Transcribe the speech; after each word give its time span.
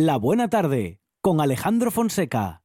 La 0.00 0.16
Buena 0.16 0.46
Tarde 0.46 1.00
con 1.20 1.40
Alejandro 1.40 1.90
Fonseca. 1.90 2.62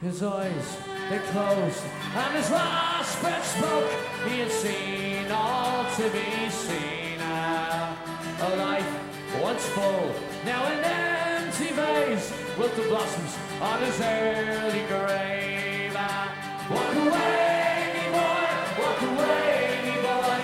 His 0.00 0.22
eyes, 0.22 0.78
they 1.10 1.18
closed, 1.18 1.84
and 2.16 2.34
his 2.34 2.50
last 2.50 3.20
breath 3.20 3.44
spoke. 3.44 3.90
He 4.26 4.38
had 4.38 4.50
seen 4.50 5.30
all 5.30 5.84
to 5.94 6.04
be 6.04 6.48
seen. 6.48 7.20
A 7.20 8.56
life 8.56 9.42
once 9.42 9.66
full, 9.66 10.14
now 10.46 10.64
an 10.64 11.13
empty 11.54 11.74
vase. 11.74 12.32
Wilt 12.58 12.74
the 12.76 12.82
blossoms 12.82 13.36
on 13.60 13.80
his 13.82 14.00
early 14.00 14.84
grave. 14.86 15.92
Ah, 15.96 16.34
walk 16.70 16.94
away, 16.96 17.94
boy, 18.10 18.46
walk 18.82 19.02
away, 19.02 19.94
boy. 20.02 20.40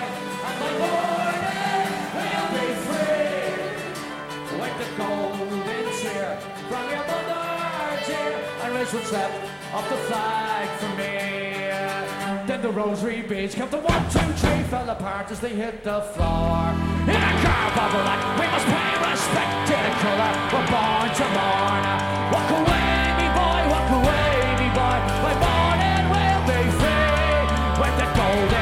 And 0.47 0.57
my 0.61 0.71
morning 0.81 1.91
will 2.15 2.49
be 2.55 2.67
free. 2.85 3.49
Wipe 4.59 4.77
the 4.77 4.87
golden 4.97 5.85
tear 5.99 6.31
from 6.69 6.85
your 6.89 7.05
mother, 7.11 7.45
dear, 8.05 8.31
and 8.63 8.75
raise 8.75 8.93
what's 8.93 9.11
left 9.11 9.39
of 9.73 9.89
the 9.89 9.97
flag 10.07 10.69
for 10.79 10.91
me. 10.97 11.11
Then 12.47 12.61
the 12.61 12.71
rosary 12.71 13.21
beads 13.21 13.55
kept 13.55 13.71
the 13.71 13.79
one, 13.79 14.03
two, 14.09 14.19
three 14.19 14.63
fell 14.63 14.89
apart 14.89 15.31
as 15.31 15.39
they 15.39 15.55
hit 15.55 15.83
the 15.83 16.01
floor. 16.01 16.90
In 17.01 17.17
a 17.17 17.33
car 17.41 17.67
bubble 17.73 18.05
like 18.05 18.21
we 18.37 18.45
must 18.45 18.67
pay 18.69 18.93
respect 19.09 19.53
to 19.69 19.73
the 19.73 19.93
colour 20.05 20.31
we're 20.53 20.67
born 20.69 21.09
to 21.09 21.25
mourn. 21.33 21.83
Walk 22.29 22.49
away, 22.61 22.93
me 23.17 23.27
boy, 23.33 23.61
walk 23.73 23.89
away, 23.99 24.29
me 24.61 24.69
boy. 24.69 24.97
My 25.25 25.33
morning 25.41 26.03
will 26.13 26.41
be 26.45 26.61
free. 26.77 27.41
With 27.81 27.95
the 27.97 28.07
golden 28.13 28.60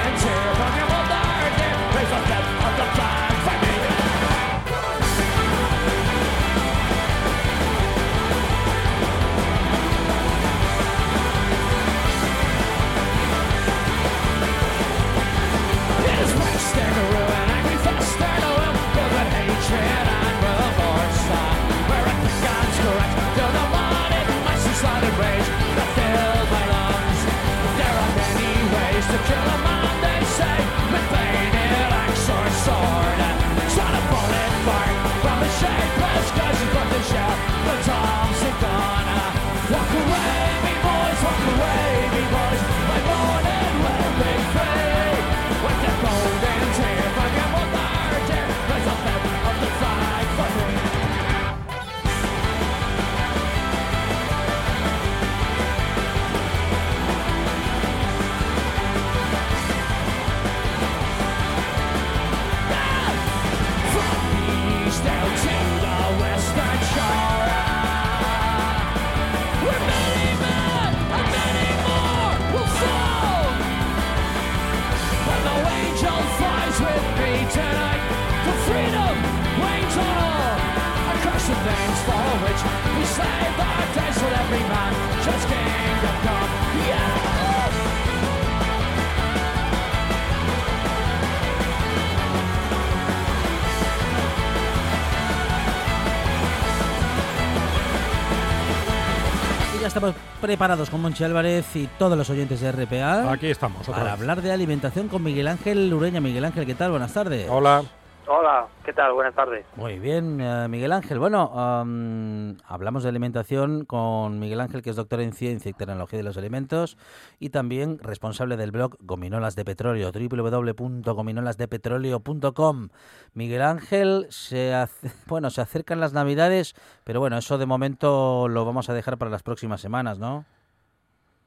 preparados 100.40 100.90
con 100.90 101.02
Monchi 101.02 101.24
Álvarez 101.24 101.76
y 101.76 101.88
todos 102.00 102.18
los 102.18 102.30
oyentes 102.30 102.62
de 102.62 102.72
RPA 102.72 103.32
Aquí 103.32 103.48
estamos, 103.48 103.82
otra 103.82 103.94
para 103.94 104.04
vez. 104.12 104.14
hablar 104.22 104.42
de 104.42 104.52
alimentación 104.52 105.08
con 105.08 105.24
Miguel 105.24 105.48
Ángel 105.48 105.94
Ureña. 105.94 106.20
Miguel 106.22 106.46
Ángel, 106.46 106.66
¿qué 106.66 106.76
tal? 106.76 106.92
Buenas 106.92 107.14
tardes. 107.14 107.48
Hola. 107.50 107.84
Hola, 108.32 108.68
¿qué 108.86 108.94
tal? 108.94 109.14
Buenas 109.14 109.34
tardes. 109.34 109.66
Muy 109.76 109.98
bien, 109.98 110.40
eh, 110.40 110.68
Miguel 110.70 110.92
Ángel. 110.92 111.18
Bueno, 111.18 111.52
am, 111.60 112.58
hablamos 112.68 113.02
de 113.02 113.10
alimentación 113.10 113.86
con 113.86 114.38
Miguel 114.40 114.62
Ángel, 114.62 114.84
que 114.84 114.92
es 114.92 114.96
doctor 114.96 115.20
en 115.22 115.34
ciencia 115.34 115.68
y 115.70 115.74
tecnología 115.74 116.18
de 116.18 116.24
los 116.24 116.38
alimentos 116.38 116.96
y 117.40 117.50
también 117.50 117.98
responsable 117.98 118.56
del 118.56 118.70
blog 118.70 118.98
Gominolas 119.00 119.56
de 119.56 119.66
Petróleo, 119.66 120.12
www.gominolasdepetróleo.com. 120.12 122.90
Miguel 123.34 123.64
Ángel, 123.64 124.28
se 124.30 124.76
hace- 124.76 125.10
bueno, 125.28 125.50
se 125.50 125.62
acercan 125.62 126.00
las 126.00 126.14
Navidades, 126.14 126.76
pero 127.06 127.20
bueno, 127.20 127.36
eso 127.40 127.58
de 127.58 127.66
momento 127.66 128.48
lo 128.48 128.64
vamos 128.64 128.92
a 128.92 128.94
dejar 128.94 129.18
para 129.18 129.32
las 129.32 129.42
próximas 129.42 129.82
semanas, 129.82 130.20
¿no? 130.20 130.46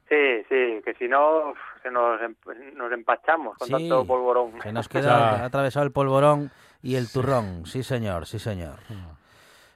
Sí, 0.09 0.43
sí, 0.49 0.81
que 0.83 0.93
si 0.99 1.07
no 1.07 1.53
se 1.81 1.89
nos, 1.89 2.21
em- 2.21 2.35
nos 2.75 2.91
empachamos 2.91 3.57
con 3.57 3.67
Sí. 3.67 3.71
tanto 3.73 4.05
polvorón. 4.05 4.51
Se 4.61 4.73
nos 4.73 4.89
queda 4.89 5.45
atravesado 5.45 5.85
el 5.85 5.93
polvorón 5.93 6.51
y 6.83 6.95
el 6.95 7.11
turrón. 7.11 7.65
Sí, 7.65 7.81
señor, 7.81 8.27
sí, 8.27 8.37
señor. 8.37 8.75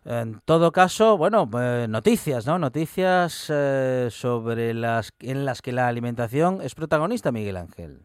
En 0.06 0.40
todo 0.46 0.72
caso, 0.72 1.18
bueno, 1.18 1.50
eh, 1.60 1.88
noticias, 1.90 2.46
¿no? 2.46 2.60
Noticias 2.60 3.52
eh, 3.54 4.08
sobre 4.10 4.74
las 4.74 5.12
en 5.20 5.46
las 5.46 5.62
que 5.62 5.72
la 5.72 5.88
alimentación 5.88 6.62
es 6.62 6.76
protagonista, 6.76 7.32
Miguel 7.32 7.58
Ángel. 7.58 8.00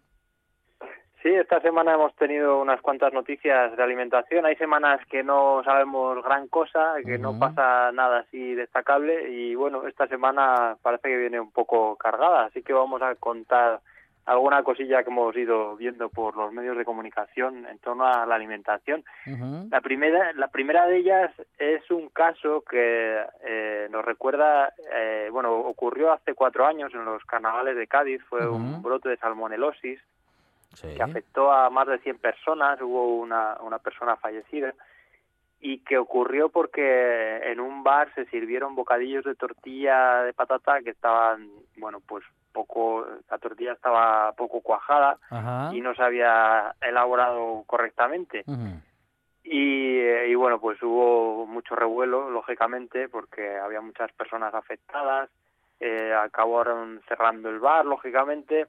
Sí, 1.23 1.29
esta 1.29 1.61
semana 1.61 1.95
hemos 1.95 2.13
tenido 2.17 2.61
unas 2.61 2.81
cuantas 2.81 3.13
noticias 3.13 3.77
de 3.77 3.83
alimentación. 3.83 4.45
Hay 4.45 4.57
semanas 4.57 5.01
que 5.09 5.23
no 5.23 5.63
sabemos 5.65 6.25
gran 6.25 6.49
cosa, 6.49 6.95
que 7.05 7.17
no 7.19 7.39
pasa 7.39 7.93
nada 7.93 8.21
así 8.21 8.57
destacable 8.57 9.31
y 9.31 9.55
bueno, 9.55 9.87
esta 9.87 10.09
semana 10.09 10.77
parece 10.83 11.09
que 11.09 11.17
viene 11.17 11.39
un 11.39 11.53
poco 11.53 11.95
cargada, 11.95 12.47
así 12.47 12.65
que 12.65 12.73
vamos 12.73 13.03
a 13.03 13.15
contar 13.15 13.81
alguna 14.27 14.63
cosilla 14.63 15.03
que 15.03 15.11
hemos 15.11 15.35
ido 15.37 15.77
viendo 15.77 16.09
por 16.09 16.37
los 16.37 16.53
medios 16.53 16.77
de 16.77 16.85
comunicación 16.85 17.67
en 17.67 17.79
torno 17.79 18.07
a 18.07 18.25
la 18.25 18.35
alimentación. 18.37 19.05
La 19.71 19.81
primera, 19.81 20.33
la 20.35 20.49
primera 20.49 20.87
de 20.87 20.99
ellas 20.99 21.33
es 21.59 21.91
un 21.91 22.09
caso 22.11 22.63
que 22.63 23.21
eh, 23.45 23.89
nos 23.91 24.05
recuerda, 24.05 24.73
eh, 24.95 25.29
bueno, 25.33 25.53
ocurrió 25.55 26.13
hace 26.13 26.35
cuatro 26.35 26.67
años 26.67 26.95
en 26.95 27.05
los 27.05 27.25
carnavales 27.25 27.77
de 27.77 27.87
Cádiz, 27.89 28.23
fue 28.29 28.49
un 28.49 28.83
brote 28.83 29.09
de 29.09 29.17
salmonelosis 29.17 30.01
Sí. 30.75 30.95
que 30.97 31.03
afectó 31.03 31.53
a 31.53 31.69
más 31.69 31.87
de 31.87 31.99
100 31.99 32.17
personas, 32.17 32.81
hubo 32.81 33.19
una, 33.19 33.59
una 33.61 33.79
persona 33.79 34.17
fallecida 34.17 34.73
y 35.61 35.81
que 35.81 35.99
ocurrió 35.99 36.49
porque 36.49 37.37
en 37.45 37.61
un 37.61 37.83
bar 37.85 38.11
se 38.15 38.25
sirvieron 38.27 38.75
bocadillos 38.75 39.23
de 39.25 39.35
tortilla 39.35 40.23
de 40.23 40.33
patata 40.33 40.81
que 40.83 40.89
estaban, 40.91 41.47
bueno, 41.77 42.01
pues 42.01 42.25
poco, 42.53 43.07
la 43.31 43.39
tortilla 43.39 43.73
estaba 43.73 44.33
poco 44.33 44.61
cuajada 44.61 45.19
Ajá. 45.31 45.71
y 45.75 45.81
no 45.81 45.95
se 45.95 46.03
había 46.03 46.75
elaborado 46.81 47.65
correctamente. 47.67 48.45
Y, 49.45 49.99
eh, 49.99 50.29
y 50.29 50.35
bueno, 50.35 50.61
pues 50.61 50.81
hubo 50.83 51.47
mucho 51.47 51.75
revuelo, 51.75 52.31
lógicamente, 52.31 53.09
porque 53.09 53.59
había 53.59 53.81
muchas 53.81 54.13
personas 54.13 54.55
afectadas, 54.55 55.29
eh, 55.81 56.15
acabaron 56.15 57.01
cerrando 57.09 57.49
el 57.49 57.59
bar, 57.59 57.85
lógicamente, 57.85 58.69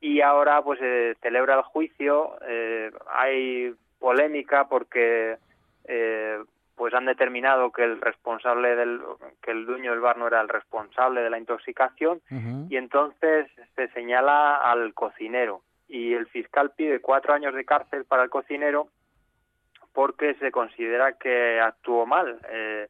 y 0.00 0.20
ahora 0.20 0.60
pues 0.60 0.78
se 0.78 1.16
celebra 1.22 1.54
el 1.54 1.62
juicio, 1.62 2.36
eh, 2.46 2.92
hay 3.10 3.74
polémica 3.98 4.68
porque 4.68 5.38
eh, 5.86 6.38
pues 6.76 6.92
han 6.94 7.06
determinado 7.06 7.70
que 7.70 7.84
el 7.84 8.00
responsable 8.00 8.74
del, 8.74 9.00
que 9.42 9.52
el 9.52 9.66
dueño 9.66 9.92
del 9.92 10.00
bar 10.00 10.18
no 10.18 10.26
era 10.26 10.40
el 10.40 10.48
responsable 10.48 11.22
de 11.22 11.30
la 11.30 11.38
intoxicación, 11.38 12.20
y 12.68 12.76
entonces 12.76 13.48
se 13.76 13.88
señala 13.88 14.56
al 14.56 14.92
cocinero. 14.94 15.62
Y 15.88 16.14
el 16.14 16.26
fiscal 16.26 16.72
pide 16.76 17.00
cuatro 17.00 17.34
años 17.34 17.54
de 17.54 17.64
cárcel 17.64 18.04
para 18.04 18.24
el 18.24 18.30
cocinero 18.30 18.88
porque 19.92 20.34
se 20.34 20.50
considera 20.50 21.12
que 21.12 21.60
actuó 21.60 22.04
mal, 22.04 22.40
eh, 22.50 22.88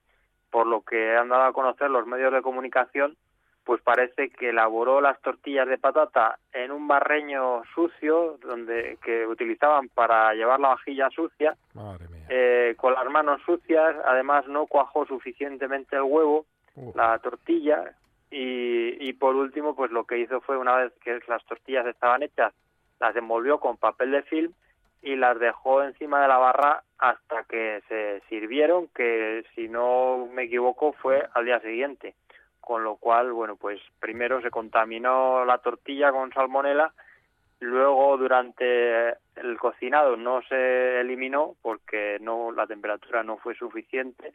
por 0.50 0.66
lo 0.66 0.80
que 0.80 1.16
han 1.16 1.28
dado 1.28 1.44
a 1.44 1.52
conocer 1.52 1.90
los 1.90 2.06
medios 2.06 2.32
de 2.32 2.40
comunicación, 2.40 3.16
pues 3.64 3.80
parece 3.82 4.30
que 4.30 4.50
elaboró 4.50 5.00
las 5.00 5.20
tortillas 5.20 5.66
de 5.68 5.78
patata 5.78 6.38
en 6.52 6.70
un 6.70 6.86
barreño 6.86 7.62
sucio 7.74 8.38
donde 8.42 8.98
que 9.02 9.26
utilizaban 9.26 9.88
para 9.88 10.34
llevar 10.34 10.60
la 10.60 10.68
vajilla 10.68 11.08
sucia 11.10 11.56
Madre 11.72 12.08
mía. 12.08 12.26
eh, 12.28 12.74
con 12.76 12.94
las 12.94 13.06
manos 13.10 13.40
sucias. 13.46 13.96
Además 14.04 14.46
no 14.48 14.66
cuajó 14.66 15.06
suficientemente 15.06 15.96
el 15.96 16.02
huevo 16.02 16.44
la 16.94 17.18
tortilla 17.20 17.94
y, 18.30 19.08
y 19.08 19.12
por 19.12 19.36
último 19.36 19.76
pues 19.76 19.92
lo 19.92 20.04
que 20.04 20.18
hizo 20.18 20.40
fue 20.40 20.58
una 20.58 20.76
vez 20.76 20.92
que 21.02 21.20
las 21.28 21.44
tortillas 21.46 21.86
estaban 21.86 22.22
hechas 22.24 22.52
las 22.98 23.14
envolvió 23.16 23.60
con 23.60 23.76
papel 23.76 24.10
de 24.10 24.22
film 24.22 24.52
y 25.02 25.14
las 25.16 25.38
dejó 25.38 25.82
encima 25.82 26.22
de 26.22 26.28
la 26.28 26.38
barra 26.38 26.82
hasta 26.98 27.44
que 27.44 27.82
se 27.88 28.22
sirvieron 28.28 28.88
que 28.88 29.44
si 29.54 29.68
no 29.68 30.26
me 30.32 30.44
equivoco 30.44 30.92
fue 30.94 31.28
al 31.34 31.44
día 31.44 31.60
siguiente 31.60 32.14
con 32.64 32.84
lo 32.84 32.96
cual 32.96 33.32
bueno 33.32 33.56
pues 33.56 33.80
primero 34.00 34.40
se 34.40 34.50
contaminó 34.50 35.44
la 35.44 35.58
tortilla 35.58 36.10
con 36.12 36.32
salmonela 36.32 36.92
luego 37.60 38.16
durante 38.16 39.10
el 39.36 39.58
cocinado 39.58 40.16
no 40.16 40.42
se 40.42 41.00
eliminó 41.00 41.56
porque 41.62 42.18
no 42.20 42.52
la 42.52 42.66
temperatura 42.66 43.22
no 43.22 43.36
fue 43.38 43.54
suficiente 43.54 44.34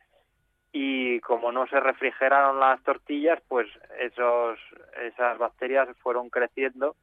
y 0.71 1.19
como 1.21 1.51
no 1.51 1.67
se 1.67 1.79
refrigeraron 1.79 2.59
las 2.59 2.81
tortillas, 2.83 3.41
pues 3.47 3.67
esos, 3.99 4.59
esas 5.01 5.37
bacterias 5.37 5.87
fueron 5.97 6.29
creciendo 6.29 6.95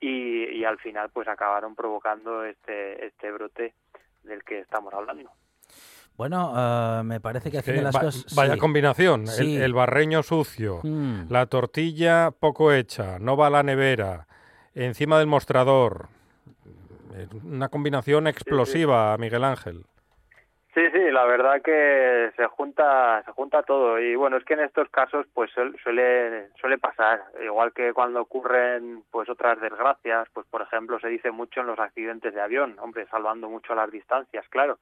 y, 0.00 0.44
y 0.46 0.64
al 0.64 0.78
final 0.78 1.10
pues 1.10 1.28
acabaron 1.28 1.74
provocando 1.74 2.44
este, 2.44 3.06
este 3.06 3.30
brote 3.30 3.74
del 4.24 4.42
que 4.42 4.60
estamos 4.60 4.92
hablando. 4.92 5.30
Bueno, 6.18 6.50
ah, 6.52 7.02
me 7.04 7.20
parece 7.20 7.48
que 7.50 7.58
haciendo 7.58 7.82
las 7.82 7.94
va- 7.94 8.00
cosas... 8.00 8.34
vaya 8.34 8.54
sí. 8.54 8.58
combinación. 8.60 9.20
El- 9.22 9.28
Sí. 9.28 9.56
El, 9.56 9.72
barreño 9.72 10.22
sucio, 10.24 10.80
Mm. 10.82 11.30
la 11.30 11.46
tortilla 11.46 12.32
poco 12.32 12.72
hecha, 12.72 13.18
no 13.20 13.36
va 13.36 13.46
a 13.46 13.50
la 13.50 13.62
nevera, 13.62 14.26
encima 14.74 15.18
del 15.18 15.28
mostrador. 15.28 16.08
Una 17.44 17.68
combinación 17.68 18.26
explosiva, 18.26 19.16
Miguel 19.16 19.44
Ángel. 19.44 19.84
Sí, 20.74 20.82
sí, 20.92 21.10
la 21.10 21.24
verdad 21.24 21.60
que 21.62 22.30
se 22.36 22.46
junta, 22.46 23.22
se 23.24 23.32
junta 23.32 23.62
todo 23.62 23.98
y 24.00 24.14
bueno, 24.14 24.36
es 24.36 24.44
que 24.44 24.54
en 24.54 24.60
estos 24.60 24.88
casos 24.90 25.26
pues 25.34 25.50
suel- 25.52 25.76
suele, 25.82 26.48
suele 26.60 26.78
pasar, 26.78 27.20
igual 27.44 27.72
que 27.72 27.92
cuando 27.92 28.20
ocurren 28.20 29.02
pues 29.10 29.28
otras 29.28 29.60
desgracias, 29.60 30.28
pues 30.32 30.46
por 30.48 30.62
ejemplo 30.62 31.00
se 31.00 31.08
dice 31.08 31.30
mucho 31.32 31.60
en 31.62 31.66
los 31.68 31.78
accidentes 31.80 32.32
de 32.34 32.40
avión, 32.40 32.76
hombre, 32.80 33.06
salvando 33.10 33.48
mucho 33.48 33.74
las 33.74 33.90
distancias, 33.90 34.44
claro, 34.50 34.78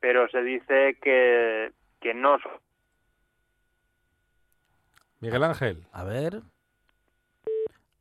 pero 0.00 0.28
se 0.28 0.42
dice 0.42 0.98
que, 1.02 1.72
que 2.00 2.14
no 2.14 2.38
Miguel 5.20 5.44
Ángel. 5.44 5.86
A 5.92 6.04
ver. 6.04 6.42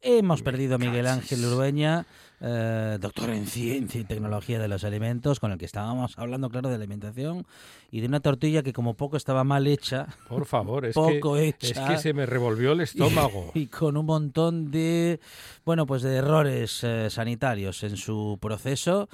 Hemos 0.08 0.44
perdido 0.44 0.76
a 0.76 0.78
Miguel 0.78 1.08
Ángel 1.08 1.44
Urueña, 1.44 2.06
eh, 2.40 3.00
doctor 3.02 3.32
en 3.32 3.48
ciencia 3.48 4.00
y 4.00 4.04
tecnología 4.04 4.60
de 4.60 4.68
los 4.68 4.84
alimentos, 4.84 5.40
con 5.40 5.52
el 5.52 5.58
que 5.58 5.66
estábamos 5.66 6.20
hablando, 6.20 6.52
claro, 6.52 6.70
de 6.70 6.76
alimentación 6.76 7.48
y 7.90 8.02
de 8.02 8.08
una 8.08 8.20
tortilla 8.20 8.62
que 8.62 8.72
como 8.72 8.94
poco 8.94 9.18
estaba 9.18 9.44
mal 9.44 9.66
hecha 9.66 10.06
Por 10.30 10.46
favor, 10.46 10.86
es, 10.86 10.94
Poco 10.94 11.34
que, 11.34 11.48
hecha. 11.48 11.68
es 11.70 11.80
que 11.90 11.98
se 11.98 12.14
me 12.14 12.28
revolvió 12.28 12.74
el 12.74 12.82
estómago. 12.82 13.50
y 13.56 13.66
con 13.66 13.98
un 13.98 14.06
montón 14.06 14.70
de, 14.70 15.20
bueno, 15.66 15.88
pues 15.88 16.04
de 16.04 16.18
errores 16.18 16.84
eh, 16.84 17.10
sanitarios 17.10 17.82
en 17.82 17.98
su 17.98 18.38
proceso 18.40 19.10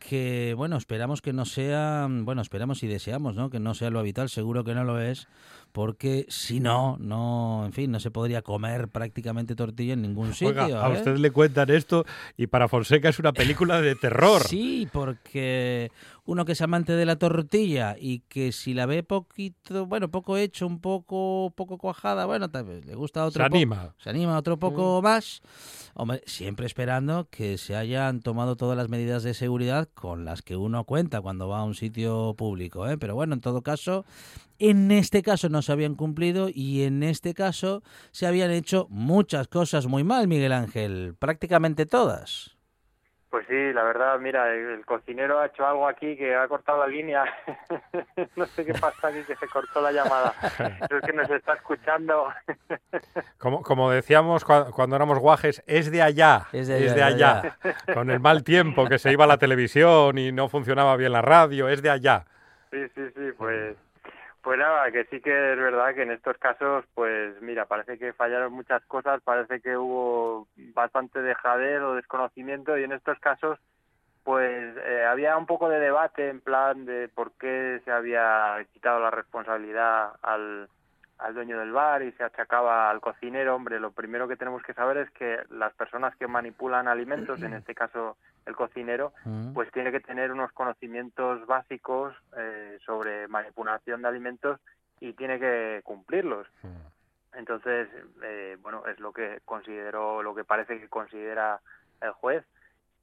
que, 0.00 0.54
bueno, 0.56 0.76
esperamos 0.76 1.22
que 1.22 1.32
no 1.32 1.44
sea, 1.44 2.08
bueno, 2.10 2.42
esperamos 2.42 2.82
y 2.82 2.88
deseamos, 2.88 3.36
¿no? 3.36 3.50
Que 3.50 3.60
no 3.60 3.74
sea 3.74 3.90
lo 3.90 4.00
habitual, 4.00 4.28
seguro 4.28 4.64
que 4.64 4.74
no 4.74 4.82
lo 4.82 5.00
es, 5.00 5.28
porque 5.72 6.26
si 6.28 6.60
no, 6.60 6.96
no, 6.98 7.64
en 7.64 7.72
fin, 7.72 7.90
no 7.90 8.00
se 8.00 8.10
podría 8.10 8.42
comer 8.42 8.88
prácticamente 8.88 9.54
tortilla 9.54 9.94
en 9.94 10.02
ningún 10.02 10.34
sitio. 10.34 10.64
Oiga, 10.64 10.86
a 10.86 10.90
¿eh? 10.90 10.98
usted 10.98 11.16
le 11.16 11.30
cuentan 11.30 11.70
esto 11.70 12.04
y 12.36 12.46
para 12.46 12.68
Fonseca 12.68 13.08
es 13.08 13.18
una 13.18 13.32
película 13.32 13.80
de 13.80 13.94
terror. 13.94 14.42
Sí, 14.42 14.88
porque 14.92 15.90
uno 16.24 16.44
que 16.44 16.52
es 16.52 16.60
amante 16.60 16.92
de 16.92 17.06
la 17.06 17.16
tortilla 17.16 17.96
y 17.98 18.20
que 18.28 18.52
si 18.52 18.74
la 18.74 18.86
ve 18.86 19.02
poquito, 19.02 19.86
bueno, 19.86 20.10
poco 20.10 20.36
hecho, 20.36 20.66
un 20.66 20.80
poco 20.80 21.52
poco 21.54 21.78
cuajada, 21.78 22.26
bueno, 22.26 22.50
tal 22.50 22.64
vez 22.64 22.84
le 22.84 22.94
gusta 22.94 23.24
otro 23.24 23.42
Se 23.42 23.46
anima. 23.46 23.94
se 23.98 24.10
anima 24.10 24.38
otro 24.38 24.58
poco 24.58 25.00
más. 25.02 25.42
Hombre, 25.94 26.22
siempre 26.26 26.66
esperando 26.66 27.28
que 27.30 27.58
se 27.58 27.76
hayan 27.76 28.20
tomado 28.20 28.56
todas 28.56 28.76
las 28.76 28.88
medidas 28.88 29.22
de 29.22 29.34
seguridad 29.34 29.88
con 29.92 30.24
las 30.24 30.42
que 30.42 30.56
uno 30.56 30.84
cuenta 30.84 31.20
cuando 31.20 31.48
va 31.48 31.60
a 31.60 31.64
un 31.64 31.74
sitio 31.74 32.34
público, 32.36 32.88
¿eh? 32.88 32.96
Pero 32.96 33.14
bueno, 33.14 33.34
en 33.34 33.40
todo 33.40 33.62
caso, 33.62 34.04
en 34.60 34.90
este 34.92 35.22
caso 35.22 35.48
no 35.48 35.62
se 35.62 35.72
habían 35.72 35.94
cumplido 35.94 36.48
y 36.52 36.84
en 36.84 37.02
este 37.02 37.34
caso 37.34 37.82
se 38.12 38.26
habían 38.26 38.50
hecho 38.50 38.86
muchas 38.90 39.48
cosas 39.48 39.86
muy 39.86 40.04
mal, 40.04 40.28
Miguel 40.28 40.52
Ángel, 40.52 41.14
prácticamente 41.18 41.86
todas. 41.86 42.56
Pues 43.30 43.46
sí, 43.48 43.72
la 43.72 43.84
verdad, 43.84 44.18
mira, 44.18 44.52
el, 44.52 44.70
el 44.78 44.84
cocinero 44.84 45.38
ha 45.38 45.46
hecho 45.46 45.64
algo 45.64 45.86
aquí 45.86 46.16
que 46.16 46.34
ha 46.34 46.48
cortado 46.48 46.80
la 46.80 46.88
línea. 46.88 47.24
no 48.36 48.44
sé 48.46 48.64
qué 48.64 48.74
pasa 48.74 49.06
aquí, 49.06 49.22
que 49.22 49.36
se 49.36 49.46
cortó 49.46 49.80
la 49.80 49.92
llamada. 49.92 50.34
Pero 50.88 50.98
es 50.98 51.06
que 51.06 51.12
nos 51.12 51.30
está 51.30 51.54
escuchando. 51.54 52.26
Como, 53.38 53.62
como 53.62 53.90
decíamos 53.90 54.44
cua- 54.44 54.70
cuando 54.72 54.96
éramos 54.96 55.18
guajes, 55.18 55.62
es 55.66 55.90
de 55.90 56.02
allá. 56.02 56.46
Es 56.52 56.68
de 56.68 56.74
allá, 56.74 56.94
de 56.94 57.02
allá. 57.02 57.58
Con 57.94 58.10
el 58.10 58.20
mal 58.20 58.42
tiempo 58.44 58.86
que 58.86 58.98
se 58.98 59.12
iba 59.12 59.24
a 59.24 59.28
la 59.28 59.38
televisión 59.38 60.18
y 60.18 60.30
no 60.32 60.48
funcionaba 60.48 60.96
bien 60.96 61.12
la 61.12 61.22
radio, 61.22 61.68
es 61.68 61.80
de 61.82 61.88
allá. 61.90 62.26
Sí, 62.70 62.78
sí, 62.94 63.02
sí, 63.16 63.22
pues, 63.38 63.76
pues 64.42 64.58
nada, 64.58 64.90
que 64.90 65.04
sí 65.06 65.20
que 65.20 65.52
es 65.52 65.58
verdad 65.58 65.94
que 65.94 66.02
en 66.02 66.12
estos 66.12 66.38
casos, 66.38 66.84
pues 66.94 67.40
mira, 67.42 67.66
parece 67.66 67.98
que 67.98 68.12
fallaron 68.12 68.52
muchas 68.52 68.84
cosas, 68.86 69.20
parece 69.22 69.60
que 69.60 69.76
hubo 69.76 70.48
bastante 70.74 71.20
dejadez 71.20 71.80
o 71.82 71.94
desconocimiento 71.94 72.78
y 72.78 72.84
en 72.84 72.92
estos 72.92 73.18
casos, 73.18 73.58
pues 74.24 74.76
eh, 74.78 75.04
había 75.04 75.36
un 75.36 75.46
poco 75.46 75.68
de 75.68 75.78
debate 75.78 76.28
en 76.28 76.40
plan 76.40 76.86
de 76.86 77.08
por 77.08 77.32
qué 77.32 77.80
se 77.84 77.90
había 77.90 78.64
quitado 78.72 79.00
la 79.00 79.10
responsabilidad 79.10 80.12
al, 80.22 80.68
al 81.18 81.34
dueño 81.34 81.58
del 81.58 81.72
bar 81.72 82.02
y 82.02 82.12
se 82.12 82.24
achacaba 82.24 82.90
al 82.90 83.00
cocinero. 83.00 83.54
Hombre, 83.54 83.78
lo 83.78 83.92
primero 83.92 84.26
que 84.26 84.36
tenemos 84.36 84.62
que 84.62 84.74
saber 84.74 84.96
es 84.98 85.10
que 85.10 85.38
las 85.50 85.74
personas 85.74 86.16
que 86.16 86.26
manipulan 86.26 86.88
alimentos, 86.88 87.42
en 87.42 87.54
este 87.54 87.74
caso 87.74 88.16
el 88.46 88.56
cocinero, 88.56 89.12
Mm. 89.24 89.52
pues 89.54 89.70
tiene 89.72 89.92
que 89.92 90.00
tener 90.00 90.32
unos 90.32 90.50
conocimientos 90.52 91.46
básicos 91.46 92.14
eh, 92.36 92.78
sobre 92.84 93.28
manipulación 93.28 94.02
de 94.02 94.08
alimentos 94.08 94.60
y 95.00 95.12
tiene 95.14 95.38
que 95.38 95.80
cumplirlos. 95.84 96.46
Entonces, 97.32 97.88
eh, 98.22 98.56
bueno, 98.60 98.84
es 98.86 98.98
lo 98.98 99.12
que 99.12 99.40
considero, 99.44 100.22
lo 100.22 100.34
que 100.34 100.44
parece 100.44 100.80
que 100.80 100.88
considera 100.88 101.60
el 102.00 102.10
juez. 102.12 102.44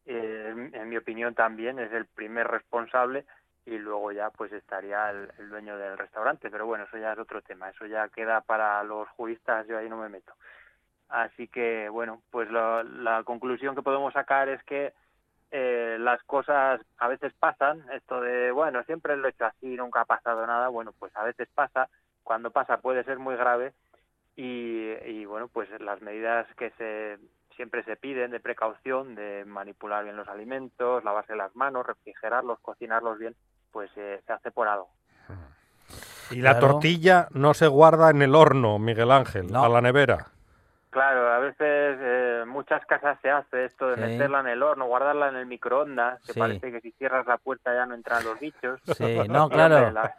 Eh, 0.05 0.47
en- 0.51 0.75
en 0.75 0.89
mi 0.89 0.97
opinión 0.97 1.33
también 1.33 1.79
es 1.79 1.91
el 1.91 2.05
primer 2.05 2.47
responsable 2.47 3.25
y 3.65 3.77
luego 3.77 4.11
ya 4.11 4.29
pues 4.29 4.51
estaría 4.53 5.09
el, 5.11 5.31
el 5.39 5.49
dueño 5.49 5.77
del 5.77 5.97
restaurante. 5.97 6.49
Pero 6.49 6.65
bueno, 6.65 6.85
eso 6.85 6.97
ya 6.97 7.13
es 7.13 7.19
otro 7.19 7.41
tema, 7.41 7.69
eso 7.69 7.85
ya 7.85 8.07
queda 8.09 8.41
para 8.41 8.83
los 8.83 9.07
juristas, 9.09 9.65
yo 9.67 9.77
ahí 9.77 9.89
no 9.89 9.97
me 9.97 10.09
meto. 10.09 10.33
Así 11.09 11.47
que, 11.47 11.87
bueno, 11.89 12.21
pues 12.31 12.49
lo- 12.49 12.83
la 12.83 13.23
conclusión 13.23 13.75
que 13.75 13.81
podemos 13.81 14.13
sacar 14.13 14.49
es 14.49 14.61
que 14.63 14.93
eh, 15.51 15.97
las 15.99 16.21
cosas 16.23 16.81
a 16.97 17.07
veces 17.07 17.33
pasan, 17.39 17.83
esto 17.93 18.19
de, 18.21 18.51
bueno, 18.51 18.83
siempre 18.83 19.15
lo 19.17 19.27
he 19.27 19.31
hecho 19.31 19.45
así, 19.45 19.75
nunca 19.75 20.01
ha 20.01 20.05
pasado 20.05 20.45
nada, 20.45 20.67
bueno, 20.69 20.91
pues 20.97 21.15
a 21.15 21.23
veces 21.23 21.47
pasa, 21.53 21.89
cuando 22.23 22.51
pasa 22.51 22.77
puede 22.77 23.03
ser 23.03 23.19
muy 23.19 23.35
grave 23.35 23.73
y, 24.35 24.91
y 25.05 25.25
bueno, 25.25 25.47
pues 25.47 25.69
las 25.81 26.01
medidas 26.01 26.47
que 26.57 26.71
se 26.71 27.17
siempre 27.55 27.83
se 27.85 27.95
piden 27.95 28.29
de 28.29 28.39
precaución, 28.39 29.15
de 29.15 29.43
manipular 29.45 30.03
bien 30.03 30.15
los 30.15 30.27
alimentos, 30.27 31.03
lavarse 31.03 31.35
las 31.35 31.55
manos, 31.55 31.87
refrigerarlos, 31.87 32.59
cocinarlos 32.59 33.17
bien, 33.17 33.35
pues 33.71 33.89
eh, 33.95 34.21
se 34.27 34.33
hace 34.33 34.51
por 34.51 34.67
algo. 34.67 34.89
Y 36.29 36.41
la 36.41 36.59
Claro. 36.59 36.73
tortilla 36.73 37.27
no 37.31 37.53
se 37.55 37.67
guarda 37.67 38.11
en 38.11 38.21
el 38.21 38.35
horno, 38.35 38.77
Miguel 38.77 39.09
Ángel, 39.11 39.47
No. 39.51 39.63
a 39.63 39.69
la 39.69 39.81
nevera. 39.81 40.27
Claro, 40.97 41.31
a 41.31 41.37
veces 41.37 41.59
eh, 42.01 42.39
en 42.41 42.49
muchas 42.49 42.83
casas 42.87 43.19
se 43.21 43.29
hace 43.29 43.65
esto 43.65 43.87
de 43.89 43.97
Sí. 43.97 44.01
meterla 44.01 44.39
en 44.39 44.47
el 44.47 44.63
horno, 44.63 44.87
guardarla 44.87 45.29
en 45.29 45.35
el 45.35 45.45
microondas, 45.45 46.19
que 46.25 46.33
Sí. 46.33 46.39
parece 46.39 46.71
que 46.71 46.81
si 46.81 46.91
cierras 46.93 47.27
la 47.27 47.37
puerta 47.37 47.71
ya 47.71 47.85
no 47.85 47.93
entran 47.93 48.23
los 48.23 48.39
bichos. 48.39 48.79
Sí, 48.83 49.17
no, 49.29 49.47
claro. 49.47 49.91
la- 49.91 50.15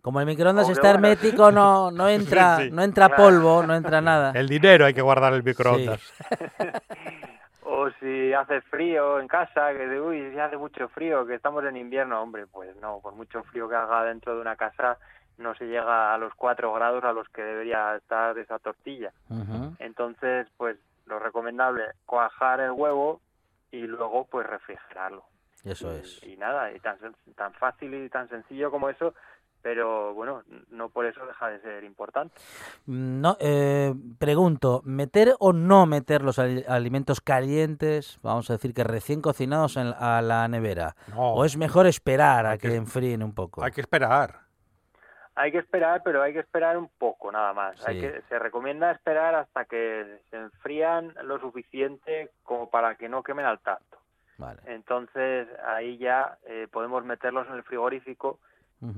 Como 0.00 0.20
el 0.20 0.26
microondas 0.26 0.70
está 0.70 0.92
hermético, 0.92 1.50
no, 1.52 1.90
no 1.90 2.08
entra, 2.08 2.56
Sí, 2.56 2.64
sí. 2.64 2.70
no 2.70 2.82
entra 2.82 3.08
Claro. 3.08 3.22
polvo, 3.22 3.66
no 3.66 3.74
entra 3.74 4.00
nada. 4.00 4.32
El 4.34 4.48
dinero 4.48 4.86
hay 4.86 4.94
que 4.94 5.02
guardar 5.02 5.32
en 5.34 5.40
el 5.40 5.44
microondas. 5.44 6.00
O 7.66 7.88
si 7.98 8.32
hace 8.34 8.60
frío 8.62 9.18
en 9.20 9.26
casa, 9.26 9.72
que 9.72 9.86
de, 9.86 9.98
uy, 10.00 10.30
si 10.32 10.38
hace 10.38 10.56
mucho 10.58 10.86
frío, 10.88 11.26
que 11.26 11.34
estamos 11.34 11.64
en 11.64 11.76
invierno, 11.78 12.20
hombre, 12.22 12.46
pues 12.46 12.76
no, 12.76 13.00
por 13.00 13.14
mucho 13.14 13.42
frío 13.44 13.68
que 13.70 13.74
haga 13.74 14.04
dentro 14.04 14.34
de 14.34 14.40
una 14.42 14.54
casa, 14.54 14.98
no 15.38 15.54
se 15.54 15.64
llega 15.66 16.14
a 16.14 16.18
los 16.18 16.32
4 16.34 16.72
grados 16.72 17.02
a 17.04 17.12
los 17.12 17.28
que 17.28 17.42
debería 17.42 17.96
estar 17.96 18.36
esa 18.38 18.58
tortilla. 18.58 19.12
Entonces, 19.78 20.46
pues 20.56 20.76
lo 21.06 21.18
recomendable, 21.18 21.82
cuajar 22.06 22.60
el 22.60 22.70
huevo 22.72 23.20
y 23.70 23.82
luego 23.82 24.26
pues 24.30 24.46
refrigerarlo. 24.46 25.24
Eso 25.64 25.92
Y- 25.92 25.96
es. 26.00 26.22
Y 26.22 26.36
nada, 26.36 26.72
y 26.72 26.80
tan, 26.80 26.98
sen- 26.98 27.14
tan 27.36 27.52
fácil 27.54 27.94
y 27.94 28.08
tan 28.08 28.28
sencillo 28.28 28.70
como 28.70 28.88
eso, 28.88 29.14
pero 29.62 30.12
bueno, 30.12 30.42
no 30.70 30.90
por 30.90 31.06
eso 31.06 31.24
deja 31.26 31.48
de 31.48 31.60
ser 31.60 31.84
importante. 31.84 32.34
No, 32.86 33.36
eh, 33.40 33.94
pregunto, 34.18 34.82
¿meter 34.84 35.34
o 35.38 35.52
no 35.54 35.86
meter 35.86 36.22
los 36.22 36.38
ali- 36.38 36.64
alimentos 36.68 37.20
calientes, 37.22 38.18
vamos 38.22 38.50
a 38.50 38.54
decir 38.54 38.74
que 38.74 38.84
recién 38.84 39.22
cocinados 39.22 39.76
en- 39.78 39.94
a 39.98 40.20
la 40.22 40.46
nevera? 40.48 40.96
No, 41.08 41.32
¿O 41.34 41.44
es 41.46 41.56
mejor 41.56 41.86
esperar 41.86 42.44
a 42.46 42.58
que- 42.58 42.74
enfríen 42.74 43.22
un 43.22 43.34
poco? 43.34 43.64
hay 43.64 43.72
que 43.72 43.80
esperar. 43.80 44.43
Hay 45.36 45.50
que 45.50 45.58
esperar, 45.58 46.02
pero 46.04 46.22
hay 46.22 46.32
que 46.32 46.40
esperar 46.40 46.76
un 46.76 46.88
poco 46.98 47.32
nada 47.32 47.52
más. 47.52 47.86
Hay 47.86 48.00
que, 48.00 48.22
se 48.28 48.38
recomienda 48.38 48.92
esperar 48.92 49.34
hasta 49.34 49.64
que 49.64 50.20
se 50.30 50.36
enfrían 50.36 51.12
lo 51.24 51.40
suficiente 51.40 52.30
como 52.44 52.70
para 52.70 52.94
que 52.94 53.08
no 53.08 53.22
quemen 53.22 53.46
al. 53.46 53.58
Vale. 54.38 54.60
Entonces 54.66 55.48
ahí 55.66 55.96
ya 55.98 56.38
eh, 56.46 56.68
podemos 56.70 57.04
meterlos 57.04 57.46
en 57.48 57.54
el 57.54 57.62
frigorífico 57.62 58.38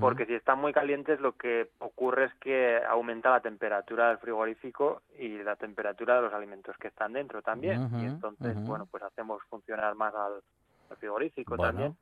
porque 0.00 0.26
si 0.26 0.34
están 0.34 0.58
muy 0.58 0.72
calientes 0.72 1.20
lo 1.20 1.36
que 1.36 1.70
ocurre 1.78 2.24
es 2.24 2.34
que 2.40 2.82
aumenta 2.88 3.30
la 3.30 3.40
temperatura 3.40 4.08
del 4.08 4.18
frigorífico 4.18 5.02
y 5.16 5.38
la 5.42 5.54
temperatura 5.54 6.16
de 6.16 6.22
los 6.22 6.32
alimentos 6.32 6.76
que 6.78 6.88
están 6.88 7.12
dentro 7.12 7.40
también. 7.42 7.88
Y 8.00 8.06
entonces, 8.06 8.56
bueno, 8.64 8.86
pues 8.90 9.02
hacemos 9.04 9.42
funcionar 9.44 9.94
más 9.94 10.12
al, 10.14 10.40
al 10.90 10.96
frigorífico 10.96 11.56
Bueno. 11.56 11.72
también. 11.72 11.96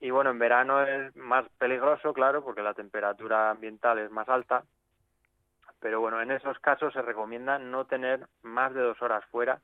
Y 0.00 0.10
bueno, 0.10 0.30
en 0.30 0.38
verano 0.38 0.82
es 0.82 1.14
más 1.16 1.44
peligroso, 1.58 2.12
claro, 2.12 2.44
porque 2.44 2.62
la 2.62 2.74
temperatura 2.74 3.50
ambiental 3.50 3.98
es 3.98 4.10
más 4.10 4.28
alta. 4.28 4.62
Pero 5.80 6.00
bueno, 6.00 6.20
en 6.20 6.30
esos 6.30 6.58
casos 6.60 6.92
se 6.92 7.02
recomienda 7.02 7.58
no 7.58 7.84
tener 7.84 8.26
más 8.42 8.74
de 8.74 8.80
dos 8.80 9.00
horas 9.02 9.24
fuera. 9.26 9.60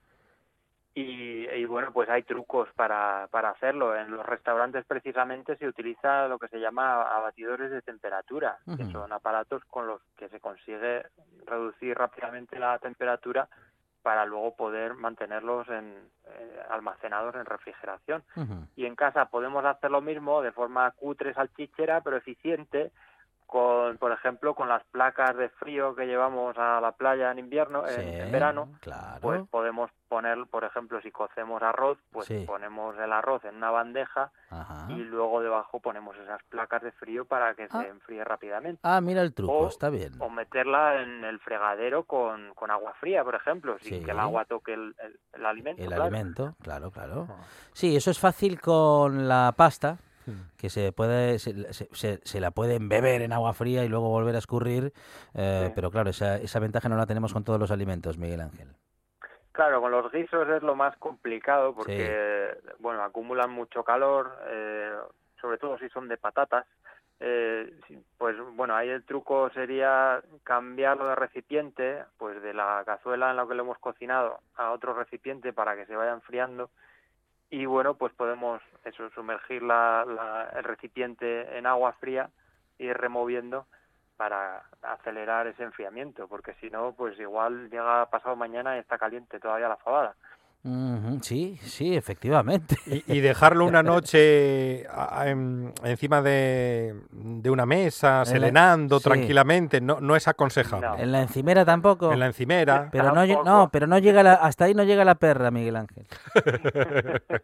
Y, 0.96 1.48
y 1.48 1.64
bueno, 1.64 1.92
pues 1.92 2.08
hay 2.08 2.22
trucos 2.22 2.68
para, 2.74 3.26
para 3.30 3.50
hacerlo. 3.50 3.96
En 3.96 4.12
los 4.12 4.24
restaurantes 4.24 4.84
precisamente 4.84 5.56
se 5.56 5.66
utiliza 5.66 6.28
lo 6.28 6.38
que 6.38 6.48
se 6.48 6.60
llama 6.60 7.02
abatidores 7.02 7.70
de 7.70 7.82
temperatura, 7.82 8.58
que 8.76 8.84
son 8.86 9.12
aparatos 9.12 9.64
con 9.64 9.88
los 9.88 10.00
que 10.16 10.28
se 10.28 10.38
consigue 10.38 11.04
reducir 11.46 11.96
rápidamente 11.96 12.60
la 12.60 12.78
temperatura 12.78 13.48
para 14.04 14.26
luego 14.26 14.54
poder 14.54 14.92
mantenerlos 14.92 15.66
en, 15.70 15.94
eh, 16.26 16.62
almacenados 16.68 17.34
en 17.36 17.46
refrigeración. 17.46 18.22
Y 18.76 18.84
en 18.84 18.96
casa 18.96 19.30
podemos 19.30 19.64
hacer 19.64 19.90
lo 19.90 20.02
mismo 20.02 20.42
de 20.42 20.52
forma 20.52 20.90
cutre, 20.90 21.32
salchichera, 21.32 22.02
pero 22.02 22.18
eficiente, 22.18 22.92
con, 23.46 23.98
por 23.98 24.10
ejemplo, 24.12 24.54
con 24.54 24.68
las 24.68 24.82
placas 24.84 25.36
de 25.36 25.48
frío 25.48 25.94
que 25.94 26.06
llevamos 26.06 26.56
a 26.58 26.80
la 26.80 26.92
playa 26.92 27.30
en 27.30 27.38
invierno, 27.38 27.86
en, 27.86 27.94
Sí, 27.94 28.00
en 28.20 28.32
verano, 28.32 28.68
claro. 28.80 29.20
pues 29.20 29.42
podemos 29.48 29.90
poner, 30.08 30.38
por 30.50 30.64
ejemplo, 30.64 31.00
si 31.02 31.10
cocemos 31.10 31.62
arroz, 31.62 31.98
pues 32.10 32.26
Sí. 32.26 32.44
ponemos 32.46 32.96
el 32.98 33.12
arroz 33.12 33.44
en 33.44 33.56
una 33.56 33.70
bandeja 33.70 34.30
Ajá. 34.50 34.86
y 34.90 34.94
luego 34.96 35.40
debajo 35.42 35.80
ponemos 35.80 36.16
esas 36.16 36.42
placas 36.44 36.82
de 36.82 36.92
frío 36.92 37.24
para 37.26 37.54
que 37.54 37.64
Ah. 37.70 37.82
se 37.82 37.88
enfríe 37.88 38.24
rápidamente. 38.24 38.80
Ah, 38.82 39.00
mira 39.00 39.22
el 39.22 39.34
truco, 39.34 39.52
O- 39.58 39.68
está 39.68 39.88
bien. 39.90 40.12
O 40.20 40.30
meterla 40.30 41.02
en 41.02 41.24
el 41.24 41.38
fregadero 41.40 42.04
con, 42.04 42.54
con 42.54 42.70
agua 42.70 42.94
fría, 43.00 43.22
por 43.24 43.34
ejemplo, 43.34 43.76
sin 43.80 43.98
Sí. 44.00 44.04
que 44.04 44.10
el 44.12 44.20
agua 44.20 44.44
toque 44.46 44.74
el, 44.74 44.94
el- 45.00 45.18
el 45.32 45.46
alimento. 45.46 45.82
El 45.82 45.88
claro. 45.88 46.02
alimento, 46.04 46.54
claro, 46.62 46.90
claro. 46.90 47.26
Ah. 47.30 47.42
Sí, 47.72 47.94
eso 47.96 48.10
es 48.10 48.18
fácil 48.18 48.60
con 48.60 49.28
la 49.28 49.52
pasta, 49.56 49.98
Hmm. 50.26 50.48
que 50.56 50.70
se 50.70 50.92
puede 50.92 51.38
se, 51.38 51.72
se- 51.74 52.20
se- 52.24 52.40
la 52.40 52.50
pueden 52.50 52.88
beber 52.88 53.22
en 53.22 53.32
agua 53.32 53.52
fría 53.52 53.84
y 53.84 53.88
luego 53.88 54.08
volver 54.08 54.34
a 54.34 54.38
escurrir, 54.38 54.92
eh, 55.34 55.64
Sí. 55.66 55.72
pero 55.74 55.90
claro, 55.90 56.10
esa, 56.10 56.36
esa 56.36 56.60
ventaja 56.60 56.88
no 56.88 56.96
la 56.96 57.06
tenemos 57.06 57.32
con 57.32 57.44
todos 57.44 57.60
los 57.60 57.70
alimentos, 57.70 58.16
Miguel 58.18 58.40
Ángel. 58.40 58.68
Claro, 59.52 59.80
con 59.80 59.90
los 59.92 60.10
guisos 60.10 60.48
es 60.48 60.62
lo 60.62 60.74
más 60.74 60.96
complicado 60.96 61.74
porque, 61.74 62.56
bueno, 62.80 63.02
acumulan 63.02 63.50
mucho 63.50 63.84
calor, 63.84 64.36
eh, 64.48 64.92
sobre 65.40 65.58
todo 65.58 65.78
si 65.78 65.88
son 65.90 66.08
de 66.08 66.16
patatas. 66.16 66.66
Eh, 67.20 67.78
pues 68.18 68.36
bueno, 68.54 68.74
ahí 68.74 68.88
el 68.88 69.04
truco 69.04 69.48
sería 69.50 70.20
cambiarlo 70.42 71.06
de 71.06 71.14
recipiente, 71.14 72.02
pues 72.18 72.42
de 72.42 72.52
la 72.52 72.82
cazuela 72.84 73.30
en 73.30 73.36
la 73.36 73.46
que 73.46 73.54
lo 73.54 73.62
hemos 73.62 73.78
cocinado 73.78 74.40
a 74.56 74.72
otro 74.72 74.92
recipiente 74.94 75.52
para 75.52 75.76
que 75.76 75.86
se 75.86 75.94
vaya 75.94 76.12
enfriando. 76.12 76.70
Y 77.54 77.66
bueno, 77.66 77.94
pues 77.94 78.12
podemos 78.14 78.60
eso, 78.84 79.08
sumergir 79.10 79.62
la- 79.62 80.04
la- 80.04 80.50
el 80.58 80.64
recipiente 80.64 81.56
en 81.56 81.66
agua 81.66 81.92
fría 82.00 82.28
y 82.78 82.86
ir 82.86 82.96
removiendo 82.96 83.68
para 84.16 84.64
acelerar 84.82 85.46
ese 85.46 85.62
enfriamiento, 85.62 86.26
porque 86.26 86.54
si 86.54 86.68
no, 86.68 86.94
pues 86.94 87.16
igual 87.20 87.70
llega 87.70 88.10
pasado 88.10 88.34
mañana 88.34 88.74
y 88.76 88.80
está 88.80 88.98
caliente 88.98 89.38
todavía 89.38 89.68
la 89.68 89.76
fabada. 89.76 90.16
Sí, 91.20 91.58
sí, 91.60 91.94
efectivamente. 91.94 92.76
Y, 92.86 93.04
y 93.18 93.20
dejarlo 93.20 93.66
una 93.66 93.82
noche 93.82 94.86
a- 94.88 95.20
a- 95.20 95.28
en- 95.28 95.74
encima 95.84 96.22
de, 96.22 96.94
de 97.10 97.50
una 97.50 97.66
mesa, 97.66 98.24
serenando 98.24 98.98
sí. 98.98 99.04
tranquilamente, 99.04 99.82
no, 99.82 100.00
no 100.00 100.16
es 100.16 100.26
aconsejable. 100.26 100.86
No. 100.88 100.96
En 100.96 101.12
la 101.12 101.20
encimera 101.20 101.66
tampoco. 101.66 102.10
En 102.12 102.18
la 102.20 102.26
encimera. 102.26 102.88
Pero 102.90 103.12
no, 103.12 103.26
no, 103.44 103.68
pero 103.70 103.86
no 103.86 103.98
llega 103.98 104.22
la, 104.22 104.34
hasta 104.34 104.64
ahí 104.64 104.74
no 104.74 104.84
llega 104.84 105.04
la 105.04 105.16
perra, 105.16 105.50
Miguel 105.50 105.76
Ángel. 105.76 106.06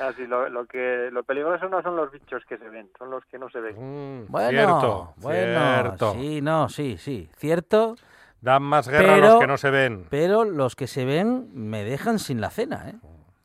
Así, 0.00 0.26
lo, 0.26 0.48
lo 0.48 0.66
que 0.66 1.08
lo 1.12 1.22
peligroso 1.24 1.68
no 1.68 1.82
son 1.82 1.96
los 1.96 2.10
bichos 2.10 2.42
que 2.48 2.56
se 2.58 2.68
ven, 2.68 2.88
son 2.98 3.10
los 3.10 3.24
que 3.26 3.38
no 3.38 3.48
se 3.50 3.60
ven. 3.60 3.76
Mm, 3.76 4.26
Bueno, 4.28 4.50
cierto, 4.50 5.14
bueno, 5.18 5.60
cierto. 5.82 6.12
sí, 6.14 6.40
no, 6.42 6.68
sí, 6.68 6.96
sí, 6.98 7.28
cierto, 7.36 7.96
Dan 8.40 8.62
más 8.62 8.88
guerra 8.88 9.14
a 9.14 9.18
los 9.18 9.40
que 9.40 9.46
no 9.46 9.56
se 9.56 9.70
ven. 9.70 10.06
pero 10.08 10.44
los 10.44 10.74
que 10.76 10.86
se 10.86 11.04
ven 11.04 11.50
me 11.52 11.84
dejan 11.84 12.18
sin 12.18 12.40
la 12.40 12.50
cena, 12.50 12.88
¿eh? 12.88 12.94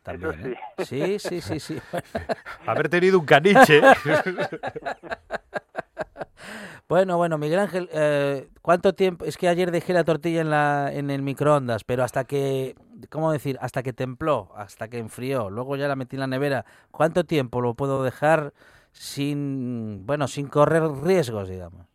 También, 0.04 0.54
¿eh? 0.54 0.84
Sí, 0.86 1.18
sí, 1.20 1.42
sí, 1.42 1.60
sí. 1.60 1.80
Haber 2.66 2.90
tenido 2.90 3.20
un 3.20 3.26
caniche. 3.26 3.82
Bueno, 6.88 7.18
bueno, 7.18 7.40
Miguel 7.40 7.58
Ángel, 7.60 7.90
eh, 7.92 8.48
¿cuánto 8.62 8.94
tiempo? 8.94 9.26
Es 9.26 9.38
que 9.38 9.48
ayer 9.48 9.72
dejé 9.72 9.92
la 9.92 10.04
tortilla 10.04 10.42
en, 10.42 10.52
la, 10.52 10.92
en 10.94 11.10
el 11.10 11.24
microondas, 11.24 11.84
pero 11.84 12.04
hasta 12.04 12.26
que, 12.26 12.76
¿cómo 13.10 13.32
decir? 13.32 13.58
Hasta 13.60 13.82
que 13.82 13.92
templó, 13.92 14.52
hasta 14.56 14.88
que 14.88 15.00
enfrió, 15.00 15.50
luego 15.50 15.78
ya 15.78 15.88
la 15.88 15.96
metí 15.96 16.16
en 16.16 16.20
la 16.20 16.28
nevera. 16.28 16.64
¿Cuánto 16.92 17.24
tiempo 17.24 17.60
lo 17.60 17.74
puedo 17.74 18.04
dejar 18.04 18.54
sin, 18.92 20.06
bueno, 20.06 20.28
sin 20.28 20.48
correr 20.48 20.84
riesgos, 20.84 21.50
digamos? 21.50 21.88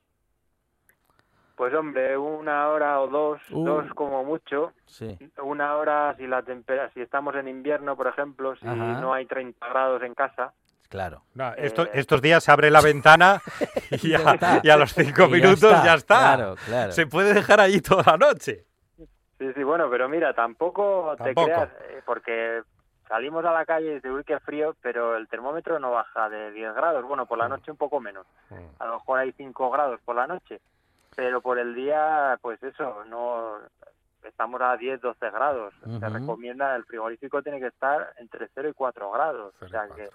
Pues 1.61 1.75
hombre, 1.75 2.17
una 2.17 2.69
hora 2.71 2.99
o 3.03 3.07
dos, 3.09 3.39
Uh. 3.51 3.63
dos 3.67 3.93
como 3.93 4.25
mucho. 4.25 4.73
Sí. 4.87 5.19
Una 5.43 5.77
hora 5.77 6.15
si 6.17 6.27
la 6.27 6.41
tempera, 6.43 6.89
si 6.95 7.03
estamos 7.03 7.35
en 7.35 7.49
invierno, 7.49 7.97
por 7.97 8.07
ejemplo, 8.07 8.57
si 8.57 8.67
Ajá. 8.67 8.99
no 8.99 9.13
hay 9.13 9.27
30 9.27 9.69
grados 9.69 10.03
en 10.03 10.15
casa, 10.15 10.55
Claro. 10.89 11.21
No, 11.35 11.53
esto- 11.57 11.85
Eh, 11.85 11.91
estos 11.93 12.23
días 12.23 12.43
se 12.43 12.51
abre 12.51 12.71
la 12.71 12.81
ventana 12.93 13.43
y, 13.91 14.09
Ya 14.09 14.27
a, 14.31 14.35
está. 14.37 14.61
y 14.63 14.71
a 14.71 14.77
los 14.79 14.95
cinco 14.95 15.25
Y 15.27 15.33
minutos 15.33 15.71
ya 15.85 15.93
está. 15.97 16.35
Claro, 16.35 16.55
claro. 16.65 16.93
Se 16.93 17.07
puede 17.07 17.35
dejar 17.35 17.61
ahí 17.61 17.83
toda 17.83 18.05
la 18.07 18.17
noche. 18.17 18.65
Sí, 19.39 19.53
sí, 19.55 19.63
bueno, 19.63 19.91
pero 19.91 20.09
mira, 20.09 20.33
tampoco, 20.33 21.15
Tampoco. 21.19 21.47
te 21.47 21.53
creas, 21.53 21.69
eh, 21.91 22.01
porque 22.07 22.63
salimos 23.07 23.45
a 23.45 23.53
la 23.53 23.67
calle 23.67 23.91
y 23.91 23.95
dices, 23.97 24.11
uy, 24.11 24.25
qué 24.25 24.41
frío, 24.41 24.75
pero 24.81 25.15
el 25.19 25.29
termómetro 25.29 25.79
no 25.79 25.91
baja 25.91 26.31
de 26.31 26.53
10 26.53 26.75
grados. 26.75 27.05
Bueno, 27.05 27.27
por 27.27 27.37
la 27.37 27.49
noche 27.51 27.71
un 27.71 27.77
poco 27.77 28.01
menos. 28.01 28.27
A 28.79 28.87
lo 28.87 28.95
mejor 28.95 29.19
hay 29.19 29.33
5 29.33 29.71
grados 29.71 30.01
por 30.07 30.17
la 30.17 30.27
noche, 30.27 30.59
pero 31.17 31.41
por 31.41 31.59
el 31.59 31.75
día, 31.75 32.39
pues 32.43 32.63
eso, 32.63 33.05
no 33.07 33.57
estamos 34.23 34.61
a 34.61 34.77
10, 34.77 35.01
12 35.01 35.31
grados. 35.31 35.75
Se 35.99 36.09
recomienda, 36.09 36.75
el 36.77 36.85
frigorífico 36.85 37.43
tiene 37.43 37.59
que 37.61 37.67
estar 37.69 38.13
entre 38.19 38.49
0 38.55 38.69
y 38.69 38.73
4 38.75 39.11
grados. 39.11 39.55
O 39.61 39.69
sea 39.69 39.87
que 39.95 40.09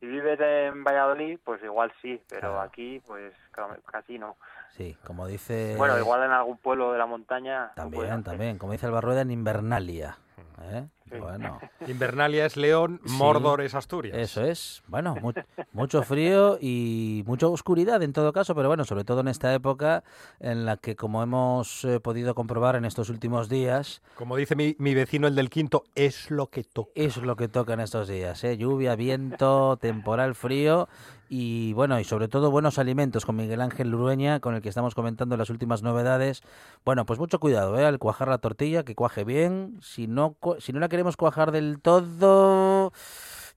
si 0.00 0.06
vives 0.06 0.38
en 0.40 0.82
Valladolid, 0.84 1.38
pues 1.44 1.62
igual 1.62 1.92
sí, 2.02 2.20
pero 2.28 2.50
Claro. 2.52 2.60
aquí, 2.60 3.00
pues 3.06 3.32
ca- 3.52 3.78
casi 3.90 4.18
no. 4.18 4.36
Sí, 4.70 4.96
como 5.06 5.26
dice... 5.26 5.74
Bueno, 5.78 5.98
igual 5.98 6.24
en 6.24 6.32
algún 6.32 6.58
pueblo 6.58 6.92
de 6.92 6.98
la 6.98 7.06
montaña. 7.06 7.70
puede 7.74 8.08
También, 8.08 8.22
también, 8.24 8.58
como 8.58 8.72
dice 8.72 8.86
Alba 8.86 9.00
Rueda, 9.00 9.20
en 9.22 9.30
Invernalia. 9.30 10.18
¿eh? 10.62 10.86
Sí. 11.10 11.18
Bueno, 11.18 11.60
Invernalia 11.86 12.46
es 12.46 12.56
León, 12.56 13.00
Sí. 13.04 13.12
Mordor 13.16 13.60
es 13.60 13.74
Asturias. 13.74 14.16
eso 14.16 14.42
es. 14.42 14.82
Bueno, 14.88 15.14
mu- 15.20 15.32
mucho 15.72 16.02
frío 16.02 16.56
y 16.60 17.22
mucha 17.26 17.46
oscuridad 17.46 18.02
en 18.02 18.12
todo 18.12 18.32
caso, 18.32 18.54
pero 18.54 18.68
bueno, 18.68 18.84
sobre 18.84 19.04
todo 19.04 19.20
en 19.20 19.28
esta 19.28 19.52
época 19.54 20.02
en 20.40 20.64
la 20.64 20.76
que, 20.78 20.96
como 20.96 21.22
hemos 21.22 21.84
eh, 21.84 22.00
podido 22.00 22.34
comprobar 22.34 22.76
en 22.76 22.84
estos 22.86 23.10
últimos 23.10 23.48
días, 23.50 24.02
Como 24.16 24.36
dice 24.36 24.56
mi, 24.56 24.76
mi 24.78 24.94
vecino, 24.94 25.26
el 25.26 25.34
del 25.34 25.50
quinto, 25.50 25.84
es 25.94 26.30
lo 26.30 26.46
que 26.48 26.64
toca. 26.64 26.90
es 26.94 27.16
lo 27.18 27.36
que 27.36 27.48
toca 27.48 27.74
en 27.74 27.80
estos 27.80 28.08
días. 28.08 28.42
¿eh? 28.44 28.56
Lluvia, 28.56 28.96
viento, 28.96 29.76
temporal, 29.76 30.34
frío 30.34 30.88
y 31.30 31.72
bueno, 31.72 31.98
y 31.98 32.04
sobre 32.04 32.28
todo 32.28 32.50
buenos 32.50 32.78
alimentos 32.78 33.24
con 33.24 33.34
Miguel 33.34 33.60
Ángel 33.62 33.88
Lurueña, 33.90 34.40
con 34.40 34.54
el 34.54 34.60
que 34.62 34.68
estamos 34.68 34.94
comentando 34.94 35.36
las 35.36 35.48
últimas 35.50 35.82
novedades. 35.82 36.42
Bueno, 36.84 37.06
pues 37.06 37.18
mucho 37.18 37.40
cuidado 37.40 37.78
¿eh? 37.78 37.86
al 37.86 37.98
cuajar 37.98 38.28
la 38.28 38.38
tortilla, 38.38 38.84
que 38.84 38.94
cuaje 38.94 39.24
bien. 39.24 39.78
Si 39.80 40.06
no, 40.06 40.36
si 40.58 40.72
no 40.72 40.80
la 40.80 40.88
queremos 40.94 41.16
cuajar 41.16 41.50
del 41.50 41.80
todo, 41.82 42.92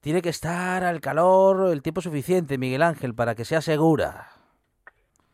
tiene 0.02 0.24
que 0.24 0.30
estar 0.30 0.84
al 0.84 1.00
calor 1.02 1.72
el 1.72 1.84
tiempo 1.84 2.02
suficiente, 2.02 2.58
Miguel 2.58 2.82
Ángel, 2.82 3.14
para 3.14 3.36
que 3.36 3.46
sea 3.46 3.62
segura. 3.62 4.30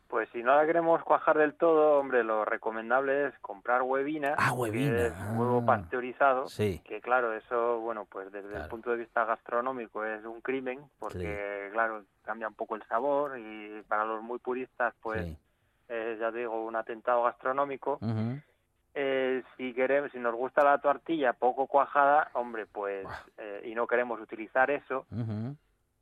Pues 0.10 0.28
si 0.34 0.44
no 0.44 0.54
la 0.54 0.66
queremos 0.66 1.02
cuajar 1.04 1.38
del 1.38 1.54
todo, 1.56 1.98
hombre, 1.98 2.26
lo 2.26 2.44
recomendable 2.44 3.28
es 3.28 3.34
comprar 3.40 3.82
huevina, 3.84 4.36
Ah, 4.38 4.52
huevina, 4.52 4.92
que 4.98 5.06
es 5.08 5.14
huevo 5.34 5.60
ah. 5.64 5.66
pasteurizado, 5.66 6.48
Sí. 6.50 6.82
que 6.86 7.00
claro, 7.00 7.34
eso, 7.34 7.80
bueno, 7.80 8.06
pues 8.12 8.30
desde 8.34 8.50
Claro. 8.50 8.64
el 8.66 8.70
punto 8.70 8.92
de 8.92 8.98
vista 8.98 9.24
gastronómico 9.24 10.04
es 10.04 10.24
un 10.26 10.42
crimen, 10.42 10.82
porque 11.00 11.70
claro, 11.72 12.04
cambia 12.24 12.50
un 12.50 12.54
poco 12.54 12.76
el 12.76 12.84
sabor 12.90 13.40
y 13.40 13.82
para 13.88 14.04
los 14.04 14.22
muy 14.22 14.40
puristas, 14.40 14.94
pues 15.02 15.24
sí. 15.26 15.38
es, 15.88 16.20
ya 16.20 16.32
digo, 16.32 16.64
un 16.66 16.76
atentado 16.76 17.24
gastronómico. 17.24 17.98
Eh, 18.96 19.42
si 19.58 19.74
queremos, 19.74 20.12
si 20.12 20.20
nos 20.20 20.36
gusta 20.36 20.64
la 20.64 20.78
tortilla 20.78 21.34
poco 21.34 21.66
cuajada, 21.68 22.30
hombre, 22.34 22.66
pues, 22.68 23.08
eh, 23.38 23.62
y 23.66 23.74
no 23.76 23.88
queremos 23.88 24.20
utilizar 24.22 24.70
eso, 24.70 25.06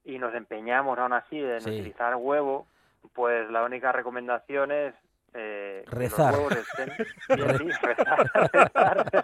y 0.04 0.18
nos 0.20 0.34
empeñamos 0.34 0.98
aún 1.00 1.14
así 1.14 1.40
en 1.40 1.62
Sí. 1.62 1.70
utilizar 1.70 2.16
huevo, 2.18 2.68
pues 3.14 3.50
la 3.50 3.64
única 3.64 3.92
recomendación 3.92 4.72
es 4.72 4.94
eh, 5.34 5.86
Rezar. 5.88 6.34
los 6.34 6.40
huevos 6.42 6.58
estén 6.58 6.90
bien, 7.38 7.58
sí, 7.58 7.86
rezar, 7.86 8.32
rezar. 8.52 9.24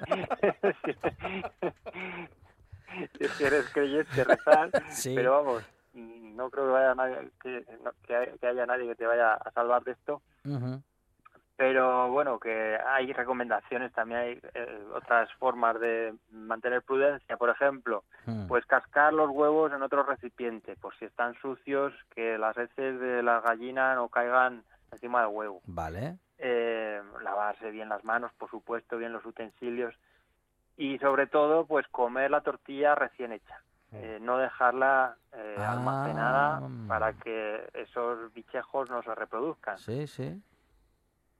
si 3.37 3.43
eres 3.43 3.69
creyente, 3.73 4.23
rezar, 4.23 4.69
Sí. 4.91 5.13
pero 5.15 5.31
vamos, 5.43 5.63
no 5.93 6.49
creo 6.49 6.65
que, 6.67 6.71
vaya 6.71 6.95
nadie, 6.95 7.29
que, 7.41 7.65
que 8.05 8.15
hay- 8.15 8.37
que 8.39 8.47
haya 8.47 8.65
nadie 8.65 8.87
que 8.87 8.95
te 8.95 9.05
vaya 9.05 9.33
a 9.33 9.51
salvar 9.51 9.83
de 9.83 9.91
esto. 9.91 10.21
Ujú. 10.45 10.81
Pero 11.57 12.09
bueno, 12.11 12.39
que 12.39 12.77
hay 12.87 13.11
recomendaciones, 13.13 13.91
también 13.91 14.19
hay 14.19 14.39
eh, 14.53 14.83
otras 14.93 15.31
formas 15.33 15.79
de 15.79 16.13
mantener 16.31 16.83
prudencia. 16.83 17.35
Por 17.35 17.49
ejemplo, 17.49 18.03
Mm. 18.27 18.47
pues 18.47 18.65
cascar 18.67 19.11
los 19.13 19.29
huevos 19.31 19.71
en 19.73 19.81
otro 19.81 20.03
recipiente, 20.03 20.75
por 20.75 20.95
si 20.97 21.05
están 21.05 21.33
sucios, 21.41 21.93
que 22.13 22.37
las 22.37 22.55
heces 22.57 22.99
de 22.99 23.23
la 23.23 23.39
gallina 23.41 23.95
no 23.95 24.07
caigan 24.09 24.63
encima 24.91 25.21
del 25.21 25.29
huevo. 25.33 25.61
Vale. 25.65 26.17
Eh, 26.37 27.01
lavarse 27.23 27.71
bien 27.71 27.89
las 27.89 28.03
manos, 28.03 28.31
por 28.37 28.49
supuesto, 28.51 28.97
bien 28.97 29.11
los 29.13 29.25
utensilios 29.25 29.95
y 30.77 30.99
sobre 30.99 31.25
todo, 31.25 31.65
pues 31.65 31.87
comer 31.87 32.29
la 32.29 32.41
tortilla 32.41 32.93
recién 32.93 33.31
hecha. 33.31 33.61
Eh, 33.93 34.19
no 34.21 34.37
dejarla 34.37 35.15
eh, 35.33 35.55
Ah. 35.57 35.71
almacenada 35.71 36.61
para 36.87 37.13
que 37.13 37.67
esos 37.73 38.31
bichejos 38.33 38.89
no 38.89 39.01
se 39.01 39.15
reproduzcan. 39.15 39.77
Sí, 39.79 40.05
sí. 40.05 40.39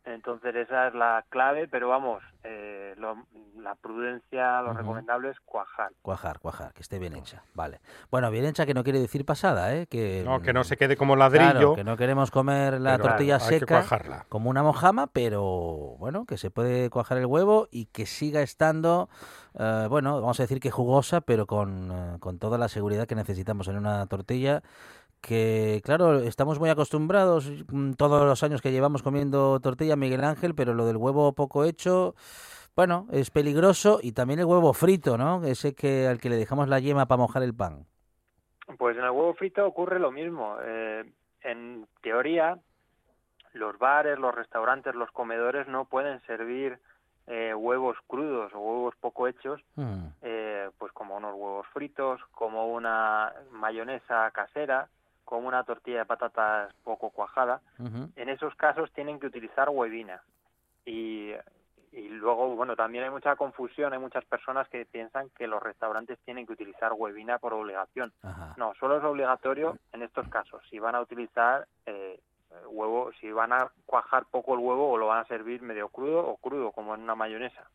Entonces 0.08 0.56
esa 0.56 0.88
es 0.88 0.94
la 0.94 1.26
clave, 1.28 1.68
pero 1.68 1.90
vamos, 1.90 2.24
eh, 2.46 2.96
lo- 2.98 3.26
la 3.62 3.76
prudencia, 3.76 4.62
lo 4.62 4.72
recomendable 4.72 5.32
es 5.32 5.40
cuajar. 5.42 5.92
Cuajar, 6.02 6.40
cuajar, 6.40 6.74
que 6.74 6.82
esté 6.82 6.98
bien 6.98 7.14
hecha. 7.14 7.44
Vale. 7.54 7.82
Bueno, 8.10 8.32
bien 8.32 8.46
hecha 8.46 8.66
que 8.66 8.74
no 8.74 8.86
quiere 8.86 9.00
decir 9.00 9.26
pasada, 9.26 9.76
¿eh? 9.76 9.86
Que, 9.88 10.22
No, 10.24 10.42
que 10.42 10.54
no 10.54 10.62
mm, 10.62 10.64
se 10.64 10.78
quede 10.78 10.96
como 10.96 11.16
Claro, 11.16 11.34
ladrillo. 11.40 11.76
que 11.76 11.84
no 11.84 11.98
queremos 11.98 12.32
comer 12.32 12.80
la 12.80 12.98
tortilla 12.98 13.36
hay 13.36 13.40
que 13.50 13.60
seca 13.60 13.80
cuajarla. 13.80 14.26
como 14.30 14.50
una 14.50 14.64
mojama, 14.64 15.08
pero 15.08 15.42
bueno, 16.00 16.26
que 16.26 16.38
se 16.38 16.52
puede 16.52 16.90
cuajar 16.90 17.18
el 17.18 17.26
huevo 17.26 17.68
y 17.70 17.88
que 17.88 18.06
siga 18.06 18.42
estando, 18.42 19.10
eh, 19.60 19.88
bueno, 19.90 20.22
vamos 20.22 20.40
a 20.40 20.44
decir 20.44 20.62
que 20.62 20.72
jugosa, 20.72 21.20
pero 21.20 21.48
con, 21.48 21.92
eh, 21.92 22.18
con 22.22 22.40
toda 22.40 22.58
la 22.58 22.70
seguridad 22.70 23.08
que 23.08 23.16
necesitamos 23.16 23.68
en 23.68 23.76
una 23.78 24.06
tortilla. 24.06 24.62
Que 25.22 25.82
claro, 25.84 26.20
estamos 26.20 26.60
muy 26.60 26.70
acostumbrados 26.70 27.52
mm, 27.72 27.94
todos 27.94 28.26
los 28.26 28.44
años 28.44 28.62
que 28.62 28.72
llevamos 28.72 29.04
comiendo 29.04 29.60
tortilla, 29.60 29.96
Miguel 29.96 30.24
Ángel, 30.24 30.56
pero 30.56 30.74
lo 30.74 30.86
del 30.86 30.98
huevo 30.98 31.34
poco 31.34 31.66
hecho, 31.66 32.16
bueno, 32.76 33.08
es 33.12 33.32
peligroso 33.32 34.00
y 34.02 34.12
también 34.12 34.40
el 34.40 34.46
huevo 34.46 34.74
frito, 34.74 35.18
¿no? 35.18 35.44
Ese 35.44 35.74
que 35.74 36.08
al 36.08 36.20
que 36.20 36.30
le 36.30 36.36
dejamos 36.36 36.68
la 36.68 36.80
yema 36.80 37.08
para 37.08 37.22
mojar 37.22 37.44
el 37.44 37.56
pan. 37.56 37.86
Pues 38.78 38.98
en 38.98 39.04
el 39.04 39.12
huevo 39.12 39.34
frito 39.34 39.66
ocurre 39.66 40.00
lo 40.00 40.12
mismo. 40.12 40.58
Eh, 40.62 41.04
en 41.42 41.88
teoría, 42.02 42.60
los 43.54 43.78
bares, 43.80 44.20
los 44.20 44.34
restaurantes, 44.34 44.96
los 44.96 45.12
comedores 45.12 45.68
no 45.68 45.86
pueden 45.86 46.22
servir 46.28 46.80
eh, 47.28 47.54
huevos 47.54 47.98
crudos 48.08 48.54
o 48.54 48.60
huevos 48.60 48.96
poco 49.00 49.28
hechos, 49.28 49.62
Mm, 49.76 50.08
eh, 50.22 50.70
pues 50.78 50.92
como 50.94 51.18
unos 51.18 51.34
huevos 51.34 51.68
fritos, 51.74 52.22
como 52.32 52.68
una 52.68 53.34
mayonesa 53.52 54.32
casera, 54.32 54.88
como 55.28 55.50
una 55.50 55.66
tortilla 55.66 56.00
de 56.00 56.06
patatas 56.06 56.74
poco 56.86 57.10
cuajada. 57.10 57.60
En 58.16 58.30
esos 58.30 58.56
casos 58.56 58.90
tienen 58.94 59.20
que 59.20 59.28
utilizar 59.28 59.68
huevina. 59.70 60.24
Y, 60.86 61.34
y 61.92 62.08
luego, 62.08 62.56
bueno, 62.56 62.78
también 62.78 63.04
hay 63.04 63.10
mucha 63.10 63.36
confusión, 63.36 63.92
hay 63.92 64.00
muchas 64.00 64.24
personas 64.24 64.70
que 64.70 64.86
piensan 64.86 65.30
que 65.32 65.46
los 65.46 65.62
restaurantes 65.62 66.18
tienen 66.20 66.48
que 66.48 66.54
utilizar 66.54 66.94
huevina 66.94 67.40
por 67.40 67.54
obligación. 67.54 68.14
Ajá. 68.24 68.54
No, 68.56 68.74
solo 68.80 68.98
es 68.98 69.04
obligatorio 69.04 69.78
en 69.92 70.02
estos 70.02 70.30
casos. 70.30 70.64
Si 70.70 70.80
van 70.80 70.96
a 70.96 71.02
utilizar 71.02 71.68
eh, 71.86 72.22
huevo, 72.70 73.12
si 73.20 73.30
van 73.30 73.52
a 73.52 73.70
cuajar 73.86 74.28
poco 74.32 74.54
el 74.54 74.62
huevo 74.62 74.92
o 74.92 74.98
lo 74.98 75.08
van 75.08 75.20
a 75.20 75.28
servir 75.28 75.62
medio 75.62 75.90
crudo 75.90 76.26
o 76.26 76.38
crudo, 76.38 76.72
como 76.72 76.96
en 76.96 77.02
una 77.02 77.16
mayonesa. 77.16 77.70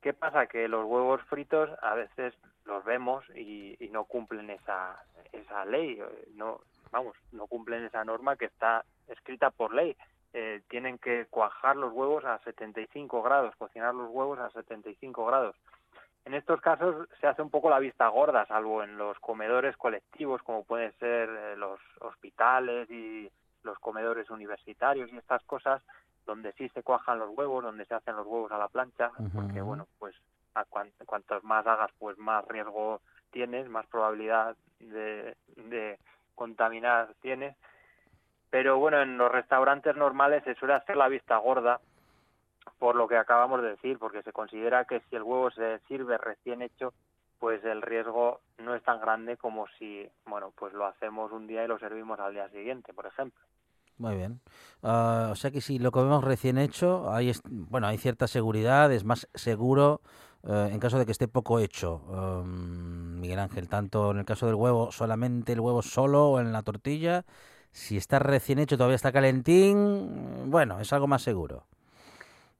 ¿Qué 0.00 0.14
pasa? 0.14 0.46
Que 0.46 0.68
los 0.68 0.86
huevos 0.86 1.20
fritos 1.24 1.68
a 1.82 1.94
veces 1.94 2.34
los 2.64 2.82
vemos 2.84 3.24
y, 3.36 3.76
y 3.78 3.88
no 3.90 4.04
cumplen 4.04 4.50
esa, 4.50 4.96
esa 5.32 5.64
ley, 5.64 6.00
no, 6.34 6.60
vamos, 6.92 7.16
no 7.32 7.46
cumplen 7.48 7.84
esa 7.84 8.04
norma 8.04 8.36
que 8.36 8.44
está 8.44 8.84
escrita 9.08 9.50
por 9.50 9.74
ley. 9.74 9.96
Eh, 10.34 10.62
tienen 10.68 10.98
que 10.98 11.26
cuajar 11.26 11.76
los 11.76 11.92
huevos 11.92 12.24
a 12.24 12.38
75 12.40 13.22
grados, 13.22 13.54
cocinar 13.56 13.94
los 13.94 14.08
huevos 14.10 14.38
a 14.38 14.50
75 14.50 15.26
grados. 15.26 15.56
En 16.24 16.34
estos 16.34 16.60
casos 16.60 17.08
se 17.20 17.26
hace 17.26 17.42
un 17.42 17.50
poco 17.50 17.68
la 17.68 17.80
vista 17.80 18.06
gorda, 18.08 18.46
salvo 18.46 18.82
en 18.84 18.96
los 18.96 19.18
comedores 19.18 19.76
colectivos, 19.76 20.40
como 20.42 20.64
pueden 20.64 20.92
ser 20.98 21.28
eh, 21.28 21.56
los 21.56 21.80
hospitales 22.00 22.88
y 22.90 23.28
los 23.64 23.78
comedores 23.80 24.30
universitarios 24.30 25.12
y 25.12 25.16
estas 25.18 25.42
cosas, 25.44 25.82
donde 26.24 26.52
sí 26.52 26.68
se 26.70 26.82
cuajan 26.82 27.18
los 27.18 27.30
huevos, 27.36 27.64
donde 27.64 27.84
se 27.86 27.94
hacen 27.94 28.16
los 28.16 28.26
huevos 28.26 28.52
a 28.52 28.58
la 28.58 28.68
plancha, 28.68 29.10
porque 29.34 29.60
bueno, 29.60 29.86
pues 29.98 30.14
a 30.54 30.64
cuan- 30.64 30.92
cuantos 31.06 31.42
más 31.44 31.66
hagas, 31.66 31.90
pues 31.98 32.16
más 32.18 32.46
riesgo 32.46 33.00
tienes, 33.32 33.68
más 33.68 33.86
probabilidad 33.86 34.56
de, 34.78 35.36
de 35.56 35.98
contaminar 36.34 37.14
tienes. 37.20 37.56
Pero 38.50 38.78
bueno, 38.78 39.00
en 39.00 39.16
los 39.16 39.32
restaurantes 39.32 39.96
normales 39.96 40.44
se 40.44 40.54
suele 40.56 40.74
hacer 40.74 40.96
la 40.96 41.08
vista 41.08 41.36
gorda, 41.38 41.80
por 42.78 42.96
lo 42.96 43.08
que 43.08 43.16
acabamos 43.16 43.62
de 43.62 43.70
decir, 43.70 43.98
porque 43.98 44.22
se 44.22 44.32
considera 44.32 44.84
que 44.84 45.00
si 45.08 45.16
el 45.16 45.22
huevo 45.22 45.50
se 45.50 45.78
sirve 45.88 46.18
recién 46.18 46.62
hecho, 46.62 46.92
pues 47.38 47.64
el 47.64 47.82
riesgo 47.82 48.40
no 48.58 48.74
es 48.74 48.82
tan 48.84 49.00
grande 49.00 49.36
como 49.36 49.66
si, 49.78 50.08
bueno, 50.26 50.52
pues 50.56 50.72
lo 50.74 50.86
hacemos 50.86 51.32
un 51.32 51.46
día 51.46 51.64
y 51.64 51.68
lo 51.68 51.78
servimos 51.78 52.20
al 52.20 52.34
día 52.34 52.48
siguiente, 52.50 52.92
por 52.92 53.06
ejemplo. 53.06 53.42
Muy 53.98 54.16
bien. 54.16 54.40
Ah, 54.82 55.28
o 55.32 55.34
sea 55.34 55.50
que 55.50 55.60
si 55.60 55.78
lo 55.78 55.90
comemos 55.90 56.24
recién 56.24 56.58
hecho, 56.58 57.12
hay, 57.12 57.32
bueno, 57.44 57.86
hay 57.86 57.98
cierta 57.98 58.26
seguridad, 58.26 58.92
es 58.92 59.04
más 59.04 59.28
seguro 59.34 60.00
eh, 60.48 60.68
en 60.72 60.78
caso 60.80 60.98
de 60.98 61.06
que 61.06 61.12
esté 61.12 61.28
poco 61.28 61.58
hecho. 61.58 61.96
Um, 62.08 63.20
Miguel 63.20 63.38
Ángel, 63.38 63.68
tanto 63.68 64.10
en 64.10 64.18
el 64.18 64.24
caso 64.24 64.46
del 64.46 64.54
huevo, 64.56 64.90
solamente 64.92 65.52
el 65.52 65.60
huevo 65.60 65.82
solo 65.82 66.30
o 66.30 66.40
en 66.40 66.52
la 66.52 66.62
tortilla. 66.62 67.24
Si 67.70 67.96
está 67.96 68.18
recién 68.18 68.58
hecho, 68.58 68.76
todavía 68.76 68.96
está 68.96 69.12
calentín, 69.12 70.50
bueno, 70.50 70.78
es 70.80 70.92
algo 70.92 71.06
más 71.06 71.22
seguro. 71.22 71.64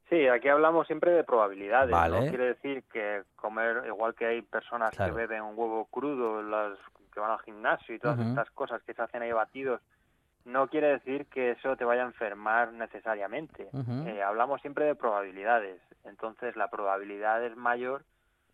Sí, 0.09 0.27
aquí 0.29 0.49
hablamos 0.49 0.87
siempre 0.87 1.11
de 1.13 1.25
probabilidades. 1.25 1.91
Vale. 1.91 2.21
No 2.21 2.29
quiere 2.29 2.45
decir 2.49 2.85
que 2.93 3.23
comer, 3.37 3.85
igual 3.87 4.15
que 4.15 4.27
hay 4.27 4.43
personas 4.43 4.95
Claro. 4.95 5.15
que 5.15 5.21
beben 5.23 5.43
un 5.43 5.55
huevo 5.59 5.87
crudo, 5.91 6.43
las 6.43 6.79
que 7.13 7.21
van 7.21 7.31
al 7.31 7.41
gimnasio 7.41 7.95
y 7.95 7.99
todas 7.99 8.19
estas 8.19 8.51
cosas 8.51 8.83
que 8.83 8.95
se 8.95 9.03
hacen 9.03 9.23
ahí 9.23 9.33
batidos, 9.33 9.81
no 10.45 10.69
quiere 10.69 10.89
decir 10.89 11.27
que 11.27 11.53
eso 11.53 11.77
te 11.77 11.85
vaya 11.85 12.03
a 12.03 12.07
enfermar 12.07 12.73
necesariamente. 12.73 13.69
Eh, 14.07 14.23
hablamos 14.23 14.61
siempre 14.61 14.85
de 14.85 14.95
probabilidades. 14.95 15.81
Entonces, 16.05 16.57
la 16.57 16.69
probabilidad 16.69 17.45
es 17.45 17.57
mayor 17.57 18.05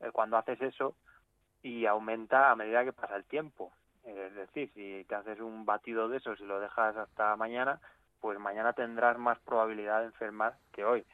eh, 0.01 0.11
cuando 0.12 0.37
haces 0.37 0.61
eso 0.61 0.94
y 1.62 1.87
aumenta 1.87 2.51
a 2.51 2.57
medida 2.57 2.85
que 2.85 2.92
pasa 2.92 3.16
el 3.16 3.24
tiempo. 3.24 3.72
Eh, 4.05 4.27
es 4.29 4.35
decir, 4.35 4.70
si 4.74 5.05
te 5.09 5.14
haces 5.14 5.40
un 5.40 5.64
batido 5.64 6.09
de 6.09 6.18
esos 6.18 6.38
y 6.40 6.44
lo 6.44 6.61
dejas 6.61 6.96
hasta 6.96 7.37
mañana, 7.37 7.81
pues 8.20 8.38
mañana 8.38 8.72
tendrás 8.74 9.16
más 9.18 9.38
probabilidad 9.40 10.01
de 10.01 10.07
enfermar 10.07 10.57
que 10.72 10.85
hoy. 10.85 11.05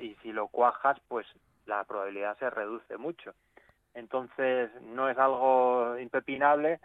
Y 0.00 0.16
si 0.16 0.32
lo 0.32 0.48
cuajas, 0.48 0.98
pues 1.08 1.26
la 1.66 1.84
probabilidad 1.84 2.36
se 2.38 2.50
reduce 2.50 2.96
mucho. 2.96 3.34
Entonces, 3.94 4.70
no 4.82 5.08
es 5.08 5.16
algo 5.18 5.98
impepinable, 5.98 6.80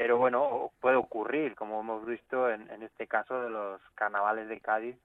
pero 0.00 0.16
bueno, 0.16 0.70
puede 0.80 0.94
ocurrir, 0.94 1.56
como 1.56 1.80
hemos 1.80 2.06
visto 2.06 2.48
en, 2.48 2.70
en 2.70 2.84
este 2.84 3.08
caso 3.08 3.42
de 3.42 3.50
los 3.50 3.80
carnavales 3.96 4.48
de 4.48 4.60
Cádiz, 4.60 4.96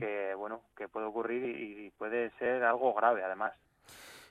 que 0.00 0.34
bueno, 0.34 0.62
que 0.76 0.88
puede 0.88 1.06
ocurrir 1.06 1.44
y, 1.44 1.86
y 1.86 1.90
puede 1.90 2.30
ser 2.40 2.64
algo 2.64 2.92
grave 2.92 3.22
además. 3.22 3.52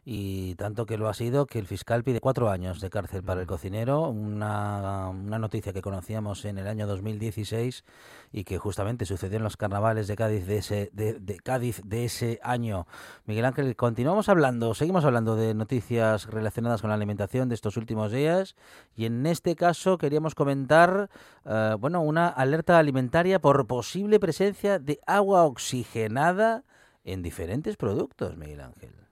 Y 0.04 0.56
tanto 0.56 0.88
que 0.88 0.98
lo 0.98 1.10
ha 1.10 1.14
sido 1.14 1.46
que 1.46 1.60
el 1.60 1.68
fiscal 1.68 2.04
pide 2.04 2.22
cuatro 2.22 2.50
años 2.50 2.82
de 2.82 2.90
cárcel 2.90 3.22
para 3.22 3.42
el 3.42 3.48
cocinero, 3.48 4.10
una, 4.10 5.10
una 5.10 5.38
noticia 5.38 5.74
que 5.74 5.82
conocíamos 5.82 6.44
en 6.46 6.58
el 6.58 6.68
año 6.68 6.88
2016 6.88 7.84
y 8.32 8.44
que 8.44 8.58
justamente 8.58 9.06
sucedió 9.06 9.38
en 9.38 9.44
los 9.44 9.58
carnavales 9.58 10.08
de 10.08 10.16
Cádiz 10.16 10.48
de 10.48 10.58
ese, 10.58 10.90
de, 10.94 11.20
de 11.20 11.38
Cádiz 11.38 11.82
de 11.86 12.06
ese 12.06 12.40
año. 12.42 12.88
Miguel 13.26 13.46
Ángel, 13.46 13.76
continuamos 13.76 14.28
hablando, 14.28 14.74
seguimos 14.74 15.06
hablando 15.06 15.36
de 15.36 15.54
noticias 15.54 16.26
relacionadas 16.26 16.82
con 16.82 16.90
la 16.90 16.96
alimentación 16.96 17.48
de 17.50 17.56
estos 17.56 17.78
últimos 17.78 18.12
días 18.12 18.56
y 18.96 19.06
en 19.06 19.26
este 19.28 19.56
caso 19.56 20.00
queríamos 20.00 20.34
comentar 20.34 21.12
eh, 21.46 21.76
bueno, 21.80 22.02
una 22.02 22.28
alerta 22.28 22.80
alimentaria 22.80 23.40
por 23.40 23.68
posible 23.68 24.20
presencia 24.20 24.80
de 24.80 25.00
agua 25.06 25.44
oxigenada 25.44 26.64
en 27.04 27.22
diferentes 27.22 27.78
productos, 27.78 28.36
Miguel 28.36 28.62
Ángel. 28.62 29.11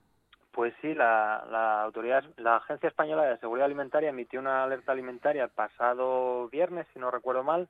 Pues 0.52 0.74
sí, 0.80 0.94
la, 0.94 1.46
la 1.50 1.82
autoridad, 1.82 2.24
la 2.36 2.56
Agencia 2.56 2.88
Española 2.88 3.22
de 3.24 3.38
Seguridad 3.38 3.66
Alimentaria 3.66 4.10
emitió 4.10 4.40
una 4.40 4.64
alerta 4.64 4.92
alimentaria 4.92 5.44
el 5.44 5.50
pasado 5.50 6.48
viernes, 6.48 6.86
si 6.92 6.98
no 6.98 7.10
recuerdo 7.10 7.44
mal, 7.44 7.68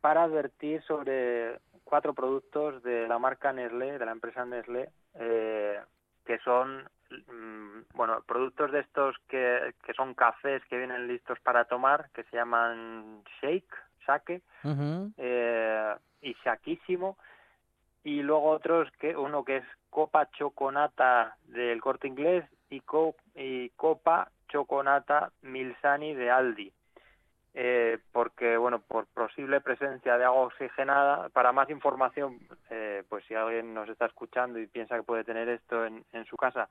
para 0.00 0.22
advertir 0.22 0.82
sobre 0.82 1.58
cuatro 1.84 2.14
productos 2.14 2.82
de 2.82 3.06
la 3.06 3.18
marca 3.18 3.52
Nestlé, 3.52 3.98
de 3.98 4.04
la 4.04 4.12
empresa 4.12 4.44
Nestlé, 4.44 4.88
eh, 5.14 5.78
que 6.24 6.38
son, 6.38 6.88
mm, 7.10 7.80
bueno, 7.94 8.22
productos 8.26 8.72
de 8.72 8.80
estos 8.80 9.16
que, 9.28 9.74
que 9.84 9.92
son 9.92 10.14
cafés 10.14 10.64
que 10.66 10.78
vienen 10.78 11.06
listos 11.06 11.38
para 11.40 11.66
tomar, 11.66 12.08
que 12.14 12.24
se 12.24 12.36
llaman 12.36 13.22
shake, 13.40 13.74
sake, 14.06 14.42
eh, 15.18 15.94
y 16.22 16.34
saquísimo 16.44 17.18
y 18.04 18.22
luego 18.22 18.50
otros 18.50 18.90
que 19.00 19.16
uno 19.16 19.44
que 19.44 19.56
es 19.58 19.64
copa 19.90 20.28
choconata 20.30 21.36
del 21.44 21.80
corte 21.80 22.06
inglés 22.06 22.44
y, 22.70 22.80
co- 22.80 23.16
y 23.34 23.70
copa 23.70 24.30
choconata 24.48 25.32
milsani 25.42 26.14
de 26.14 26.30
Aldi. 26.30 26.72
Eh, 27.56 27.98
porque 28.12 28.56
bueno 28.56 28.80
por 28.80 29.06
posible 29.06 29.60
presencia 29.60 30.18
de 30.18 30.24
agua 30.24 30.42
oxigenada 30.46 31.28
para 31.28 31.52
más 31.52 31.70
información 31.70 32.40
eh, 32.68 33.04
pues 33.08 33.24
si 33.26 33.34
alguien 33.36 33.72
nos 33.72 33.88
está 33.88 34.06
escuchando 34.06 34.58
y 34.58 34.66
piensa 34.66 34.96
que 34.96 35.04
puede 35.04 35.22
tener 35.22 35.48
esto 35.48 35.86
en, 35.86 36.04
en 36.12 36.24
su 36.24 36.36
casa 36.36 36.68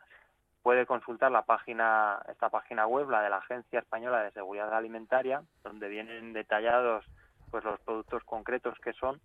puede 0.61 0.85
consultar 0.85 1.31
la 1.31 1.43
página 1.43 2.21
esta 2.27 2.49
página 2.49 2.85
web 2.85 3.09
la 3.09 3.21
de 3.21 3.29
la 3.29 3.37
Agencia 3.37 3.79
Española 3.79 4.23
de 4.23 4.31
Seguridad 4.31 4.73
Alimentaria 4.73 5.41
donde 5.63 5.87
vienen 5.87 6.33
detallados 6.33 7.05
pues 7.49 7.63
los 7.63 7.79
productos 7.79 8.21
concretos 8.25 8.77
que 8.83 8.91
son 8.91 9.21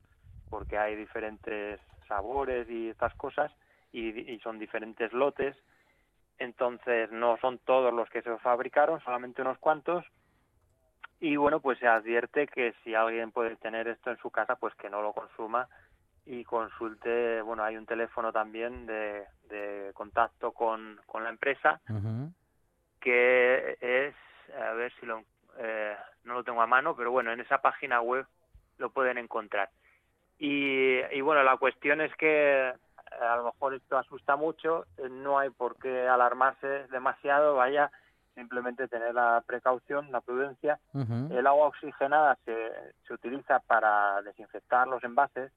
porque 0.51 0.79
hay 0.79 0.95
diferentes 0.95 1.81
sabores 2.09 2.69
y 2.69 2.89
estas 2.89 3.15
cosas 3.15 3.53
y, 3.93 4.33
y 4.33 4.39
son 4.41 4.59
diferentes 4.59 5.13
lotes. 5.13 5.57
Entonces 6.39 7.11
no 7.13 7.37
son 7.39 7.59
todos 7.59 7.93
los 7.93 8.09
que 8.11 8.23
se 8.23 8.37
fabricaron 8.39 9.01
solamente 9.01 9.43
unos 9.43 9.59
cuantos. 9.59 10.05
Y 11.21 11.37
bueno 11.37 11.61
pues 11.61 11.79
se 11.79 11.87
advierte 11.87 12.47
que 12.47 12.75
si 12.83 12.95
alguien 12.95 13.31
puede 13.31 13.57
tener 13.57 13.87
esto 13.89 14.11
en 14.11 14.19
su 14.19 14.31
casa 14.31 14.57
pues 14.57 14.75
que 14.75 14.91
no 14.91 15.03
lo 15.03 15.13
consuma 15.13 15.69
y 16.27 16.45
consulte 16.45 17.43
bueno 17.43 17.65
hay 17.65 17.77
un 17.77 17.87
teléfono 17.87 18.33
también 18.33 18.87
de, 18.87 19.25
de 19.49 19.91
contacto 19.95 20.53
con, 20.53 21.01
con 21.07 21.25
la 21.25 21.31
empresa 21.31 21.81
que 23.01 23.79
es, 23.81 24.15
a 24.55 24.73
ver 24.73 24.93
si 25.01 25.07
lo, 25.07 25.23
eh, 25.59 25.97
no 26.25 26.35
lo 26.35 26.45
tengo 26.45 26.63
a 26.63 26.67
mano, 26.67 26.95
pero 26.97 27.11
bueno, 27.11 27.33
en 27.33 27.41
esa 27.41 27.61
página 27.61 28.01
web 28.01 28.27
lo 28.79 28.91
pueden 28.91 29.19
encontrar. 29.19 29.71
Y, 30.39 31.01
y 31.13 31.21
bueno, 31.21 31.43
la 31.43 31.57
cuestión 31.57 32.01
es 32.01 32.15
que 32.17 32.69
eh, 32.69 32.75
a 33.21 33.37
lo 33.37 33.45
mejor 33.45 33.75
esto 33.75 33.99
asusta 33.99 34.37
mucho, 34.37 34.85
eh, 34.97 35.09
no 35.11 35.39
hay 35.39 35.51
por 35.51 35.77
qué 35.77 36.07
alarmarse 36.07 36.87
demasiado, 36.89 37.57
vaya, 37.57 37.91
simplemente 38.35 38.87
tener 38.87 39.15
la 39.15 39.43
precaución, 39.45 40.13
la 40.13 40.21
prudencia. 40.21 40.79
El 40.95 41.47
agua 41.47 41.69
oxigenada 41.69 42.39
se, 42.45 42.71
se 43.07 43.13
utiliza 43.13 43.59
para 43.61 44.23
desinfectar 44.23 44.87
los 44.87 45.03
envases 45.03 45.51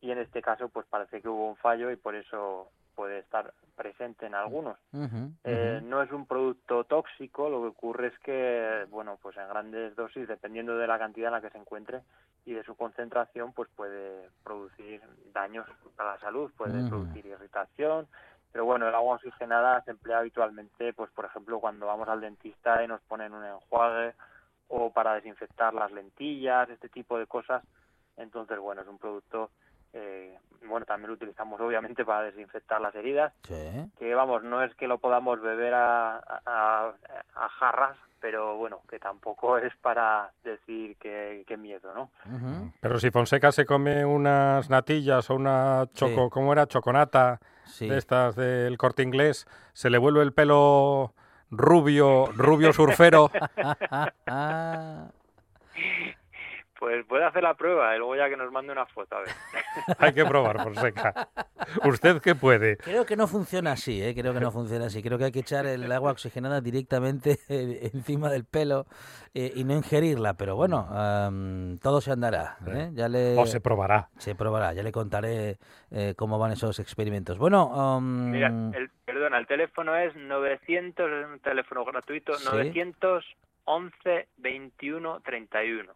y 0.00 0.12
en 0.12 0.18
este 0.18 0.40
caso 0.40 0.68
pues 0.68 0.86
parece 0.86 1.20
que 1.20 1.28
hubo 1.28 1.48
un 1.48 1.56
fallo 1.56 1.90
y 1.90 1.96
por 1.96 2.14
eso 2.14 2.68
puede 2.94 3.18
estar 3.18 3.52
presente 3.76 4.26
en 4.26 4.34
algunos. 4.34 4.78
Eh, 5.44 5.80
no 5.82 6.02
es 6.02 6.12
un 6.12 6.26
producto 6.26 6.84
tóxico, 6.84 7.48
lo 7.48 7.62
que 7.62 7.68
ocurre 7.68 8.08
es 8.08 8.18
que, 8.20 8.86
bueno, 8.90 9.18
pues 9.20 9.36
en 9.36 9.48
grandes 9.48 9.96
dosis, 9.96 10.28
dependiendo 10.28 10.76
de 10.76 10.86
la 10.86 10.98
cantidad 10.98 11.28
en 11.28 11.34
la 11.34 11.40
que 11.40 11.50
se 11.50 11.58
encuentre 11.58 12.02
y 12.44 12.52
de 12.52 12.64
su 12.64 12.76
concentración, 12.76 13.52
pues 13.52 13.68
puede 13.74 14.28
producir 14.44 15.00
daños 15.32 15.66
para 15.96 16.14
la 16.14 16.20
salud, 16.20 16.50
puede 16.56 16.88
producir 16.88 17.26
irritación, 17.26 18.06
pero 18.52 18.66
bueno, 18.66 18.86
el 18.86 18.94
agua 18.94 19.16
oxigenada 19.16 19.82
se 19.82 19.92
emplea 19.92 20.18
habitualmente, 20.18 20.92
pues 20.92 21.10
por 21.12 21.24
ejemplo, 21.24 21.58
cuando 21.58 21.86
vamos 21.86 22.08
al 22.08 22.20
dentista 22.20 22.84
y 22.84 22.88
nos 22.88 23.00
ponen 23.02 23.32
un 23.32 23.44
enjuague 23.44 24.14
o 24.68 24.90
para 24.90 25.14
desinfectar 25.14 25.72
las 25.72 25.90
lentillas, 25.92 26.68
este 26.68 26.88
tipo 26.88 27.18
de 27.18 27.26
cosas. 27.26 27.62
Entonces, 28.16 28.58
bueno, 28.58 28.82
es 28.82 28.88
un 28.88 28.98
producto, 28.98 29.50
eh, 29.92 30.38
bueno, 30.66 30.86
también 30.86 31.08
lo 31.08 31.14
utilizamos 31.14 31.60
obviamente 31.60 32.04
para 32.04 32.22
desinfectar 32.22 32.80
las 32.80 32.94
heridas 32.94 33.32
Sí. 33.42 33.90
que 33.98 34.14
vamos, 34.14 34.42
no 34.44 34.62
es 34.62 34.74
que 34.76 34.86
lo 34.88 34.98
podamos 34.98 35.40
beber 35.40 35.74
a, 35.74 36.16
a, 36.18 36.92
a 37.34 37.48
jarras, 37.58 37.96
pero 38.20 38.56
bueno, 38.56 38.80
que 38.88 38.98
tampoco 39.00 39.58
es 39.58 39.74
para 39.82 40.30
decir 40.44 40.96
que, 40.98 41.44
que 41.46 41.56
miedo, 41.56 41.92
¿no? 41.94 42.10
Pero 42.80 42.98
si 43.00 43.10
Fonseca 43.10 43.50
se 43.52 43.66
come 43.66 44.04
unas 44.04 44.70
natillas 44.70 45.28
o 45.30 45.34
una 45.34 45.86
choco, 45.94 46.24
Sí. 46.24 46.30
¿cómo 46.30 46.52
era? 46.52 46.66
Choconata 46.66 47.40
Sí. 47.64 47.88
de 47.88 47.98
estas 47.98 48.34
del 48.36 48.76
corte 48.78 49.02
inglés, 49.02 49.46
se 49.72 49.88
le 49.90 49.98
vuelve 49.98 50.22
el 50.22 50.32
pelo 50.32 51.12
rubio, 51.50 52.26
rubio 52.36 52.72
surfero. 52.72 53.30
Pues 56.82 57.06
puede 57.06 57.22
hacer 57.24 57.44
la 57.44 57.54
prueba 57.54 57.94
y 57.94 57.98
luego 57.98 58.16
ya 58.16 58.28
que 58.28 58.36
nos 58.36 58.50
mande 58.50 58.72
una 58.72 58.84
foto, 58.86 59.14
a 59.14 59.20
ver. 59.20 59.28
Hay 59.98 60.12
que 60.12 60.24
probar, 60.24 60.60
Fonseca. 60.64 61.28
¿Usted 61.84 62.20
qué 62.20 62.34
puede? 62.34 62.76
Creo 62.76 63.06
que 63.06 63.14
no 63.14 63.28
funciona 63.28 63.70
así, 63.70 64.02
¿eh? 64.02 64.12
creo 64.16 64.34
que 64.34 64.40
no 64.40 64.50
funciona 64.50 64.86
así. 64.86 65.00
Creo 65.00 65.16
que 65.16 65.26
hay 65.26 65.30
que 65.30 65.38
echar 65.38 65.64
el 65.64 65.92
agua 65.92 66.10
oxigenada 66.10 66.60
directamente 66.60 67.38
encima 67.48 68.30
del 68.30 68.44
pelo 68.46 68.86
eh, 69.32 69.52
y 69.54 69.62
no 69.62 69.74
ingerirla. 69.74 70.34
Pero 70.34 70.56
bueno, 70.56 70.88
am, 70.90 71.78
todo 71.78 72.00
se 72.00 72.10
andará. 72.10 72.56
¿eh? 72.66 72.90
Ya 72.94 73.08
le, 73.08 73.38
O 73.38 73.46
se 73.46 73.60
probará. 73.60 74.08
se 74.18 74.34
probará, 74.34 74.72
ya 74.72 74.82
le 74.82 74.90
contaré 74.90 75.58
eh, 75.92 76.14
cómo 76.16 76.36
van 76.40 76.50
esos 76.50 76.80
experimentos. 76.80 77.38
Bueno, 77.38 78.00
Mira, 78.00 78.48
el, 78.48 78.90
perdona, 79.04 79.38
el 79.38 79.46
teléfono 79.46 79.94
es 79.96 80.16
900, 80.16 81.08
es 81.12 81.26
un 81.32 81.38
teléfono 81.38 81.84
gratuito, 81.84 82.34
Sí. 82.34 82.44
911 82.50 84.26
21 84.38 85.20
31. 85.20 85.92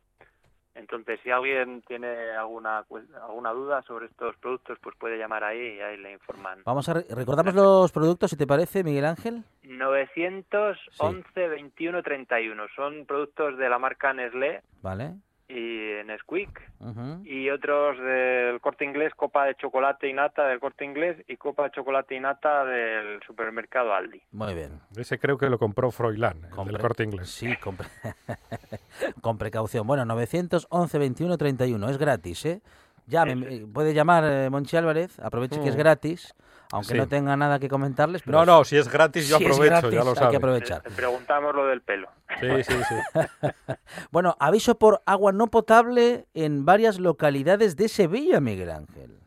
Entonces, 0.76 1.18
si 1.22 1.30
alguien 1.30 1.82
tiene 1.88 2.30
alguna 2.32 2.84
alguna 3.22 3.50
duda 3.52 3.82
sobre 3.82 4.06
estos 4.06 4.36
productos, 4.36 4.78
pues 4.82 4.94
puede 4.96 5.16
llamar 5.18 5.42
ahí 5.42 5.76
y 5.76 5.80
ahí 5.80 5.96
le 5.96 6.12
informan. 6.12 6.60
vamos 6.64 6.88
a 6.88 6.94
re- 6.94 7.06
recordamos 7.10 7.54
los 7.54 7.90
productos, 7.92 8.30
si 8.30 8.36
te 8.36 8.46
parece, 8.46 8.84
Miguel 8.84 9.06
Ángel. 9.06 9.42
911 9.64 11.48
21 11.48 12.02
31. 12.02 12.62
Son 12.74 13.06
productos 13.06 13.56
de 13.58 13.68
la 13.68 13.78
marca 13.78 14.12
Nestlé 14.12 14.62
Vale. 14.82 15.14
Y 15.48 16.04
Nesquik 16.04 16.60
Ujú. 16.80 17.22
y 17.24 17.50
otros 17.50 17.98
del 17.98 18.60
corte 18.60 18.84
inglés, 18.84 19.12
copa 19.14 19.44
de 19.44 19.54
chocolate 19.54 20.08
y 20.08 20.12
nata 20.12 20.46
del 20.48 20.60
corte 20.60 20.84
inglés 20.84 21.22
y 21.28 21.36
copa 21.36 21.64
de 21.64 21.70
chocolate 21.70 22.14
y 22.16 22.20
nata 22.20 22.64
del 22.64 23.20
supermercado 23.26 23.94
Aldi. 23.94 24.22
Muy 24.32 24.54
bien. 24.54 24.80
Ese 24.96 25.18
creo 25.18 25.38
que 25.38 25.48
lo 25.48 25.58
compró 25.58 25.90
Froilán, 25.90 26.42
Con 26.50 26.66
del 26.68 26.78
corte 26.78 27.04
inglés. 27.04 27.28
Sí, 27.30 27.56
con, 27.56 27.76
con 29.20 29.38
precaución. 29.38 29.86
Bueno, 29.86 30.04
911 30.04 30.98
21 30.98 31.38
31, 31.38 31.88
es 31.90 31.98
gratis, 31.98 32.46
¿eh? 32.46 32.60
Llame, 33.06 33.46
eh, 33.54 33.66
puede 33.72 33.94
llamar 33.94 34.24
eh, 34.26 34.50
Monchi 34.50 34.76
Álvarez, 34.76 35.18
aproveche 35.20 35.60
que 35.60 35.68
es 35.68 35.74
Mm. 35.76 35.78
gratis, 35.78 36.34
aunque 36.72 36.92
Sí. 36.92 36.98
no 36.98 37.06
tenga 37.06 37.36
nada 37.36 37.58
que 37.60 37.68
comentarles. 37.68 38.22
Pero 38.22 38.38
No, 38.38 38.44
no, 38.46 38.64
si 38.64 38.76
es 38.76 38.88
gratis 38.88 39.28
yo 39.28 39.38
si 39.38 39.44
es 39.44 39.50
aprovecho, 39.52 39.70
gratis, 39.88 39.90
ya 39.98 40.04
lo 40.04 40.10
hay 40.24 40.30
que 40.30 40.36
aprovechar. 40.36 40.82
Le 40.84 40.90
preguntamos 40.90 41.54
lo 41.54 41.66
del 41.66 41.82
pelo. 41.82 42.08
Sí, 42.40 42.64
sí, 42.64 42.74
sí. 42.88 42.94
Bueno, 44.10 44.36
aviso 44.40 44.76
por 44.78 45.02
agua 45.06 45.32
no 45.32 45.46
potable 45.48 46.26
en 46.34 46.64
varias 46.64 46.98
localidades 46.98 47.76
de 47.76 47.88
Sevilla, 47.88 48.40
Miguel 48.40 48.70
Ángel. 48.70 49.20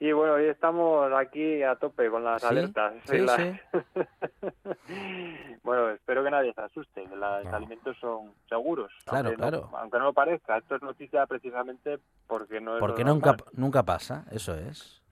Sí, 0.00 0.10
bueno, 0.12 0.32
hoy 0.32 0.46
estamos 0.46 1.12
aquí 1.12 1.62
a 1.62 1.76
tope 1.76 2.08
con 2.10 2.24
las 2.24 2.40
Sí, 2.40 2.48
alertas. 2.48 2.94
sí, 3.04 3.18
sí. 3.36 3.60
bueno, 5.62 5.90
espero 5.90 6.24
que 6.24 6.30
nadie 6.30 6.54
se 6.54 6.60
asuste, 6.62 7.02
que 7.04 7.14
los 7.16 7.44
No. 7.44 7.54
alimentos 7.56 7.98
son 8.00 8.32
seguros. 8.48 8.90
Claro, 9.04 9.28
aunque 9.28 9.42
no- 9.42 9.50
claro. 9.50 9.70
aunque 9.76 9.98
no 9.98 10.04
lo 10.04 10.12
parezca, 10.14 10.56
esto 10.56 10.76
es 10.76 10.82
noticia 10.82 11.26
precisamente 11.26 11.98
porque 12.26 12.62
no 12.62 12.76
es 12.76 12.80
Porque 12.80 13.04
nunca, 13.04 13.32
normal. 13.32 13.48
nunca 13.52 13.82
pasa, 13.82 14.24
eso 14.30 14.54
es. 14.54 15.02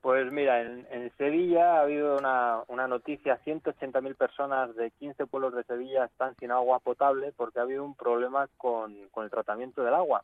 Pues 0.00 0.30
mira, 0.32 0.60
en, 0.60 0.86
en 0.90 1.10
Sevilla 1.16 1.76
ha 1.78 1.80
habido 1.82 2.16
una, 2.16 2.62
una 2.66 2.88
noticia, 2.88 3.38
180.000 3.44 4.16
personas 4.16 4.74
de 4.74 4.90
15 4.90 5.26
pueblos 5.26 5.54
de 5.54 5.62
Sevilla 5.64 6.04
están 6.04 6.34
sin 6.40 6.50
agua 6.50 6.80
potable 6.80 7.32
porque 7.36 7.60
ha 7.60 7.62
habido 7.62 7.84
un 7.84 7.94
problema 7.94 8.48
con, 8.56 9.08
con 9.10 9.24
el 9.24 9.30
tratamiento 9.30 9.84
del 9.84 9.94
agua. 9.94 10.20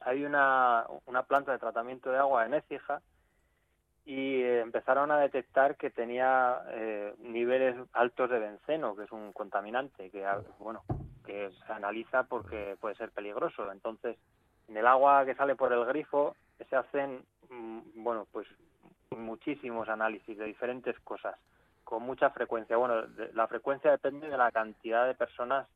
Hay 0.00 0.24
una, 0.24 0.86
una 1.06 1.22
planta 1.22 1.52
de 1.52 1.58
tratamiento 1.58 2.10
de 2.10 2.18
agua 2.18 2.46
en 2.46 2.54
Écija 2.54 3.00
y 4.04 4.42
eh, 4.42 4.60
empezaron 4.60 5.10
a 5.10 5.18
detectar 5.18 5.76
que 5.76 5.90
tenía 5.90 6.60
eh, 6.68 7.14
niveles 7.20 7.76
altos 7.92 8.30
de 8.30 8.38
benceno, 8.38 8.94
que 8.94 9.04
es 9.04 9.12
un 9.12 9.32
contaminante 9.32 10.10
que 10.10 10.24
ah, 10.26 10.40
bueno 10.58 10.82
que 11.24 11.50
se 11.66 11.72
analiza 11.72 12.24
porque 12.24 12.76
puede 12.80 12.96
ser 12.96 13.10
peligroso. 13.10 13.72
Entonces, 13.72 14.18
en 14.68 14.76
el 14.76 14.86
agua 14.86 15.24
que 15.24 15.34
sale 15.34 15.56
por 15.56 15.72
el 15.72 15.84
grifo 15.86 16.36
se 16.68 16.76
hacen 16.76 17.24
mm, 17.48 18.02
bueno 18.02 18.26
pues 18.30 18.46
muchísimos 19.10 19.88
análisis 19.88 20.36
de 20.36 20.44
diferentes 20.44 20.98
cosas 21.00 21.36
con 21.84 22.02
mucha 22.02 22.30
frecuencia. 22.30 22.76
Bueno, 22.76 23.06
la 23.34 23.46
frecuencia 23.46 23.90
depende 23.90 24.28
de 24.28 24.36
la 24.36 24.50
cantidad 24.50 25.06
de 25.06 25.14
personas 25.14 25.66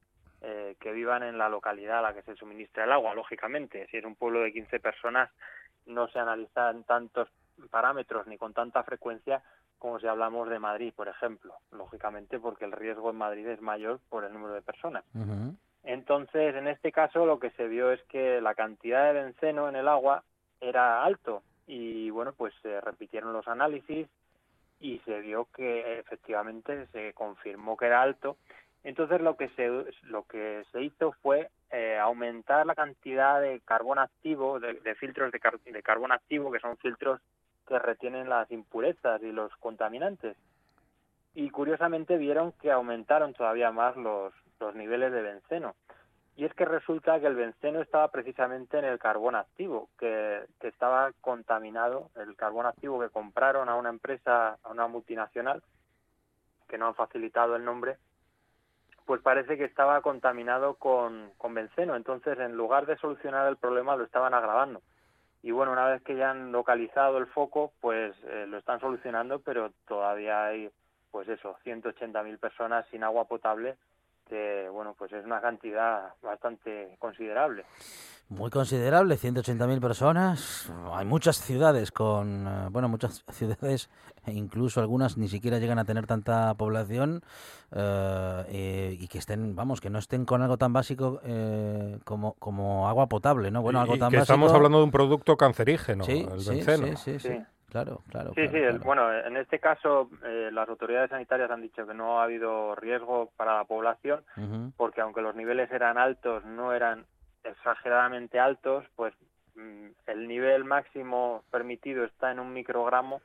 eh, 0.43 0.77
que 0.81 0.93
vivan 0.93 1.23
en 1.23 1.39
la 1.39 1.49
localidad 1.49 1.99
a 1.99 2.03
la 2.03 2.15
que 2.15 2.23
se 2.23 2.37
suministra 2.37 2.85
el 2.85 2.93
agua, 2.93 3.15
lógicamente. 3.15 3.87
Si 3.91 3.97
es 3.97 4.05
un 4.05 4.17
pueblo 4.17 4.41
de 4.41 4.53
15 4.53 4.81
personas, 4.81 5.31
no 5.87 6.09
se 6.09 6.19
analizan 6.19 6.85
tantos 6.85 7.29
parámetros 7.71 8.27
ni 8.27 8.39
con 8.39 8.55
tanta 8.55 8.83
frecuencia 8.85 9.43
como 9.79 10.01
si 10.01 10.07
hablamos 10.07 10.49
de 10.49 10.59
Madrid, 10.59 10.93
por 10.95 11.09
ejemplo, 11.09 11.55
lógicamente 11.71 12.39
porque 12.39 12.65
el 12.65 12.73
riesgo 12.73 13.11
en 13.11 13.17
Madrid 13.17 13.47
es 13.47 13.61
mayor 13.61 14.01
por 14.09 14.25
el 14.25 14.33
número 14.33 14.55
de 14.55 14.63
personas. 14.63 15.05
Entonces, 15.85 16.55
en 16.57 16.67
este 16.67 16.93
caso 16.93 17.25
lo 17.25 17.39
que 17.39 17.51
se 17.51 17.69
vio 17.69 17.93
es 17.93 18.03
que 18.05 18.41
la 18.41 18.55
cantidad 18.55 19.07
de 19.07 19.23
benceno 19.23 19.69
en 19.69 19.77
el 19.77 19.89
agua 19.89 20.25
era 20.61 21.05
alto 21.05 21.43
y 21.67 22.11
bueno, 22.11 22.33
pues 22.33 22.53
se 22.63 22.81
repitieron 22.81 23.33
los 23.33 23.47
análisis 23.47 24.09
y 24.81 24.99
se 25.01 25.21
vio 25.21 25.47
que 25.55 25.99
efectivamente 25.99 26.87
se 26.89 27.13
confirmó 27.13 27.77
que 27.77 27.87
era 27.87 28.03
alto. 28.03 28.37
Entonces 28.85 29.21
lo 29.21 29.37
que 29.37 29.49
se 29.51 29.69
lo 30.05 30.23
que 30.25 30.65
se 30.73 30.83
hizo 30.83 31.13
fue 31.23 31.51
eh, 31.71 31.99
aumentar 31.99 32.65
la 32.65 32.75
cantidad 32.75 33.41
de 33.41 33.61
carbón 33.65 33.99
activo, 33.99 34.61
de, 34.61 34.95
filtros 34.95 35.33
de, 35.33 35.73
de 35.73 35.83
carbón 35.83 36.13
activo, 36.13 36.51
que 36.51 36.61
son 36.61 36.77
filtros 36.79 37.21
que 37.67 37.79
retienen 37.79 38.29
las 38.29 38.51
impurezas 38.51 39.23
y 39.23 39.33
los 39.33 39.55
contaminantes. 39.57 40.37
Y 41.35 41.51
curiosamente 41.51 42.17
vieron 42.17 42.53
que 42.53 42.73
aumentaron 42.73 43.35
todavía 43.35 43.71
más 43.71 43.97
los, 43.97 44.33
los 44.61 44.75
niveles 44.75 45.13
de 45.13 45.23
benceno. 45.23 45.75
Y 46.39 46.45
es 46.45 46.55
que 46.55 46.65
resulta 46.65 47.19
que 47.19 47.27
el 47.27 47.35
benceno 47.35 47.83
estaba 47.83 48.13
precisamente 48.13 48.79
en 48.79 48.85
el 48.85 49.01
carbón 49.01 49.35
activo, 49.35 49.89
que, 49.99 50.45
estaba 50.61 51.11
contaminado, 51.21 52.11
el 52.15 52.37
carbón 52.37 52.67
activo 52.67 53.01
que 53.01 53.09
compraron 53.09 53.69
a 53.69 53.75
una 53.75 53.89
empresa, 53.89 54.57
a 54.63 54.71
una 54.71 54.87
multinacional, 54.87 55.65
que 56.69 56.79
no 56.79 56.87
han 56.87 56.95
facilitado 56.95 57.57
el 57.57 57.65
nombre, 57.65 57.97
pues 59.09 59.21
parece 59.21 59.57
que 59.57 59.65
estaba 59.65 60.01
contaminado 60.03 60.75
con, 60.75 61.33
con 61.37 61.53
benceno. 61.53 61.97
Entonces, 61.97 62.39
en 62.39 62.57
lugar 62.57 62.87
de 62.87 62.97
solucionar 62.99 63.49
el 63.49 63.57
problema, 63.57 63.97
lo 63.97 64.05
estaban 64.05 64.35
agravando 64.35 64.81
y 65.43 65.51
bueno, 65.51 65.73
una 65.73 65.87
vez 65.87 66.03
que 66.03 66.17
ya 66.17 66.31
han 66.31 66.53
localizado 66.53 67.19
el 67.19 67.27
foco, 67.27 67.73
pues 67.81 68.15
eh, 68.25 68.47
lo 68.49 68.59
están 68.59 68.81
solucionando, 68.81 69.39
pero 69.41 69.73
todavía 69.87 70.47
hay, 70.47 70.71
pues 71.11 71.29
eso, 71.29 71.57
180.000 71.65 72.39
personas 72.39 72.87
sin 72.91 73.05
agua 73.05 73.27
potable, 73.27 73.77
que 74.29 74.69
bueno, 74.71 74.95
pues 74.97 75.13
es 75.13 75.25
una 75.25 75.41
cantidad 75.41 76.15
bastante 76.23 76.97
considerable. 76.99 77.65
Muy 78.31 78.51
considerable, 78.51 79.17
180.000 79.17 79.81
personas. 79.81 80.71
Hay 80.93 81.07
muchas 81.07 81.41
ciudades 81.41 81.91
con, 81.91 82.47
eh, 82.47 82.69
bueno, 82.71 82.89
muchas 82.89 83.25
ciudades, 83.33 83.89
e 84.27 84.33
incluso 84.33 84.81
algunas 84.81 85.17
ni 85.17 85.29
siquiera 85.29 85.59
llegan 85.59 85.79
a 85.79 85.87
tener 85.87 86.07
tanta 86.07 86.53
población 86.55 87.23
eh, 87.73 88.97
y 89.01 89.09
que 89.09 89.17
estén, 89.17 89.57
vamos, 89.57 89.81
que 89.81 89.89
no 89.89 89.99
estén 89.99 90.27
con 90.27 90.43
algo 90.43 90.59
tan 90.59 90.75
básico 90.75 91.21
eh, 91.25 91.99
como, 92.05 92.35
como 92.35 92.87
agua 92.87 93.07
potable, 93.07 93.51
¿no? 93.51 93.63
Bueno, 93.63 93.81
algo 93.81 93.97
tan 93.97 94.11
que 94.11 94.19
Estamos 94.19 94.53
hablando 94.53 94.79
de 94.79 94.85
un 94.85 94.91
producto 94.91 95.39
cancerígeno, 95.39 96.05
el 96.05 96.27
benceno. 96.27 96.97
Sí, 96.99 97.19
sí, 97.19 97.19
sí, 97.19 97.43
Claro, 97.71 98.03
claro. 98.11 98.33
Sí, 98.35 98.49
sí, 98.49 98.61
bueno, 98.83 99.13
en 99.13 99.37
este 99.37 99.59
caso 99.59 100.09
las 100.23 100.69
autoridades 100.69 101.11
sanitarias 101.11 101.51
han 101.51 101.61
dicho 101.61 101.87
que 101.87 101.93
no 101.93 102.21
ha 102.21 102.25
habido 102.25 102.75
riesgo 102.75 103.31
para 103.37 103.57
la 103.57 103.65
población 103.65 104.25
porque 104.77 105.03
aunque 105.03 105.21
los 105.21 105.37
niveles 105.37 105.71
eran 105.71 105.99
altos, 105.99 106.45
no 106.47 106.73
eran 106.73 107.05
exageradamente 107.45 108.39
altos, 108.39 108.85
pues 108.97 109.15
mm, 109.57 109.89
el 110.07 110.29
nivel 110.29 110.65
máximo 110.65 111.45
permitido 111.51 112.05
está 112.05 112.31
en 112.31 112.41
un 112.41 112.53
microgramo 112.53 113.23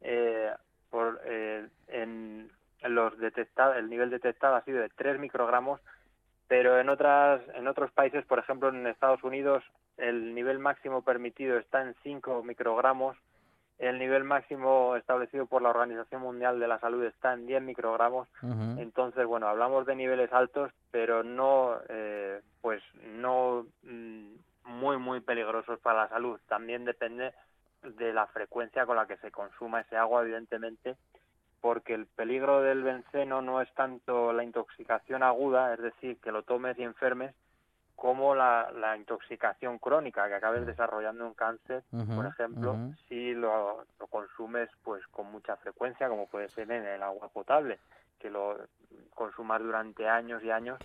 eh, 0.00 0.52
por, 0.90 1.20
eh, 1.24 1.66
en, 1.88 2.50
los 2.82 3.18
detectados, 3.18 3.76
el 3.76 3.88
nivel 3.88 4.10
detectado 4.10 4.56
ha 4.56 4.64
sido 4.64 4.80
de 4.80 4.90
3 4.90 5.18
microgramos, 5.18 5.80
pero 6.48 6.78
en 6.78 6.90
otras 6.90 7.40
en 7.54 7.66
otros 7.66 7.90
países, 7.92 8.24
por 8.26 8.38
ejemplo 8.38 8.68
en 8.68 8.86
Estados 8.86 9.24
Unidos, 9.24 9.64
el 9.96 10.34
nivel 10.34 10.58
máximo 10.58 11.02
permitido 11.02 11.58
está 11.58 11.80
en 11.82 11.94
5 12.02 12.42
microgramos, 12.42 13.16
el 13.84 13.98
nivel 13.98 14.24
máximo 14.24 14.96
establecido 14.96 15.46
por 15.46 15.62
la 15.62 15.70
Organización 15.70 16.22
Mundial 16.22 16.58
de 16.58 16.68
la 16.68 16.78
Salud 16.78 17.04
está 17.04 17.32
en 17.34 17.46
10 17.46 17.62
microgramos. 17.62 18.28
Entonces, 18.78 19.26
bueno, 19.26 19.48
hablamos 19.48 19.86
de 19.86 19.94
niveles 19.94 20.32
altos, 20.32 20.72
pero 20.90 21.22
no, 21.22 21.78
eh, 21.88 22.40
pues 22.60 22.82
no 23.18 23.66
mm, 23.82 24.34
muy, 24.64 24.96
muy 24.98 25.20
peligrosos 25.20 25.78
para 25.80 26.02
la 26.02 26.08
salud. 26.08 26.40
También 26.48 26.84
depende 26.84 27.32
de 27.82 28.12
la 28.12 28.26
frecuencia 28.28 28.86
con 28.86 28.96
la 28.96 29.06
que 29.06 29.18
se 29.18 29.30
consuma 29.30 29.80
ese 29.80 29.96
agua, 29.96 30.22
evidentemente, 30.22 30.96
porque 31.60 31.94
el 31.94 32.06
peligro 32.06 32.62
del 32.62 32.82
benceno 32.82 33.42
no 33.42 33.60
es 33.60 33.72
tanto 33.74 34.32
la 34.32 34.44
intoxicación 34.44 35.22
aguda, 35.22 35.74
es 35.74 35.80
decir, 35.80 36.18
que 36.20 36.32
lo 36.32 36.42
tomes 36.42 36.78
y 36.78 36.82
enfermes, 36.82 37.34
como 37.96 38.34
la, 38.34 38.70
la 38.72 38.96
intoxicación 38.96 39.78
crónica, 39.78 40.28
que 40.28 40.34
acabes 40.34 40.66
desarrollando 40.66 41.26
un 41.26 41.34
cáncer, 41.34 41.82
por 42.14 42.26
ejemplo, 42.26 42.76
si 43.08 43.32
lo, 43.34 43.84
lo, 43.98 44.06
consumes 44.08 44.68
pues 44.82 45.06
con 45.08 45.30
mucha 45.30 45.56
frecuencia, 45.56 46.08
como 46.08 46.26
puede 46.26 46.48
ser 46.48 46.70
en 46.70 46.84
el 46.84 47.02
agua 47.02 47.28
potable, 47.28 47.78
que 48.18 48.30
lo 48.30 48.58
consumas 49.14 49.62
durante 49.62 50.08
años 50.08 50.42
y 50.42 50.50
años 50.50 50.78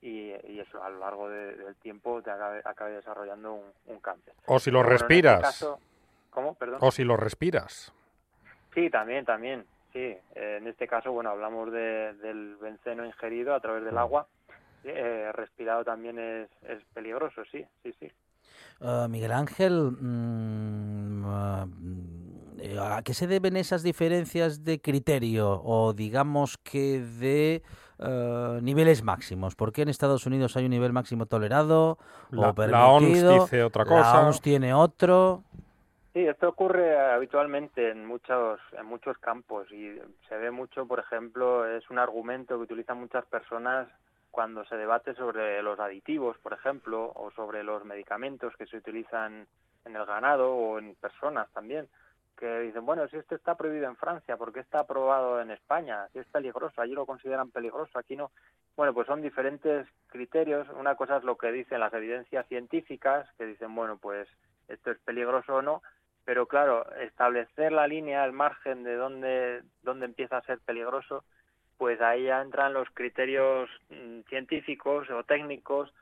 y, 0.00 0.30
y, 0.30 0.60
eso 0.60 0.82
a 0.82 0.88
lo 0.88 1.00
largo 1.00 1.28
del 1.28 1.76
tiempo 1.76 2.22
te 2.22 2.30
acabe, 2.30 2.62
acabe 2.64 2.92
desarrollando 2.92 3.60
un, 3.86 4.00
cáncer. 4.00 4.34
O 4.46 4.58
si 4.58 4.70
lo 4.70 4.80
este 4.80 4.92
respiras. 4.92 5.66
¿Cómo? 6.30 6.54
Perdón. 6.54 6.78
O 6.80 6.90
si 6.90 7.04
lo 7.04 7.16
respiras. 7.16 7.92
Sí, 8.74 8.90
también, 8.90 9.24
también. 9.24 9.64
Sí, 9.92 10.16
en 10.34 10.66
este 10.66 10.88
caso, 10.88 11.12
bueno, 11.12 11.30
hablamos 11.30 11.70
de, 11.70 12.14
del 12.14 12.56
benceno 12.56 13.04
ingerido 13.06 13.54
a 13.54 13.60
través 13.60 13.84
del 13.84 13.96
agua 13.96 14.26
eh, 14.84 15.32
respirado 15.32 15.84
también 15.84 16.18
es, 16.18 16.48
es, 16.68 16.82
peligroso, 16.92 17.42
sí, 17.50 17.64
sí, 17.82 17.94
sí. 17.98 18.10
Uh, 18.80 19.08
Miguel 19.08 19.32
Ángel, 19.32 19.92
mm, 20.00 21.24
uh, 21.24 21.68
¿a 22.80 23.02
qué 23.02 23.14
se 23.14 23.26
deben 23.26 23.56
esas 23.56 23.82
diferencias 23.82 24.64
de 24.64 24.80
criterio 24.80 25.62
o 25.64 25.92
digamos 25.92 26.58
que 26.58 27.00
de 27.00 27.62
uh, 27.98 28.60
niveles 28.60 29.02
máximos? 29.02 29.54
¿Por 29.54 29.72
qué 29.72 29.82
en 29.82 29.88
Estados 29.88 30.26
Unidos 30.26 30.56
hay 30.56 30.64
un 30.64 30.70
nivel 30.70 30.92
máximo 30.92 31.26
tolerado 31.26 31.98
la, 32.30 32.50
o 32.50 32.66
La 32.66 32.88
OMS 32.88 33.40
dice 33.40 33.62
otra 33.62 33.84
cosa. 33.84 34.14
La 34.14 34.26
OMS 34.26 34.40
tiene 34.40 34.74
otro. 34.74 35.44
Sí, 36.14 36.20
esto 36.20 36.48
ocurre 36.48 36.96
habitualmente 36.96 37.90
en 37.90 38.06
muchos 38.06 38.60
en 38.78 38.86
muchos 38.86 39.18
campos 39.18 39.66
y 39.72 39.98
se 40.28 40.36
ve 40.36 40.52
mucho, 40.52 40.86
por 40.86 41.00
ejemplo, 41.00 41.66
es 41.66 41.90
un 41.90 41.98
argumento 41.98 42.56
que 42.56 42.62
utilizan 42.62 43.00
muchas 43.00 43.24
personas 43.26 43.88
cuando 44.34 44.64
se 44.64 44.76
debate 44.76 45.14
sobre 45.14 45.62
los 45.62 45.78
aditivos, 45.78 46.36
por 46.38 46.54
ejemplo, 46.54 47.12
o 47.14 47.30
sobre 47.30 47.62
los 47.62 47.84
medicamentos 47.84 48.52
que 48.56 48.66
se 48.66 48.78
utilizan 48.78 49.46
en 49.84 49.94
el 49.94 50.04
ganado 50.04 50.52
o 50.52 50.76
en 50.80 50.96
personas 50.96 51.48
también, 51.52 51.88
que 52.36 52.58
dicen, 52.58 52.84
bueno, 52.84 53.06
si 53.06 53.16
esto 53.16 53.36
está 53.36 53.54
prohibido 53.54 53.86
en 53.86 53.94
Francia, 53.94 54.36
¿por 54.36 54.52
qué 54.52 54.58
está 54.58 54.80
aprobado 54.80 55.40
en 55.40 55.52
España? 55.52 56.08
Si 56.12 56.18
es 56.18 56.26
peligroso, 56.26 56.82
allí 56.82 56.94
lo 56.94 57.06
consideran 57.06 57.52
peligroso, 57.52 57.96
aquí 57.96 58.16
no. 58.16 58.32
Bueno, 58.76 58.92
pues 58.92 59.06
son 59.06 59.22
diferentes 59.22 59.86
criterios. 60.08 60.66
Una 60.70 60.96
cosa 60.96 61.18
es 61.18 61.22
lo 61.22 61.38
que 61.38 61.52
dicen 61.52 61.78
las 61.78 61.94
evidencias 61.94 62.44
científicas, 62.48 63.28
que 63.38 63.46
dicen, 63.46 63.72
bueno, 63.72 63.98
pues 63.98 64.26
esto 64.66 64.90
es 64.90 64.98
peligroso 64.98 65.54
o 65.54 65.62
no, 65.62 65.80
pero 66.24 66.48
claro, 66.48 66.92
establecer 66.96 67.70
la 67.70 67.86
línea, 67.86 68.24
el 68.24 68.32
margen 68.32 68.82
de 68.82 68.96
dónde, 68.96 69.62
dónde 69.82 70.06
empieza 70.06 70.38
a 70.38 70.42
ser 70.42 70.58
peligroso, 70.58 71.22
pues 71.78 72.00
ahí 72.00 72.24
ya 72.24 72.40
entran 72.40 72.72
los 72.72 72.88
criterios 72.90 73.68
mm, 73.90 74.20
científicos 74.28 75.10
o 75.10 75.24
técnicos 75.24 75.92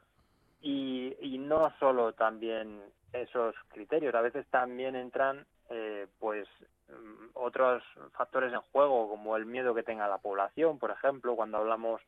y, 0.61 1.17
y, 1.21 1.39
no 1.39 1.73
solo 1.81 2.13
también 2.13 2.81
esos 3.13 3.55
criterios, 3.69 4.15
a 4.15 4.21
veces 4.21 4.47
también 4.51 4.95
entran 4.95 5.45
eh, 5.71 6.07
pues 6.19 6.47
mm, 6.89 7.31
otros 7.35 7.83
factores 8.13 8.53
en 8.53 8.61
juego 8.73 9.09
como 9.09 9.37
el 9.37 9.47
miedo 9.47 9.75
que 9.75 9.83
tenga 9.83 10.09
la 10.09 10.19
población, 10.19 10.79
por 10.79 10.91
ejemplo, 10.91 11.35
cuando 11.35 11.59
hablamos 11.59 12.01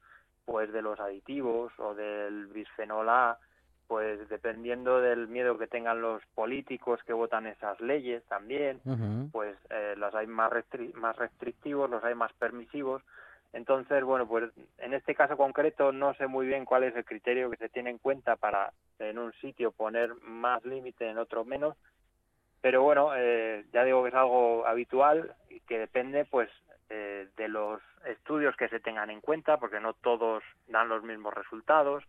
pues 0.45 0.73
de 0.73 0.83
los 0.83 1.01
aditivos 1.01 1.73
o 1.79 1.95
del 1.95 2.47
bisfenol 2.49 3.09
A, 3.09 3.39
pues 3.87 4.29
dependiendo 4.29 5.01
del 5.01 5.29
miedo 5.29 5.59
que 5.59 5.67
tengan 5.67 6.01
los 6.01 6.23
políticos 6.35 7.01
que 7.07 7.13
votan 7.13 7.47
esas 7.47 7.81
leyes 7.81 8.23
también, 8.25 8.81
pues 9.33 9.57
eh, 9.71 9.95
los 9.97 10.15
hay 10.15 10.27
más, 10.27 10.53
más 10.95 11.17
restrictivos, 11.17 11.91
los 11.91 12.03
hay 12.05 12.15
más 12.15 12.33
permisivos, 12.35 13.03
entonces, 13.55 14.03
bueno, 14.03 14.27
pues 14.27 14.51
en 14.79 14.95
este 14.95 15.15
caso 15.15 15.37
concreto 15.37 15.93
no 15.93 16.13
sé 16.15 16.27
muy 16.27 16.45
bien 16.45 16.65
cuál 16.65 16.83
es 16.83 16.97
el 16.97 17.05
criterio 17.05 17.49
que 17.51 17.57
se 17.57 17.69
tiene 17.69 17.89
en 17.89 17.99
cuenta 17.99 18.35
para 18.35 18.73
en 18.99 19.17
un 19.17 19.33
sitio 19.35 19.71
poner 19.71 20.13
más 20.23 20.65
límite, 20.65 21.09
en 21.09 21.19
otro 21.19 21.45
menos, 21.45 21.77
pero 22.61 22.83
bueno, 22.83 23.13
eh, 23.15 23.65
ya 23.73 23.85
digo 23.85 24.03
que 24.03 24.09
es 24.09 24.15
algo 24.15 24.67
habitual 24.67 25.37
y 25.49 25.61
que 25.61 25.79
depende 25.79 26.25
pues 26.25 26.51
eh, 26.91 27.29
de 27.37 27.49
los 27.49 27.81
estudios 28.07 28.57
que 28.57 28.69
se 28.69 28.81
tengan 28.81 29.09
en 29.11 29.21
cuenta, 29.21 29.57
porque 29.59 29.79
no 29.79 29.95
todos 29.95 30.43
dan 30.67 30.89
los 30.89 31.05
mismos 31.05 31.33
resultados, 31.33 32.03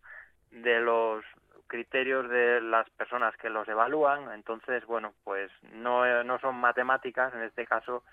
de 0.49 0.79
los 0.79 1.23
criterios 1.67 2.27
de 2.27 2.59
las 2.59 2.89
personas 2.91 3.37
que 3.37 3.51
los 3.51 3.67
evalúan, 3.67 4.31
entonces, 4.33 4.83
bueno, 4.87 5.13
pues 5.23 5.51
no, 5.73 6.23
no 6.23 6.39
son 6.39 6.55
matemáticas, 6.55 7.35
en 7.35 7.43
este 7.43 7.67
caso, 7.67 8.03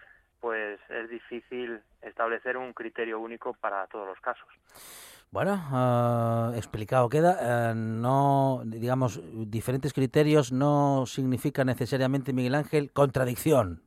pues 0.43 0.81
es 0.91 1.09
difícil 1.09 1.81
establecer 2.03 2.57
un 2.57 2.73
criterio 2.73 3.21
único 3.21 3.55
para 3.55 3.87
todos 3.87 4.09
los 4.09 4.21
casos. 4.21 4.49
Bueno, 5.31 5.55
uh, 5.55 6.55
explicado 6.57 7.09
queda. 7.09 7.71
Uh, 7.71 7.75
no, 7.77 8.63
digamos, 8.65 9.21
diferentes 9.49 9.95
criterios 9.95 10.51
no 10.53 11.07
significa 11.07 11.65
necesariamente, 11.65 12.33
Miguel 12.33 12.57
Ángel, 12.57 12.93
contradicción. 12.93 13.83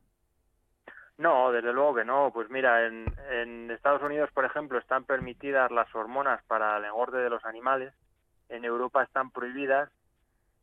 No, 1.18 1.52
desde 1.52 1.74
luego 1.74 1.96
que 1.96 2.06
no. 2.06 2.32
Pues 2.34 2.50
mira, 2.50 2.88
en, 2.88 3.06
en 3.30 3.70
Estados 3.72 4.02
Unidos, 4.02 4.30
por 4.34 4.46
ejemplo, 4.46 4.80
están 4.80 5.04
permitidas 5.04 5.70
las 5.72 5.94
hormonas 5.94 6.42
para 6.48 6.78
el 6.78 6.86
engorde 6.86 7.22
de 7.22 7.30
los 7.30 7.44
animales. 7.44 7.94
En 8.48 8.64
Europa 8.64 9.04
están 9.04 9.30
prohibidas 9.30 9.90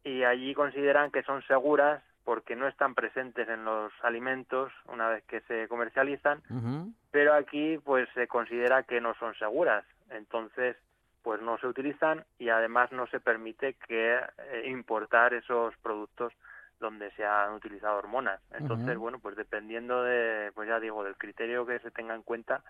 y 0.05 0.25
allí 0.25 0.55
consideran 0.55 1.11
que 1.11 1.23
son 1.23 1.43
seguras 1.43 2.03
porque 2.25 2.55
no 2.57 2.69
están 2.69 2.95
presentes 2.95 3.49
en 3.49 3.65
los 3.65 3.93
alimentos 4.03 4.73
una 4.87 5.09
vez 5.09 5.25
que 5.25 5.41
se 5.43 5.67
comercializan, 5.69 6.43
uh 6.51 6.55
-huh. 6.55 6.95
pero 7.11 7.35
aquí 7.35 7.79
pues 7.79 8.09
se 8.15 8.29
considera 8.29 8.85
que 8.85 9.01
no 9.01 9.15
son 9.15 9.35
seguras 9.35 9.85
entonces 10.13 10.77
pues 11.23 11.41
no 11.41 11.57
se 11.59 11.69
utilizan 11.69 12.25
y 12.39 12.49
además 12.49 12.91
no 12.93 13.07
se 13.07 13.21
permite 13.21 13.75
que 13.75 14.15
eh, 14.15 14.65
importar 14.67 15.35
esos 15.35 15.77
productos 15.79 16.33
donde 16.81 17.13
se 17.13 17.25
han 17.25 17.53
utilizado 17.53 17.97
hormonas. 17.97 18.41
Entonces, 18.53 18.89
uh 18.89 18.99
-huh. 18.99 19.03
bueno, 19.03 19.19
pues 19.21 19.37
dependiendo 19.37 20.03
de, 20.03 20.51
pues 20.55 20.69
ya 20.69 20.81
digo, 20.81 21.05
del 21.05 21.17
criterio 21.17 21.65
que 21.65 21.79
se 21.79 21.93
tenga 21.93 22.15
en 22.17 22.23
cuenta, 22.23 22.65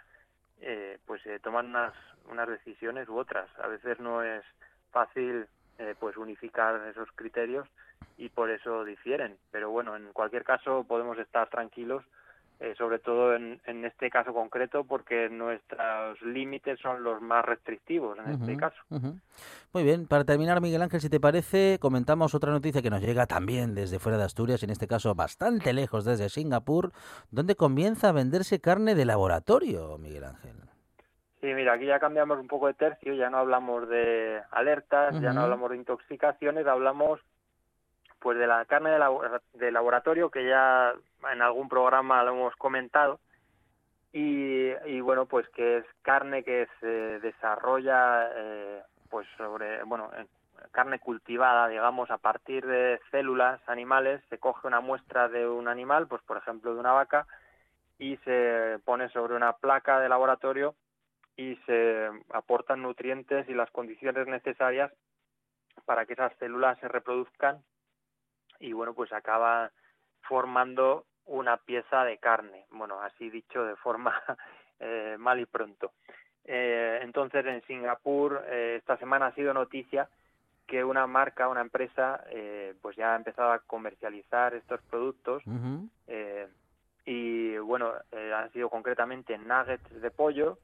eh, 0.60 0.98
pues 1.06 1.22
se 1.22 1.38
toman 1.40 1.66
unas, 1.66 1.94
unas 2.26 2.46
decisiones 2.46 3.08
u 3.08 3.16
otras. 3.16 3.48
A 3.58 3.68
veces 3.68 3.98
no 4.00 4.22
es 4.22 4.44
fácil 4.90 5.46
eh, 5.78 5.94
pues 5.98 6.18
unificar 6.18 6.86
esos 6.88 7.10
criterios 7.12 7.66
y 8.16 8.28
por 8.28 8.50
eso 8.50 8.84
difieren. 8.84 9.36
Pero 9.50 9.70
bueno, 9.70 9.96
en 9.96 10.12
cualquier 10.12 10.44
caso 10.44 10.84
podemos 10.84 11.18
estar 11.18 11.48
tranquilos 11.48 12.04
eh, 12.62 12.76
sobre 12.78 13.00
todo 13.00 13.34
en, 13.34 13.60
en, 13.66 13.84
este 13.84 14.08
caso 14.08 14.32
concreto, 14.32 14.84
porque 14.84 15.28
nuestros 15.28 16.22
límites 16.22 16.78
son 16.78 17.02
los 17.02 17.20
más 17.20 17.44
restrictivos 17.44 18.16
en 18.20 18.24
uh 18.24 18.28
-huh, 18.28 18.40
este 18.40 18.56
caso. 18.56 18.76
Uh 18.88 18.98
-huh. 18.98 19.20
Muy 19.72 19.82
bien, 19.82 20.06
para 20.06 20.22
terminar, 20.22 20.60
Miguel 20.60 20.80
Ángel, 20.80 21.00
si 21.00 21.10
te 21.10 21.18
parece, 21.18 21.78
comentamos 21.80 22.36
otra 22.36 22.52
noticia 22.52 22.80
que 22.80 22.88
nos 22.88 23.00
llega 23.00 23.26
también 23.26 23.74
desde 23.74 23.98
fuera 23.98 24.16
de 24.16 24.22
Asturias, 24.22 24.62
en 24.62 24.70
este 24.70 24.86
caso 24.86 25.12
bastante 25.16 25.72
lejos, 25.72 26.04
desde 26.04 26.28
Singapur, 26.28 26.92
donde 27.32 27.56
comienza 27.56 28.10
a 28.10 28.12
venderse 28.12 28.60
carne 28.60 28.94
de 28.94 29.06
laboratorio, 29.06 29.98
Miguel 29.98 30.22
Ángel. 30.22 30.54
Sí, 31.40 31.48
mira, 31.54 31.72
aquí 31.72 31.86
ya 31.86 31.98
cambiamos 31.98 32.38
un 32.38 32.46
poco 32.46 32.68
de 32.68 32.74
tercio, 32.74 33.12
ya 33.14 33.28
no 33.28 33.38
hablamos 33.38 33.88
de 33.88 34.40
alertas, 34.52 35.16
uh 35.16 35.18
-huh. 35.18 35.20
ya 35.20 35.32
no 35.32 35.40
hablamos 35.40 35.68
de 35.70 35.78
intoxicaciones, 35.78 36.64
hablamos 36.68 37.18
pues 38.22 38.38
de 38.38 38.46
la 38.46 38.64
carne 38.64 38.90
de, 38.90 38.98
la, 38.98 39.10
de, 39.54 39.72
laboratorio 39.72 40.30
que 40.30 40.46
ya 40.46 40.94
en 41.32 41.42
algún 41.42 41.68
programa 41.68 42.22
lo 42.22 42.32
hemos 42.32 42.56
comentado. 42.56 43.20
Y, 44.12 44.70
y 44.86 45.00
bueno 45.00 45.26
pues 45.26 45.48
que 45.50 45.78
es 45.78 45.84
carne 46.02 46.44
que 46.44 46.68
se 46.80 47.20
desarrolla 47.20 48.28
eh, 48.34 48.82
pues 49.08 49.26
sobre 49.38 49.82
bueno 49.84 50.10
carne 50.70 50.98
cultivada 50.98 51.66
digamos 51.68 52.10
a 52.10 52.18
partir 52.18 52.66
de 52.66 53.00
células 53.10 53.66
animales 53.66 54.22
se 54.28 54.36
coge 54.36 54.66
una 54.66 54.80
muestra 54.80 55.28
de 55.30 55.48
un 55.48 55.66
animal 55.66 56.08
pues 56.08 56.20
por 56.24 56.36
ejemplo 56.36 56.74
de 56.74 56.80
una 56.80 56.92
vaca 56.92 57.26
y 57.98 58.18
se 58.18 58.78
pone 58.84 59.08
sobre 59.08 59.34
una 59.34 59.54
placa 59.54 59.98
de 59.98 60.10
laboratorio 60.10 60.74
y 61.36 61.56
se 61.64 62.10
aportan 62.34 62.82
nutrientes 62.82 63.48
y 63.48 63.54
las 63.54 63.70
condiciones 63.70 64.26
necesarias 64.26 64.92
para 65.86 66.04
que 66.04 66.12
esas 66.12 66.34
células 66.38 66.78
se 66.80 66.88
reproduzcan 66.88 67.62
y 68.62 68.72
bueno, 68.72 68.94
pues 68.94 69.12
acaba 69.12 69.70
formando 70.22 71.04
una 71.26 71.56
pieza 71.56 72.04
de 72.04 72.18
carne, 72.18 72.64
bueno, 72.70 73.00
así 73.02 73.28
dicho 73.28 73.64
de 73.64 73.76
forma 73.76 74.14
eh, 74.80 75.16
mal 75.18 75.40
y 75.40 75.46
pronto. 75.46 75.92
Eh, 76.44 77.00
entonces 77.02 77.44
en 77.44 77.62
Singapur 77.66 78.42
eh, 78.46 78.76
esta 78.78 78.96
semana 78.96 79.26
ha 79.26 79.34
sido 79.34 79.52
noticia 79.52 80.08
que 80.66 80.82
una 80.84 81.06
marca, 81.06 81.48
una 81.48 81.60
empresa, 81.60 82.24
eh, 82.30 82.74
pues 82.80 82.96
ya 82.96 83.12
ha 83.12 83.16
empezado 83.16 83.52
a 83.52 83.58
comercializar 83.58 84.54
estos 84.54 84.80
productos 84.82 85.42
uh 85.46 85.50
-huh. 85.50 86.48
y 87.04 87.58
bueno, 87.58 87.92
han 88.12 88.50
sido 88.52 88.70
concretamente 88.70 89.36
nuggets 89.38 90.00
de 90.00 90.10
pollo 90.10 90.58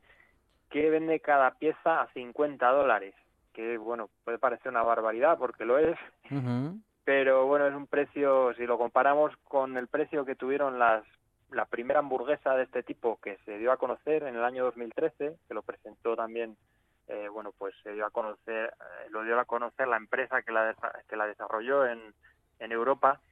que 0.70 0.88
vende 0.88 1.18
cada 1.20 1.50
pieza 1.50 2.00
a 2.00 2.06
50 2.12 2.70
dólares, 2.70 3.14
que 3.52 3.76
bueno, 3.76 4.08
puede 4.24 4.38
parecer 4.38 4.70
una 4.70 4.82
barbaridad 4.82 5.36
porque 5.36 5.64
lo 5.64 5.78
es, 5.78 5.98
uh 6.30 6.34
-huh 6.34 6.80
pero 7.08 7.46
bueno, 7.46 7.66
es 7.66 7.74
un 7.74 7.86
precio, 7.86 8.52
si 8.52 8.66
lo 8.66 8.76
comparamos 8.76 9.34
con 9.44 9.78
el 9.78 9.88
precio 9.88 10.26
que 10.26 10.34
tuvieron 10.34 10.78
las 10.78 11.02
la 11.50 11.64
primera 11.64 12.00
hamburguesa 12.00 12.54
de 12.54 12.64
este 12.64 12.82
tipo 12.82 13.18
que 13.22 13.38
se 13.46 13.56
dio 13.56 13.72
a 13.72 13.78
conocer 13.78 14.24
en 14.24 14.36
el 14.36 14.44
año 14.44 14.64
2013, 14.64 15.38
que 15.48 15.54
lo 15.54 15.62
presentó 15.62 16.14
también, 16.16 16.58
eh, 17.06 17.28
bueno, 17.32 17.54
pues 17.56 17.74
se 17.82 17.94
dio 17.94 18.04
a 18.04 18.10
conocer, 18.10 18.66
eh, 18.66 19.06
lo 19.08 19.22
dio 19.22 19.40
a 19.40 19.46
conocer 19.46 19.88
la 19.88 19.96
empresa 19.96 20.42
que 20.42 20.52
la, 20.52 20.76
que 21.08 21.16
la 21.16 21.26
desarrolló 21.26 21.86
en, 21.86 22.12
en 22.58 22.72
Europa, 22.72 23.22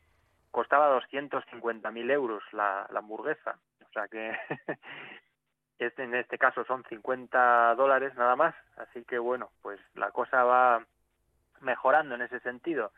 costaba 0.51 0.99
250.000 0.99 2.11
euros 2.11 2.43
la, 2.53 2.87
la 2.91 3.01
hamburguesa. 3.01 3.59
O 3.87 3.93
sea 3.93 4.09
que 4.09 4.35
este, 5.79 6.03
en 6.03 6.15
este 6.15 6.39
caso 6.39 6.65
son 6.65 6.83
50 6.85 7.75
dólares 7.75 8.15
nada 8.15 8.37
más, 8.37 8.55
así 8.79 9.05
que 9.05 9.19
bueno, 9.19 9.51
pues 9.61 9.79
la 9.97 10.13
cosa 10.13 10.45
va 10.45 10.83
mejorando 11.61 12.15
en 12.15 12.23
ese 12.23 12.41
sentido 12.41 12.91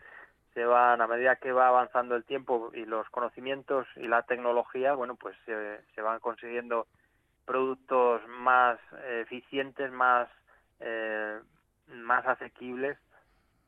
se 0.59 0.65
van 0.65 1.01
a 1.01 1.07
medida 1.07 1.37
que 1.37 1.53
va 1.53 1.69
avanzando 1.69 2.17
el 2.17 2.25
tiempo 2.25 2.73
y 2.75 2.85
los 2.85 3.09
conocimientos 3.11 3.87
y 3.95 4.09
la 4.09 4.23
tecnología, 4.23 4.93
bueno, 4.95 5.15
pues 5.15 5.37
se, 5.47 5.55
se 5.95 6.03
van 6.03 6.19
consiguiendo 6.19 6.89
productos 7.47 8.21
más 8.27 8.77
eficientes, 9.21 9.93
más 9.93 10.29
eh, 10.81 11.39
más 11.95 12.27
asequibles 12.27 12.99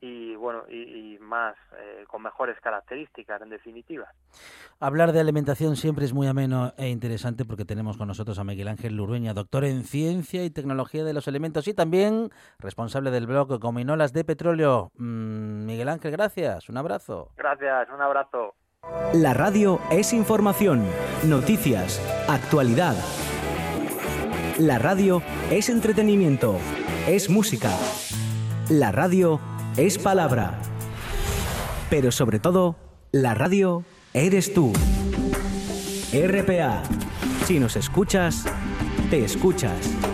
y 0.01 0.35
bueno 0.37 0.65
y, 0.69 1.15
y 1.15 1.19
más 1.19 1.55
eh, 1.79 2.05
con 2.09 2.23
mejores 2.23 2.59
características 2.61 3.43
en 3.43 3.51
definitiva. 3.51 4.09
Hablar 4.79 5.13
de 5.13 5.21
alimentación 5.21 5.77
siempre 5.77 6.05
es 6.05 6.13
muy 6.13 6.27
ameno 6.27 6.73
e 6.79 6.89
interesante 6.89 7.45
porque 7.45 7.65
tenemos 7.65 7.97
con 7.97 8.09
nosotros 8.09 8.39
a 8.39 8.45
Miguel 8.45 8.69
Ángel 8.69 8.97
Lurueña, 8.97 9.35
doctor 9.35 9.65
en 9.65 9.85
ciencia 9.85 10.45
y 10.45 10.51
tecnología 10.51 11.05
de 11.05 11.13
los 11.13 11.29
alimentos 11.29 11.69
y 11.69 11.75
también 11.75 12.31
responsable 12.59 13.11
del 13.11 13.27
blog 13.27 13.61
Cominolas 13.61 14.13
de 14.13 14.25
Petróleo. 14.25 14.91
Mm, 14.97 15.67
Miguel 15.67 15.89
Ángel, 15.89 16.13
gracias, 16.13 16.69
un 16.69 16.79
abrazo. 16.79 17.33
Gracias, 17.37 17.89
un 17.93 18.01
abrazo. 18.01 18.55
La 19.13 19.35
radio 19.35 19.79
es 19.91 20.15
información, 20.15 20.83
noticias, 21.27 22.01
actualidad. 22.29 22.95
La 24.59 24.79
radio 24.79 25.23
es 25.51 25.69
entretenimiento, 25.69 26.57
es 27.07 27.29
música. 27.29 27.71
La 28.71 28.93
radio 28.93 29.41
es 29.77 29.99
palabra. 29.99 30.59
Pero 31.89 32.13
sobre 32.13 32.39
todo, 32.39 32.77
la 33.13 33.35
radio 33.35 33.85
eres 34.15 34.55
tú. 34.55 34.73
RPA. 36.13 36.83
Si 37.47 37.59
nos 37.59 37.77
escuchas, 37.77 38.45
te 39.11 39.25
escuchas. 39.25 40.10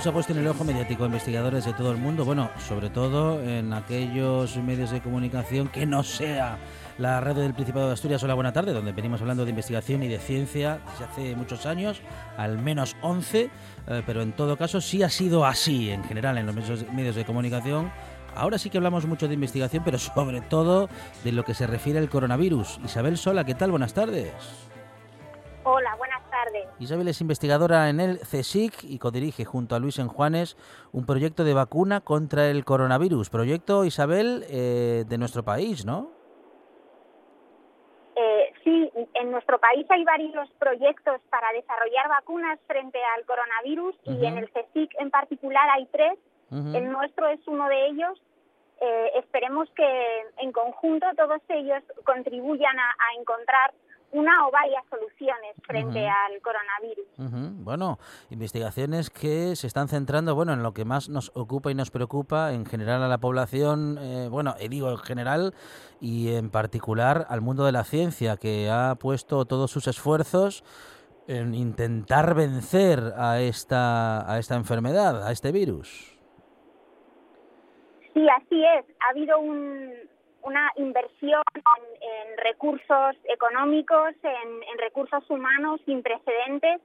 Coronavirus 0.00 0.06
ha 0.06 0.12
puesto 0.12 0.32
en 0.32 0.38
el 0.38 0.46
ojo 0.46 0.64
mediático 0.64 1.04
investigadores 1.04 1.66
de 1.66 1.74
todo 1.74 1.92
el 1.92 1.98
mundo, 1.98 2.24
bueno, 2.24 2.48
sobre 2.66 2.88
todo 2.88 3.42
en 3.42 3.72
aquellos 3.74 4.56
medios 4.56 4.92
de 4.92 5.02
comunicación 5.02 5.68
que 5.68 5.84
no 5.84 6.02
sea 6.02 6.56
la 6.96 7.20
red 7.20 7.36
del 7.36 7.52
Principado 7.52 7.88
de 7.88 7.92
Asturias. 7.92 8.22
Hola, 8.22 8.32
buena 8.32 8.52
tarde, 8.52 8.72
donde 8.72 8.92
venimos 8.92 9.20
hablando 9.20 9.44
de 9.44 9.50
investigación 9.50 10.02
y 10.02 10.08
de 10.08 10.18
ciencia 10.18 10.80
desde 10.90 11.04
hace 11.04 11.36
muchos 11.36 11.66
años, 11.66 12.00
al 12.38 12.56
menos 12.56 12.96
11, 13.02 13.50
eh, 13.88 14.02
pero 14.06 14.22
en 14.22 14.32
todo 14.32 14.56
caso 14.56 14.80
sí 14.80 15.02
ha 15.02 15.10
sido 15.10 15.44
así 15.44 15.90
en 15.90 16.02
general 16.04 16.38
en 16.38 16.46
los 16.46 16.54
medios 16.54 17.14
de 17.14 17.24
comunicación. 17.26 17.92
Ahora 18.34 18.56
sí 18.56 18.70
que 18.70 18.78
hablamos 18.78 19.06
mucho 19.06 19.28
de 19.28 19.34
investigación, 19.34 19.82
pero 19.84 19.98
sobre 19.98 20.40
todo 20.40 20.88
de 21.24 21.32
lo 21.32 21.44
que 21.44 21.52
se 21.52 21.66
refiere 21.66 21.98
al 21.98 22.08
coronavirus. 22.08 22.80
Isabel 22.84 23.18
Sola, 23.18 23.44
¿qué 23.44 23.54
tal? 23.54 23.70
Buenas 23.70 23.92
tardes. 23.92 24.32
Isabel 26.80 27.08
es 27.08 27.20
investigadora 27.20 27.90
en 27.90 28.00
el 28.00 28.20
CSIC 28.20 28.84
y 28.84 28.98
codirige 28.98 29.44
junto 29.44 29.74
a 29.74 29.78
Luis 29.78 29.98
Enjuanes 29.98 30.56
un 30.92 31.04
proyecto 31.04 31.44
de 31.44 31.52
vacuna 31.52 32.00
contra 32.00 32.48
el 32.48 32.64
coronavirus. 32.64 33.28
Proyecto, 33.28 33.84
Isabel, 33.84 34.44
eh, 34.48 35.04
de 35.06 35.18
nuestro 35.18 35.42
país, 35.42 35.84
¿no? 35.84 36.10
Eh, 38.16 38.52
sí, 38.64 38.90
en 39.12 39.30
nuestro 39.30 39.58
país 39.58 39.86
hay 39.90 40.04
varios 40.04 40.48
proyectos 40.58 41.20
para 41.28 41.52
desarrollar 41.52 42.08
vacunas 42.08 42.58
frente 42.66 42.98
al 43.14 43.26
coronavirus 43.26 43.94
y 44.04 44.24
en 44.24 44.38
el 44.38 44.50
CSIC 44.50 44.90
en 45.00 45.10
particular 45.10 45.68
hay 45.70 45.86
tres. 45.92 46.18
El 46.50 46.90
nuestro 46.90 47.28
es 47.28 47.46
uno 47.46 47.68
de 47.68 47.86
ellos. 47.88 48.20
Eh, 48.80 49.10
esperemos 49.16 49.68
que 49.76 50.24
en 50.38 50.50
conjunto 50.50 51.06
todos 51.14 51.42
ellos 51.50 51.82
contribuyan 52.04 52.76
a, 52.78 52.90
a 52.90 53.20
encontrar 53.20 53.72
una 54.12 54.46
o 54.46 54.50
varias 54.50 54.84
soluciones 54.88 55.54
frente 55.62 56.08
al 56.08 56.40
coronavirus. 56.42 57.64
Bueno, 57.64 57.98
investigaciones 58.30 59.10
que 59.10 59.54
se 59.56 59.66
están 59.66 59.88
centrando, 59.88 60.34
bueno, 60.34 60.52
en 60.52 60.62
lo 60.62 60.72
que 60.72 60.84
más 60.84 61.08
nos 61.08 61.30
ocupa 61.34 61.70
y 61.70 61.74
nos 61.74 61.90
preocupa 61.90 62.52
en 62.52 62.66
general 62.66 63.02
a 63.02 63.08
la 63.08 63.18
población, 63.18 63.98
eh, 64.00 64.28
bueno, 64.28 64.54
y 64.60 64.68
digo 64.68 64.90
en 64.90 64.98
general 64.98 65.54
y 66.00 66.34
en 66.34 66.50
particular 66.50 67.26
al 67.28 67.40
mundo 67.40 67.64
de 67.64 67.72
la 67.72 67.84
ciencia 67.84 68.36
que 68.36 68.68
ha 68.70 68.96
puesto 68.96 69.44
todos 69.44 69.70
sus 69.70 69.86
esfuerzos 69.86 70.64
en 71.28 71.54
intentar 71.54 72.34
vencer 72.34 73.12
a 73.16 73.40
esta 73.40 74.32
a 74.32 74.38
esta 74.38 74.56
enfermedad, 74.56 75.26
a 75.26 75.30
este 75.30 75.52
virus. 75.52 76.18
Sí, 78.12 78.26
así 78.28 78.64
es. 78.64 78.84
Ha 79.00 79.10
habido 79.10 79.38
un, 79.38 79.92
una 80.42 80.70
inversión 80.76 81.42
en, 81.54 82.36
recursos 82.38 83.16
económicos, 83.24 84.14
en, 84.22 84.78
recursos 84.78 85.28
humanos 85.28 85.80
sin 85.84 86.02
precedentes 86.02 86.80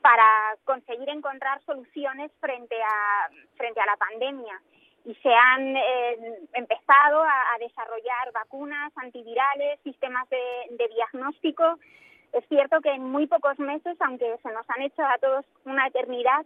para 0.00 0.56
conseguir 0.64 1.08
encontrar 1.08 1.60
soluciones 1.64 2.30
frente 2.40 2.76
a, 2.80 3.28
frente 3.56 3.80
a 3.80 3.86
la 3.86 3.96
pandemia. 3.96 4.60
Y 5.04 5.14
se 5.16 5.32
han 5.32 5.76
eh, 5.76 6.38
empezado 6.54 7.22
a, 7.22 7.56
desarrollar 7.60 8.32
vacunas 8.32 8.92
antivirales, 8.96 9.80
sistemas 9.82 10.28
de, 10.30 10.38
de 10.70 10.88
diagnóstico. 10.88 11.78
Es 12.32 12.46
cierto 12.48 12.80
que 12.80 12.90
en 12.90 13.04
muy 13.04 13.26
pocos 13.26 13.58
meses, 13.58 13.96
aunque 14.00 14.36
se 14.42 14.52
nos 14.52 14.68
han 14.70 14.82
hecho 14.82 15.02
a 15.02 15.18
todos 15.18 15.44
una 15.64 15.86
eternidad, 15.86 16.44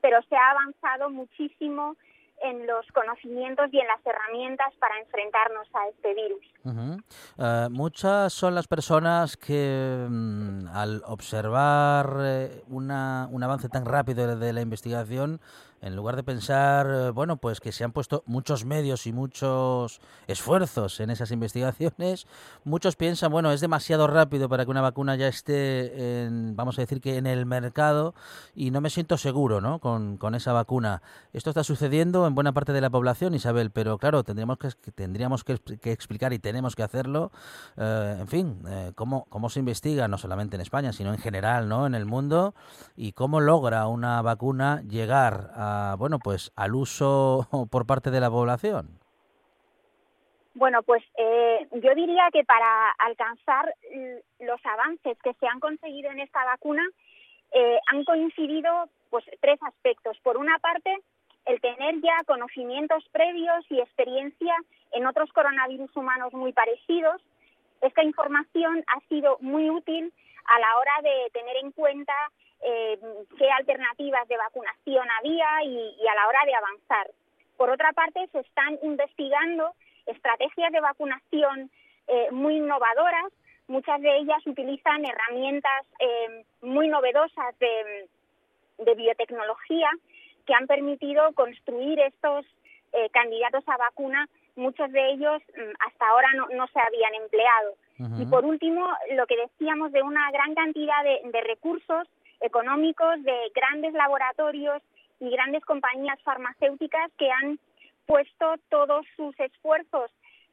pero 0.00 0.22
se 0.22 0.36
ha 0.36 0.50
avanzado 0.50 1.10
muchísimo 1.10 1.96
en 2.44 2.66
los 2.66 2.86
conocimientos 2.92 3.72
y 3.72 3.78
en 3.78 3.86
las 3.86 4.04
herramientas 4.04 4.72
para 4.78 4.98
enfrentarnos 5.00 5.66
a 5.74 5.88
este 5.88 6.14
virus. 6.14 6.44
Eh, 7.38 7.68
muchas 7.70 8.32
son 8.32 8.54
las 8.54 8.68
personas 8.68 9.36
que 9.36 10.06
mm, 10.08 10.68
al 10.68 11.02
observar 11.06 12.16
eh, 12.20 12.62
una, 12.68 13.28
un 13.30 13.42
avance 13.42 13.68
tan 13.68 13.86
rápido 13.86 14.36
de 14.36 14.52
la 14.52 14.60
investigación 14.60 15.40
en 15.84 15.94
lugar 15.96 16.16
de 16.16 16.22
pensar, 16.22 16.86
eh, 16.86 17.10
bueno, 17.10 17.36
pues 17.36 17.60
que 17.60 17.70
se 17.70 17.84
han 17.84 17.92
puesto 17.92 18.22
muchos 18.24 18.64
medios 18.64 19.06
y 19.06 19.12
muchos 19.12 20.00
esfuerzos 20.26 20.98
en 21.00 21.10
esas 21.10 21.30
investigaciones, 21.30 22.26
muchos 22.64 22.96
piensan, 22.96 23.30
bueno, 23.30 23.52
es 23.52 23.60
demasiado 23.60 24.06
rápido 24.06 24.48
para 24.48 24.64
que 24.64 24.70
una 24.70 24.80
vacuna 24.80 25.14
ya 25.14 25.28
esté, 25.28 26.24
en, 26.24 26.56
vamos 26.56 26.78
a 26.78 26.80
decir 26.80 27.02
que 27.02 27.18
en 27.18 27.26
el 27.26 27.44
mercado 27.44 28.14
y 28.54 28.70
no 28.70 28.80
me 28.80 28.88
siento 28.88 29.18
seguro, 29.18 29.60
¿no? 29.60 29.78
Con, 29.78 30.34
esa 30.34 30.52
vacuna. 30.52 31.02
Esto 31.32 31.50
está 31.50 31.62
sucediendo 31.62 32.26
en 32.26 32.34
buena 32.34 32.52
parte 32.52 32.72
de 32.72 32.80
la 32.80 32.88
población, 32.90 33.34
Isabel, 33.34 33.70
pero 33.70 33.98
claro, 33.98 34.24
tendríamos 34.24 34.58
que, 34.58 34.70
tendríamos 34.90 35.44
que, 35.44 35.60
explicar 35.84 36.32
y 36.32 36.38
tenemos 36.38 36.74
que 36.74 36.82
hacerlo, 36.82 37.30
eh, 37.76 38.16
en 38.18 38.26
fin, 38.26 38.62
eh, 38.66 38.92
cómo, 38.94 39.26
cómo 39.28 39.50
se 39.50 39.60
investiga, 39.60 40.08
no 40.08 40.16
solamente 40.16 40.56
en 40.56 40.62
España, 40.62 40.92
sino 40.92 41.12
en 41.12 41.18
general, 41.18 41.68
¿no? 41.68 41.86
En 41.86 41.94
el 41.94 42.06
mundo 42.06 42.54
y 42.96 43.12
cómo 43.12 43.40
logra 43.40 43.86
una 43.86 44.22
vacuna 44.22 44.82
llegar 44.88 45.52
a 45.54 45.73
bueno, 45.98 46.18
pues 46.18 46.52
al 46.56 46.74
uso 46.74 47.48
por 47.70 47.86
parte 47.86 48.10
de 48.10 48.20
la 48.20 48.30
población? 48.30 48.98
Bueno, 50.54 50.82
pues 50.84 51.02
eh, 51.18 51.66
yo 51.72 51.94
diría 51.94 52.28
que 52.32 52.44
para 52.44 52.90
alcanzar 52.98 53.74
los 54.38 54.60
avances 54.64 55.18
que 55.22 55.34
se 55.34 55.48
han 55.48 55.58
conseguido 55.58 56.12
en 56.12 56.20
esta 56.20 56.44
vacuna 56.44 56.82
eh, 57.52 57.78
han 57.90 58.04
coincidido 58.04 58.88
pues 59.10 59.24
tres 59.40 59.58
aspectos. 59.62 60.16
Por 60.22 60.36
una 60.36 60.58
parte, 60.58 60.96
el 61.46 61.60
tener 61.60 62.00
ya 62.00 62.22
conocimientos 62.26 63.04
previos 63.12 63.64
y 63.68 63.80
experiencia 63.80 64.54
en 64.92 65.06
otros 65.06 65.32
coronavirus 65.32 65.94
humanos 65.96 66.32
muy 66.32 66.52
parecidos. 66.52 67.20
Esta 67.80 68.02
información 68.02 68.84
ha 68.86 69.00
sido 69.08 69.38
muy 69.40 69.70
útil 69.70 70.12
a 70.46 70.58
la 70.58 70.76
hora 70.78 70.92
de 71.02 71.30
tener 71.32 71.56
en 71.62 71.72
cuenta 71.72 72.14
eh, 72.66 72.98
qué 73.36 73.50
alternativas 73.50 74.26
de 74.26 74.38
vacunación 74.38 75.06
había 75.18 75.64
y, 75.64 76.08
a 76.08 76.14
la 76.14 76.28
hora 76.28 76.40
de 76.46 76.54
avanzar. 76.54 77.10
Por 77.58 77.68
otra 77.68 77.92
parte, 77.92 78.26
se 78.32 78.40
están 78.40 78.78
investigando 78.82 79.72
estrategias 80.06 80.72
de 80.72 80.80
vacunación 80.80 81.70
eh, 82.08 82.28
muy 82.30 82.56
innovadoras. 82.56 83.30
Muchas 83.68 84.00
de 84.00 84.16
ellas 84.16 84.46
utilizan 84.46 85.04
herramientas 85.04 85.86
eh, 85.98 86.44
muy 86.62 86.88
novedosas 86.88 87.58
de, 87.58 88.08
biotecnología 88.96 89.90
que 90.46 90.54
han 90.54 90.66
permitido 90.66 91.32
construir 91.34 92.00
estos 92.00 92.46
candidatos 93.12 93.64
a 93.66 93.76
vacuna. 93.76 94.28
Muchos 94.56 94.90
de 94.92 95.10
ellos 95.10 95.42
mm, 95.56 95.72
hasta 95.86 96.08
ahora 96.08 96.28
no, 96.32 96.66
se 96.68 96.80
habían 96.80 97.14
empleado. 97.14 97.74
Y 98.20 98.26
por 98.26 98.44
último, 98.44 98.86
lo 99.12 99.26
que 99.26 99.36
decíamos 99.36 99.92
de 99.92 100.02
una 100.02 100.30
gran 100.30 100.54
cantidad 100.54 101.02
de 101.04 101.40
recursos 101.42 102.08
económicos 102.44 103.22
de 103.22 103.50
grandes 103.54 103.94
laboratorios 103.94 104.82
y 105.20 105.30
grandes 105.30 105.64
compañías 105.64 106.20
farmacéuticas 106.22 107.10
que 107.18 107.30
han 107.30 107.58
puesto 108.06 108.54
todos 108.68 109.06
sus 109.16 109.38
esfuerzos 109.40 110.10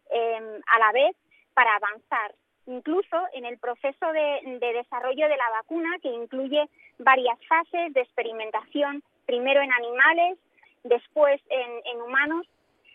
em, 0.10 0.62
a 0.68 0.80
la 0.80 0.92
vez 0.94 1.16
para 1.54 1.76
avanzar. 1.76 2.34
Incluso 2.68 3.18
en 3.34 3.46
el 3.46 3.58
proceso 3.58 4.12
de, 4.14 4.60
desarrollo 4.74 5.28
de 5.28 5.36
la 5.36 5.50
vacuna, 5.62 5.98
que 6.02 6.10
incluye 6.10 6.70
varias 7.00 7.38
fases 7.48 7.94
de 7.94 8.02
experimentación, 8.02 9.04
primero 9.26 9.62
en 9.62 9.74
animales, 9.74 10.38
después 10.84 11.42
en, 11.50 12.02
humanos, 12.02 12.48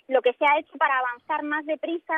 lo 0.09 0.22
que 0.22 0.32
se 0.34 0.44
ha 0.47 0.59
hecho 0.59 0.78
para 0.78 0.99
avanzar 0.99 1.42
más 1.42 1.66
deprisa 1.66 2.14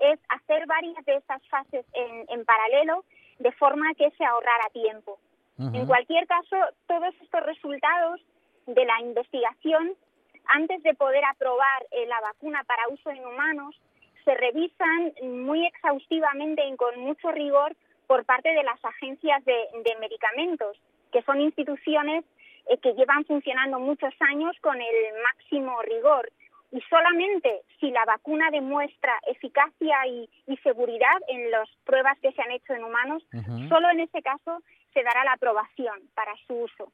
es 0.00 0.18
hacer 0.28 0.66
varias 0.66 1.04
de 1.06 1.16
estas 1.16 1.40
fases 1.48 1.86
en, 1.92 2.26
en 2.28 2.44
paralelo, 2.44 3.04
de 3.38 3.52
forma 3.52 3.94
que 3.94 4.10
se 4.10 4.24
ahorrara 4.24 4.68
tiempo. 4.72 5.18
En 5.58 5.86
cualquier 5.86 6.26
caso, 6.28 6.56
todos 6.86 7.12
estos 7.20 7.42
resultados 7.42 8.20
de 8.66 8.84
la 8.84 9.00
investigación, 9.00 9.94
antes 10.46 10.82
de 10.84 10.94
poder 10.94 11.24
aprobar 11.24 11.86
eh, 11.90 12.06
la 12.06 12.20
vacuna 12.20 12.62
para 12.64 12.88
uso 12.88 13.10
en 13.10 13.26
humanos, 13.26 13.74
se 14.24 14.34
revisan 14.34 15.14
muy 15.22 15.66
exhaustivamente 15.66 16.64
y 16.64 16.76
con 16.76 17.00
mucho 17.00 17.32
rigor 17.32 17.74
por 18.06 18.24
parte 18.24 18.50
de 18.50 18.62
las 18.62 18.82
agencias 18.84 19.44
de, 19.44 19.96
medicamentos, 20.00 20.78
que 21.10 21.22
son 21.22 21.40
instituciones 21.40 22.24
eh, 22.66 22.78
que 22.78 22.94
llevan 22.94 23.24
funcionando 23.24 23.80
muchos 23.80 24.14
años 24.20 24.56
con 24.60 24.76
el 24.80 25.22
máximo 25.24 25.82
rigor. 25.82 26.30
Y 26.70 26.80
solamente 26.82 27.62
si 27.80 27.90
la 27.90 28.04
vacuna 28.04 28.50
demuestra 28.50 29.12
eficacia 29.26 30.06
y, 30.06 30.28
seguridad 30.62 31.18
en 31.28 31.50
las 31.50 31.68
pruebas 31.84 32.18
que 32.20 32.32
se 32.32 32.42
han 32.42 32.50
hecho 32.50 32.74
en 32.74 32.84
humanos, 32.84 33.22
solo 33.68 33.88
en 33.90 34.00
ese 34.00 34.20
caso 34.22 34.60
se 34.92 35.02
dará 35.02 35.24
la 35.24 35.32
aprobación 35.32 36.08
para 36.14 36.34
su 36.46 36.54
uso. 36.54 36.92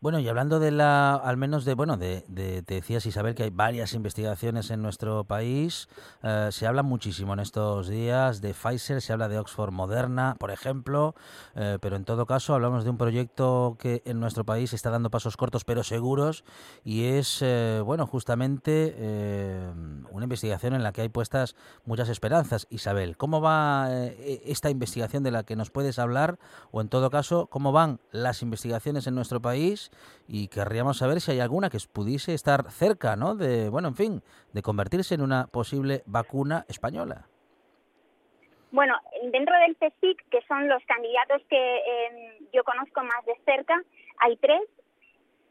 Bueno, 0.00 0.18
y 0.18 0.28
hablando 0.28 0.58
de 0.58 0.70
la, 0.70 1.14
al 1.14 1.36
menos 1.36 1.64
de, 1.64 1.74
bueno, 1.74 1.96
de, 1.96 2.24
de 2.28 2.62
te 2.62 2.74
decías 2.74 3.06
Isabel 3.06 3.34
que 3.34 3.44
hay 3.44 3.50
varias 3.50 3.94
investigaciones 3.94 4.70
en 4.70 4.82
nuestro 4.82 5.24
país. 5.24 5.88
Eh, 6.22 6.48
se 6.50 6.66
habla 6.66 6.82
muchísimo 6.82 7.32
en 7.34 7.40
estos 7.40 7.88
días 7.88 8.40
de 8.40 8.54
Pfizer, 8.54 9.00
se 9.00 9.12
habla 9.12 9.28
de 9.28 9.38
Oxford 9.38 9.72
Moderna, 9.72 10.36
por 10.38 10.50
ejemplo, 10.50 11.14
eh, 11.54 11.78
pero 11.80 11.96
en 11.96 12.04
todo 12.04 12.26
caso 12.26 12.54
hablamos 12.54 12.84
de 12.84 12.90
un 12.90 12.98
proyecto 12.98 13.76
que 13.78 14.02
en 14.04 14.20
nuestro 14.20 14.44
país 14.44 14.72
está 14.72 14.90
dando 14.90 15.10
pasos 15.10 15.36
cortos 15.36 15.64
pero 15.64 15.82
seguros 15.82 16.44
y 16.84 17.04
es, 17.04 17.38
eh, 17.42 17.80
bueno, 17.84 18.06
justamente 18.06 18.96
una 20.10 20.24
investigación 20.24 20.74
en 20.74 20.82
la 20.82 20.92
que 20.92 21.02
hay 21.02 21.08
puestas 21.08 21.54
muchas 21.84 22.08
esperanzas. 22.08 22.66
Isabel, 22.70 23.16
¿cómo 23.16 23.40
va 23.40 23.88
e, 23.90 24.42
esta 24.46 24.70
investigación 24.70 25.22
de 25.22 25.30
la 25.30 25.44
que 25.44 25.56
nos 25.56 25.70
puedes 25.70 25.98
hablar 25.98 26.38
o 26.70 26.80
en 26.80 26.88
todo 26.88 27.10
caso 27.10 27.46
cómo 27.46 27.72
van 27.72 28.00
las 28.10 28.42
investigaciones 28.42 29.06
en 29.06 29.14
nuestro 29.14 29.40
país? 29.40 29.51
Y 29.54 30.48
querríamos 30.48 30.98
saber 30.98 31.20
si 31.20 31.32
hay 31.32 31.40
alguna 31.40 31.68
que 31.68 31.78
pudiese 31.92 32.34
estar 32.34 32.70
cerca, 32.70 33.16
¿no? 33.16 33.34
De, 33.34 33.68
bueno, 33.68 33.88
en 33.88 33.94
fin, 33.94 34.22
de 34.52 34.62
convertirse 34.62 35.14
en 35.14 35.22
una 35.22 35.46
posible 35.46 36.02
vacuna 36.06 36.64
española. 36.68 37.26
Bueno, 38.70 38.96
dentro 39.30 39.54
del 39.58 39.76
CSIC, 39.76 40.28
que 40.30 40.40
son 40.48 40.68
los 40.68 40.82
candidatos 40.86 41.42
que 41.50 41.76
em, 41.76 42.48
yo 42.52 42.64
conozco 42.64 43.02
más 43.02 43.24
de 43.26 43.36
cerca, 43.44 43.82
hay 44.18 44.36
tres. 44.36 44.62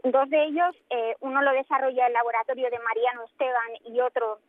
Dos 0.03 0.27
de 0.31 0.43
ellos, 0.45 0.75
eh, 0.89 1.15
uno 1.19 1.43
lo 1.43 1.51
desarrolla 1.51 2.07
el 2.07 2.13
laboratorio 2.13 2.71
de 2.71 2.79
Mariano 2.79 3.23
Esteban 3.25 3.93
y 3.93 4.01
otro 4.01 4.39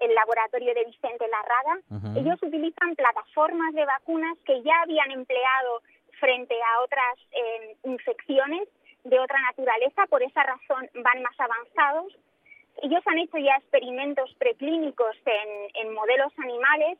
el 0.00 0.14
laboratorio 0.14 0.74
de 0.74 0.84
Vicente 0.86 1.26
Larraga. 1.28 2.18
Ellos 2.18 2.42
utilizan 2.42 2.96
plataformas 2.96 3.72
de 3.74 3.84
vacunas 3.84 4.36
que 4.44 4.60
ya 4.62 4.82
habían 4.82 5.12
empleado 5.12 5.82
frente 6.18 6.54
a 6.54 6.80
otras 6.82 7.18
em, 7.30 7.92
infecciones 7.92 8.68
de 9.04 9.18
otra 9.18 9.40
naturaleza, 9.40 10.06
por 10.08 10.22
esa 10.22 10.42
razón 10.42 10.88
van 10.94 11.22
más 11.22 11.38
avanzados. 11.38 12.16
Ellos 12.82 13.02
han 13.06 13.18
hecho 13.18 13.38
ya 13.38 13.56
experimentos 13.56 14.34
preclínicos 14.38 15.16
en, 15.74 15.92
modelos 15.92 16.32
animales 16.38 16.98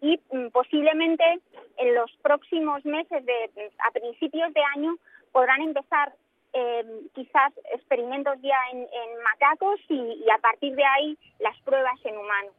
y 0.00 0.18
mm, 0.32 0.48
posiblemente 0.48 1.40
en 1.76 1.94
los 1.94 2.10
próximos 2.22 2.84
meses, 2.84 3.24
de, 3.24 3.70
a 3.86 3.90
principios 3.90 4.52
de 4.54 4.62
año, 4.76 4.96
podrán 5.32 5.60
empezar 5.62 6.14
eh, 6.52 6.84
quizás 7.14 7.52
experimentos 7.72 8.36
ya 8.42 8.58
en, 8.72 8.86
macacos 9.22 9.80
y, 9.88 10.24
a 10.30 10.38
partir 10.38 10.74
de 10.74 10.84
ahí 10.84 11.18
las 11.38 11.58
pruebas 11.60 11.98
en 12.04 12.16
humanos. 12.16 12.54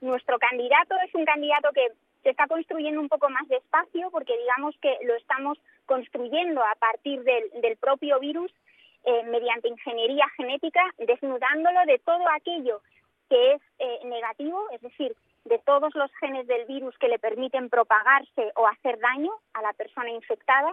Nuestro 0.00 0.38
candidato 0.38 0.94
es 1.04 1.14
un 1.14 1.24
candidato 1.24 1.70
que 1.72 1.88
se 2.22 2.30
está 2.30 2.46
construyendo 2.46 3.00
un 3.00 3.08
poco 3.08 3.28
más 3.28 3.46
despacio 3.48 4.10
porque 4.10 4.36
digamos 4.38 4.74
que 4.80 4.96
lo 5.04 5.14
estamos 5.14 5.58
construyendo 5.86 6.62
a 6.62 6.74
partir 6.78 7.22
del, 7.22 7.76
propio 7.78 8.18
virus 8.20 8.52
eh, 9.04 9.22
mediante 9.24 9.68
ingeniería 9.68 10.28
genética, 10.36 10.82
desnudándolo 10.98 11.80
de 11.86 11.98
todo 12.00 12.24
aquello 12.34 12.80
que 13.28 13.52
es 13.52 13.62
eh, 13.78 14.00
negativo, 14.04 14.68
es 14.72 14.80
decir, 14.80 15.16
de 15.44 15.58
todos 15.60 15.94
los 15.94 16.10
genes 16.20 16.46
del 16.46 16.64
virus 16.66 16.96
que 16.98 17.08
le 17.08 17.18
permiten 17.18 17.70
propagarse 17.70 18.52
o 18.56 18.66
hacer 18.66 18.98
daño 18.98 19.32
a 19.54 19.62
la 19.62 19.72
persona 19.72 20.10
infectada. 20.10 20.72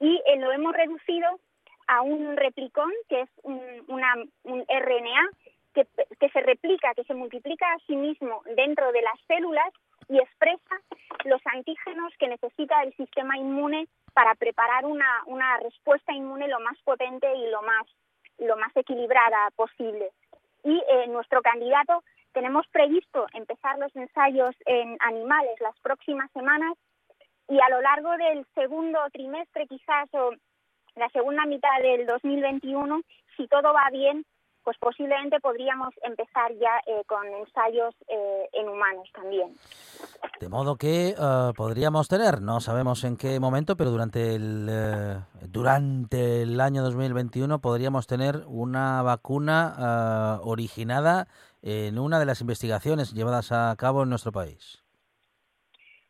Y 0.00 0.22
eh, 0.26 0.36
lo 0.38 0.52
hemos 0.52 0.74
reducido 0.74 1.40
a 1.88 2.02
un 2.02 2.36
replicón, 2.36 2.92
que 3.08 3.22
es 3.22 3.30
un, 3.42 3.60
una, 3.88 4.14
un 4.44 4.64
RNA 4.68 5.30
que 5.74 6.30
se 6.30 6.40
replica, 6.40 6.94
que 6.94 7.04
se 7.04 7.12
multiplica 7.12 7.70
a 7.70 7.78
sí 7.86 7.96
mismo 7.96 8.42
dentro 8.56 8.92
de 8.92 9.02
las 9.02 9.20
células 9.26 9.70
y 10.08 10.18
expresa 10.18 10.80
los 11.24 11.40
antígenos 11.46 12.12
que 12.18 12.28
necesita 12.28 12.82
el 12.82 12.94
sistema 12.94 13.36
inmune 13.36 13.88
para 14.14 14.34
preparar 14.34 14.86
una, 14.86 15.22
una 15.26 15.58
respuesta 15.58 16.12
inmune 16.12 16.48
lo 16.48 16.60
más 16.60 16.78
potente 16.84 17.26
y 17.34 17.50
lo 17.50 17.62
más, 17.62 17.86
lo 18.38 18.56
más 18.56 18.74
equilibrada 18.76 19.50
posible. 19.56 20.10
Y 20.64 20.82
eh, 20.90 21.06
nuestro 21.08 21.42
candidato 21.42 22.02
tenemos 22.32 22.66
previsto 22.68 23.26
empezar 23.32 23.78
los 23.78 23.94
ensayos 23.96 24.54
en 24.66 24.96
animales 25.00 25.60
las 25.60 25.78
próximas 25.80 26.30
semanas 26.32 26.74
y 27.48 27.58
a 27.60 27.68
lo 27.68 27.80
largo 27.80 28.10
del 28.16 28.46
segundo 28.54 28.98
trimestre 29.12 29.66
quizás 29.66 30.08
o 30.12 30.32
la 30.96 31.08
segunda 31.10 31.44
mitad 31.44 31.80
del 31.82 32.06
2021, 32.06 33.00
si 33.36 33.46
todo 33.48 33.72
va 33.72 33.88
bien, 33.90 34.24
pues 34.66 34.76
posiblemente 34.78 35.38
podríamos 35.38 35.94
empezar 36.02 36.52
ya 36.54 36.80
eh, 36.88 37.04
con 37.06 37.24
ensayos 37.24 37.94
eh, 38.08 38.48
en 38.52 38.68
humanos 38.68 39.08
también. 39.14 39.54
De 40.40 40.48
modo 40.48 40.74
que 40.74 41.10
eh, 41.10 41.52
podríamos 41.56 42.08
tener, 42.08 42.42
no 42.42 42.58
sabemos 42.58 43.04
en 43.04 43.16
qué 43.16 43.38
momento, 43.38 43.76
pero 43.76 43.92
durante 43.92 44.34
el, 44.34 44.68
durante 45.52 46.42
el 46.42 46.60
año 46.60 46.82
2021 46.82 47.60
podríamos 47.60 48.08
tener 48.08 48.42
una 48.48 49.02
vacuna 49.02 50.40
originada 50.42 51.28
en 51.62 52.00
una 52.00 52.18
de 52.18 52.26
las 52.26 52.40
investigaciones 52.40 53.14
llevadas 53.14 53.52
a 53.52 53.72
cabo 53.78 54.02
en 54.02 54.08
nuestro 54.08 54.32
país. 54.32 54.82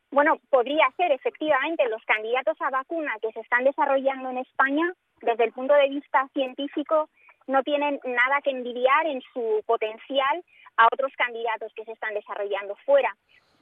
Bueno, 0.09 0.39
podría 0.49 0.89
ser 0.97 1.11
efectivamente 1.11 1.87
los 1.89 2.03
candidatos 2.05 2.59
a 2.59 2.71
vacuna 2.71 3.11
que 3.21 3.31
se 3.33 3.41
están 3.41 3.65
desarrollando 3.65 4.31
en 4.31 4.39
España 4.39 4.93
desde 5.21 5.43
el 5.43 5.51
punto 5.51 5.75
de 5.75 5.89
vista 5.89 6.27
científico 6.33 7.07
no 7.47 7.63
tienen 7.63 7.99
nada 8.03 8.41
que 8.43 8.51
envidiar 8.51 9.07
en 9.07 9.21
su 9.33 9.63
potencial 9.65 10.43
a 10.77 10.87
otros 10.91 11.11
candidatos 11.17 11.73
que 11.75 11.85
se 11.85 11.93
están 11.93 12.13
desarrollando 12.13 12.75
fuera, 12.85 13.15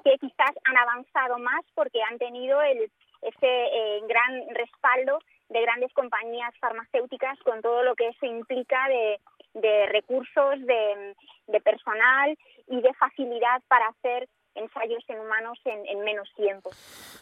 que 0.03 0.17
quizás 0.17 0.51
han 0.65 0.77
avanzado 0.77 1.37
más 1.39 1.63
porque 1.73 2.01
han 2.03 2.17
tenido 2.17 2.61
el, 2.61 2.91
ese 3.21 3.41
eh, 3.41 4.01
gran 4.07 4.49
respaldo 4.53 5.19
de 5.49 5.61
grandes 5.61 5.93
compañías 5.93 6.53
farmacéuticas 6.59 7.37
con 7.39 7.61
todo 7.61 7.83
lo 7.83 7.95
que 7.95 8.07
eso 8.09 8.25
implica 8.25 8.87
de, 8.87 9.85
recursos, 9.87 10.59
de, 10.65 11.15
de 11.47 11.61
personal 11.61 12.37
y 12.67 12.81
de 12.81 12.93
facilidad 12.95 13.61
para 13.67 13.87
hacer 13.87 14.27
ensayos 14.55 15.03
en 15.07 15.19
humanos 15.19 15.59
en, 15.65 15.99
menos 16.03 16.29
tiempo. 16.35 16.71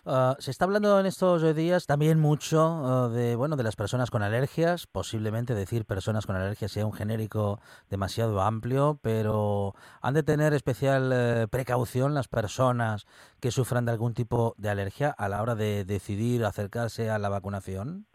Ah, 0.05 0.35
se 0.39 0.51
está 0.51 0.65
hablando 0.65 0.99
en 0.99 1.05
estos 1.05 1.55
días 1.55 1.85
también 1.85 2.19
mucho 2.19 2.59
ah, 2.61 3.09
de 3.09 3.35
bueno 3.35 3.55
de 3.55 3.63
las 3.63 3.75
personas 3.75 4.11
con 4.11 4.23
alergias, 4.23 4.87
posiblemente 4.87 5.53
decir 5.53 5.85
personas 5.85 6.25
con 6.25 6.35
alergias 6.35 6.71
sea 6.71 6.85
un 6.85 6.93
genérico 6.93 7.59
demasiado 7.89 8.41
amplio, 8.41 8.99
pero 9.01 9.73
han 10.01 10.13
de 10.13 10.23
tener 10.23 10.53
especial 10.53 11.11
eh, 11.13 11.47
precaución 11.49 12.13
las 12.13 12.27
personas 12.27 13.05
que 13.41 13.51
sufran 13.51 13.85
de 13.85 13.91
algún 13.91 14.13
tipo 14.13 14.53
de 14.57 14.69
alergia 14.69 15.09
a 15.17 15.29
la 15.29 15.41
hora 15.41 15.55
de 15.55 15.85
decidir 15.85 16.45
acercarse 16.45 17.09
a 17.09 17.19
la 17.19 17.29
vacunación. 17.29 18.05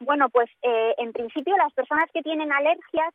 Bueno, 0.00 0.30
pues 0.30 0.48
eh, 0.62 0.94
en 0.96 1.12
principio 1.12 1.56
las 1.58 1.72
personas 1.74 2.06
que 2.12 2.22
tienen 2.22 2.50
alergias 2.50 3.14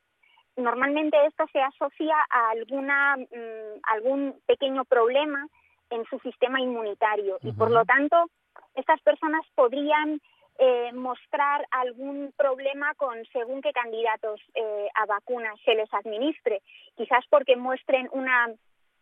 normalmente 0.58 1.18
esto 1.26 1.46
se 1.52 1.62
asocia 1.62 2.16
a 2.30 2.52
alguna, 2.52 3.18
mm, 3.18 3.80
algún 3.84 4.40
pequeño 4.46 4.86
problema 4.86 5.48
en 5.90 6.06
su 6.06 6.20
sistema 6.20 6.60
inmunitario. 6.60 7.38
Y 7.42 7.52
por 7.52 7.72
lo 7.72 7.86
tanto 7.86 8.30
estas 8.76 9.02
personas 9.02 9.42
podrían 9.56 10.22
eh, 10.58 10.92
mostrar 10.94 11.68
algún 11.72 12.34
problema 12.38 12.94
con 12.96 13.26
según 13.34 13.62
qué 13.62 13.74
candidatos 13.74 14.40
eh, 14.54 14.88
a 14.96 15.06
vacunas 15.06 15.60
se 15.66 15.76
les 15.76 15.94
administre, 15.94 16.62
quizás 16.96 17.26
porque 17.30 17.58
muestren 17.58 18.08
una 18.12 18.50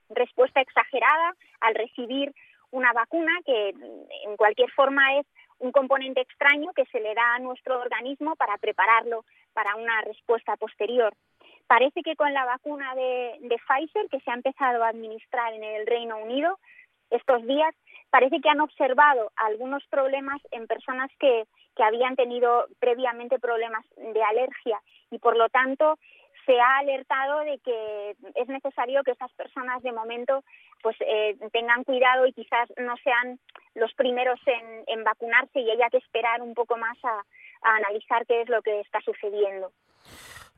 respuesta 0.09 0.61
exagerada 0.61 1.35
al 1.61 1.75
recibir 1.75 2.33
una 2.71 2.91
vacuna 2.91 3.31
que 3.45 3.73
mm, 3.73 4.29
en 4.29 4.37
cualquier 4.37 4.71
forma 4.71 5.19
es 5.19 5.27
un 5.59 5.71
componente 5.71 6.21
extraño 6.21 6.73
que 6.73 6.85
se 6.85 6.99
le 6.99 7.13
da 7.13 7.35
a 7.35 7.39
nuestro 7.39 7.79
organismo 7.79 8.35
para 8.35 8.57
prepararlo 8.57 9.23
para 9.53 9.75
una 9.75 10.01
respuesta 10.01 10.57
posterior. 10.57 11.13
Parece 11.67 12.01
que 12.03 12.15
con 12.15 12.33
la 12.33 12.45
vacuna 12.45 12.93
de, 12.95 13.57
Pfizer, 13.67 14.09
que 14.09 14.19
se 14.19 14.31
ha 14.31 14.35
empezado 14.35 14.83
a 14.83 14.89
administrar 14.89 15.53
en 15.53 15.63
el 15.63 15.87
Reino 15.87 16.17
Unido 16.17 16.59
estos 17.09 17.45
días, 17.45 17.73
parece 18.09 18.41
que 18.41 18.49
han 18.49 18.61
observado 18.61 19.31
algunos 19.35 19.83
problemas 19.87 20.41
en 20.51 20.67
personas 20.67 21.09
que, 21.19 21.45
que 21.75 21.83
habían 21.83 22.15
tenido 22.15 22.65
previamente 22.79 23.39
problemas 23.39 23.85
de 23.97 24.23
alergia 24.23 24.81
y, 25.11 25.19
por 25.19 25.37
lo 25.37 25.49
tanto, 25.49 25.97
se 26.45 26.59
ha 26.59 26.77
alertado 26.77 27.39
de 27.39 27.59
que 27.59 28.15
es 28.35 28.47
necesario 28.47 29.03
que 29.03 29.11
estas 29.11 29.31
personas 29.33 29.81
de 29.81 29.91
momento 29.91 30.43
pues 30.81 30.97
eh, 30.99 31.37
tengan 31.53 31.83
cuidado 31.83 32.25
y 32.25 32.33
quizás 32.33 32.69
no 32.77 32.95
sean 32.97 33.39
los 33.75 33.93
primeros 33.93 34.39
en, 34.45 34.83
en, 34.87 35.03
vacunarse 35.03 35.59
y 35.59 35.71
haya 35.71 35.89
que 35.89 35.97
esperar 35.97 36.41
un 36.41 36.53
poco 36.53 36.77
más 36.77 36.97
a 37.03 37.23
analizar 37.61 38.25
qué 38.25 38.41
es 38.41 38.49
lo 38.49 38.61
que 38.61 38.81
está 38.81 38.99
sucediendo. 39.01 39.71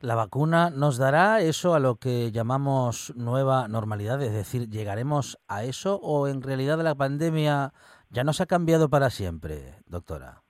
¿La 0.02 0.14
vacuna 0.14 0.68
nos 0.68 0.98
dará 0.98 1.40
eso 1.40 1.74
a 1.74 1.80
lo 1.80 1.96
que 1.96 2.30
llamamos 2.30 3.14
nueva 3.16 3.66
normalidad? 3.66 4.20
Es 4.20 4.34
decir, 4.34 4.68
¿llegaremos 4.68 5.38
a 5.48 5.64
eso 5.64 5.98
o 6.02 6.28
en 6.28 6.42
realidad 6.42 6.78
la 6.82 6.94
pandemia 6.94 7.72
ya 8.10 8.22
nos 8.22 8.42
ha 8.42 8.46
cambiado 8.46 8.90
para 8.90 9.08
siempre, 9.08 9.80
doctora? 9.86 10.42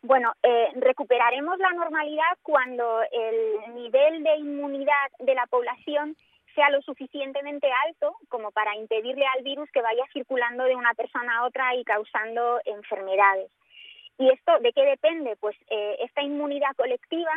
Bueno, 0.00 0.32
eh, 0.42 0.68
recuperaremos 0.76 1.58
la 1.58 1.72
normalidad 1.72 2.38
cuando 2.42 3.02
el 3.12 3.74
nivel 3.74 4.22
de 4.22 4.36
inmunidad 4.38 5.10
de 5.18 5.34
la 5.34 5.46
población 5.46 6.16
sea 6.54 6.70
lo 6.70 6.80
suficientemente 6.80 7.68
alto 7.86 8.16
como 8.30 8.50
para 8.50 8.74
impedirle 8.76 9.26
al 9.26 9.42
virus 9.42 9.70
que 9.72 9.82
vaya 9.82 10.04
circulando 10.14 10.64
de 10.64 10.74
una 10.74 10.94
persona 10.94 11.36
a 11.36 11.46
otra 11.46 11.74
y 11.74 11.84
causando 11.84 12.60
enfermedades. 12.64 13.50
¿Y 14.16 14.30
esto 14.30 14.58
de 14.60 14.72
qué 14.72 14.84
depende? 14.84 15.36
Pues 15.36 15.54
eh, 15.68 15.96
esta 16.00 16.22
inmunidad 16.22 16.74
colectiva 16.76 17.32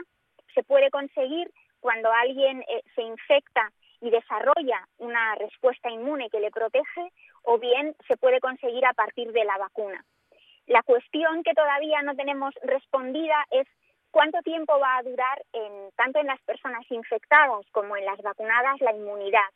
se 0.58 0.64
puede 0.64 0.89
conseguir 0.89 1.51
cuando 1.80 2.12
alguien 2.12 2.64
eh, 2.68 2.82
se 2.95 3.03
infecta 3.03 3.72
y 4.01 4.10
desarrolla 4.10 4.88
una 4.97 5.36
respuesta 5.36 5.91
inmune 5.91 6.32
que 6.32 6.39
le 6.39 6.49
protege 6.49 7.12
o 7.43 7.60
bien 7.60 7.95
se 8.08 8.18
puede 8.18 8.39
conseguir 8.39 8.84
a 8.88 8.93
partir 8.93 9.32
de 9.32 9.45
la 9.45 9.55
vacuna. 9.60 10.03
La 10.66 10.82
cuestión 10.82 11.43
que 11.43 11.53
todavía 11.53 12.01
no 12.01 12.16
tenemos 12.16 12.55
respondida 12.64 13.45
es 13.51 13.68
cuánto 14.10 14.41
tiempo 14.41 14.80
va 14.80 14.97
a 14.97 15.03
durar 15.03 15.43
en, 15.53 15.91
tanto 15.95 16.20
en 16.20 16.26
las 16.26 16.41
personas 16.41 16.89
infectadas 16.89 17.64
como 17.72 17.95
en 17.95 18.05
las 18.05 18.20
vacunadas 18.24 18.82
la 18.82 18.93
inmunidad. 18.93 19.49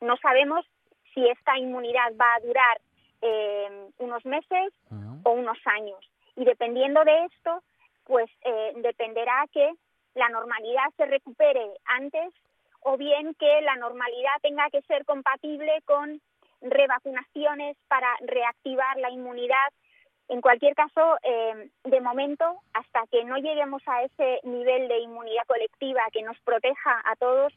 No 0.00 0.16
sabemos 0.18 0.64
si 1.12 1.28
esta 1.28 1.58
inmunidad 1.58 2.12
va 2.14 2.32
a 2.32 2.40
durar 2.46 2.80
eh, 3.22 3.88
unos 3.98 4.24
meses 4.24 4.72
o 5.24 5.30
unos 5.32 5.58
años. 5.64 5.98
Y 6.36 6.44
dependiendo 6.44 7.04
de 7.04 7.24
esto, 7.24 7.60
pues 8.04 8.30
eh, 8.42 8.72
dependerá 8.76 9.46
que 9.52 9.72
la 10.14 10.28
normalidad 10.28 10.90
se 10.96 11.06
recupere 11.06 11.66
antes 11.84 12.32
o 12.80 12.96
bien 12.96 13.34
que 13.34 13.60
la 13.62 13.76
normalidad 13.76 14.36
tenga 14.42 14.68
que 14.70 14.82
ser 14.82 15.04
compatible 15.04 15.80
con 15.84 16.20
revacunaciones 16.60 17.76
para 17.88 18.08
reactivar 18.20 18.96
la 18.98 19.10
inmunidad. 19.10 19.72
En 20.28 20.40
cualquier 20.40 20.74
caso, 20.74 21.18
eh, 21.22 21.70
de 21.84 22.00
momento, 22.00 22.60
hasta 22.72 23.06
que 23.10 23.24
no 23.24 23.36
lleguemos 23.36 23.82
a 23.86 24.02
ese 24.02 24.40
nivel 24.44 24.88
de 24.88 25.00
inmunidad 25.00 25.44
colectiva 25.46 26.02
que 26.12 26.22
nos 26.22 26.38
proteja 26.40 27.02
a 27.04 27.16
todos, 27.16 27.52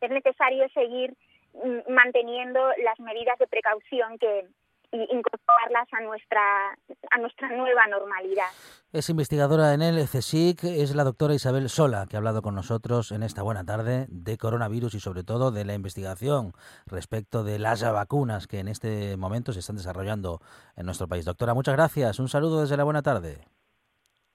es 0.00 0.10
necesario 0.10 0.68
seguir 0.70 1.14
mm, 1.54 1.92
manteniendo 1.92 2.60
las 2.84 2.98
medidas 3.00 3.38
de 3.38 3.46
precaución 3.46 4.18
que, 4.18 4.46
y 4.92 4.98
incorporarlas 5.10 5.88
a 5.92 6.00
nuestra, 6.02 6.76
a 7.10 7.18
nuestra 7.18 7.48
nueva 7.48 7.86
normalidad. 7.86 8.46
Es 8.92 9.08
investigadora 9.08 9.72
en 9.72 9.82
el 9.82 10.04
CSIC, 10.04 10.64
es 10.64 10.94
la 10.94 11.04
doctora 11.04 11.34
Isabel 11.34 11.68
Sola, 11.70 12.06
que 12.08 12.16
ha 12.16 12.18
hablado 12.18 12.42
con 12.42 12.54
nosotros 12.54 13.10
en 13.10 13.22
esta 13.22 13.42
buena 13.42 13.64
tarde 13.64 14.06
de 14.08 14.36
coronavirus 14.36 14.94
y 14.94 15.00
sobre 15.00 15.24
todo 15.24 15.50
de 15.50 15.64
la 15.64 15.74
investigación 15.74 16.52
respecto 16.86 17.42
de 17.42 17.58
las 17.58 17.82
vacunas 17.82 18.46
que 18.46 18.58
en 18.58 18.68
este 18.68 19.16
momento 19.16 19.52
se 19.52 19.60
están 19.60 19.76
desarrollando 19.76 20.40
en 20.76 20.86
nuestro 20.86 21.08
país. 21.08 21.24
Doctora, 21.24 21.54
muchas 21.54 21.74
gracias. 21.74 22.18
Un 22.18 22.28
saludo 22.28 22.60
desde 22.60 22.76
la 22.76 22.84
buena 22.84 23.02
tarde. 23.02 23.46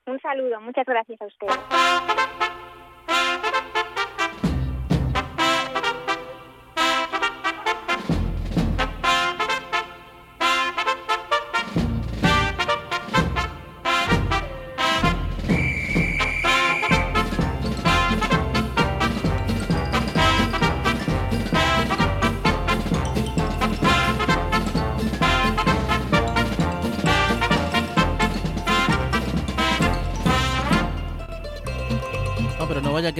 Un 0.07 0.19
saludo, 0.21 0.59
muchas 0.61 0.85
gracias 0.85 1.21
a 1.21 1.25
usted. 1.25 1.47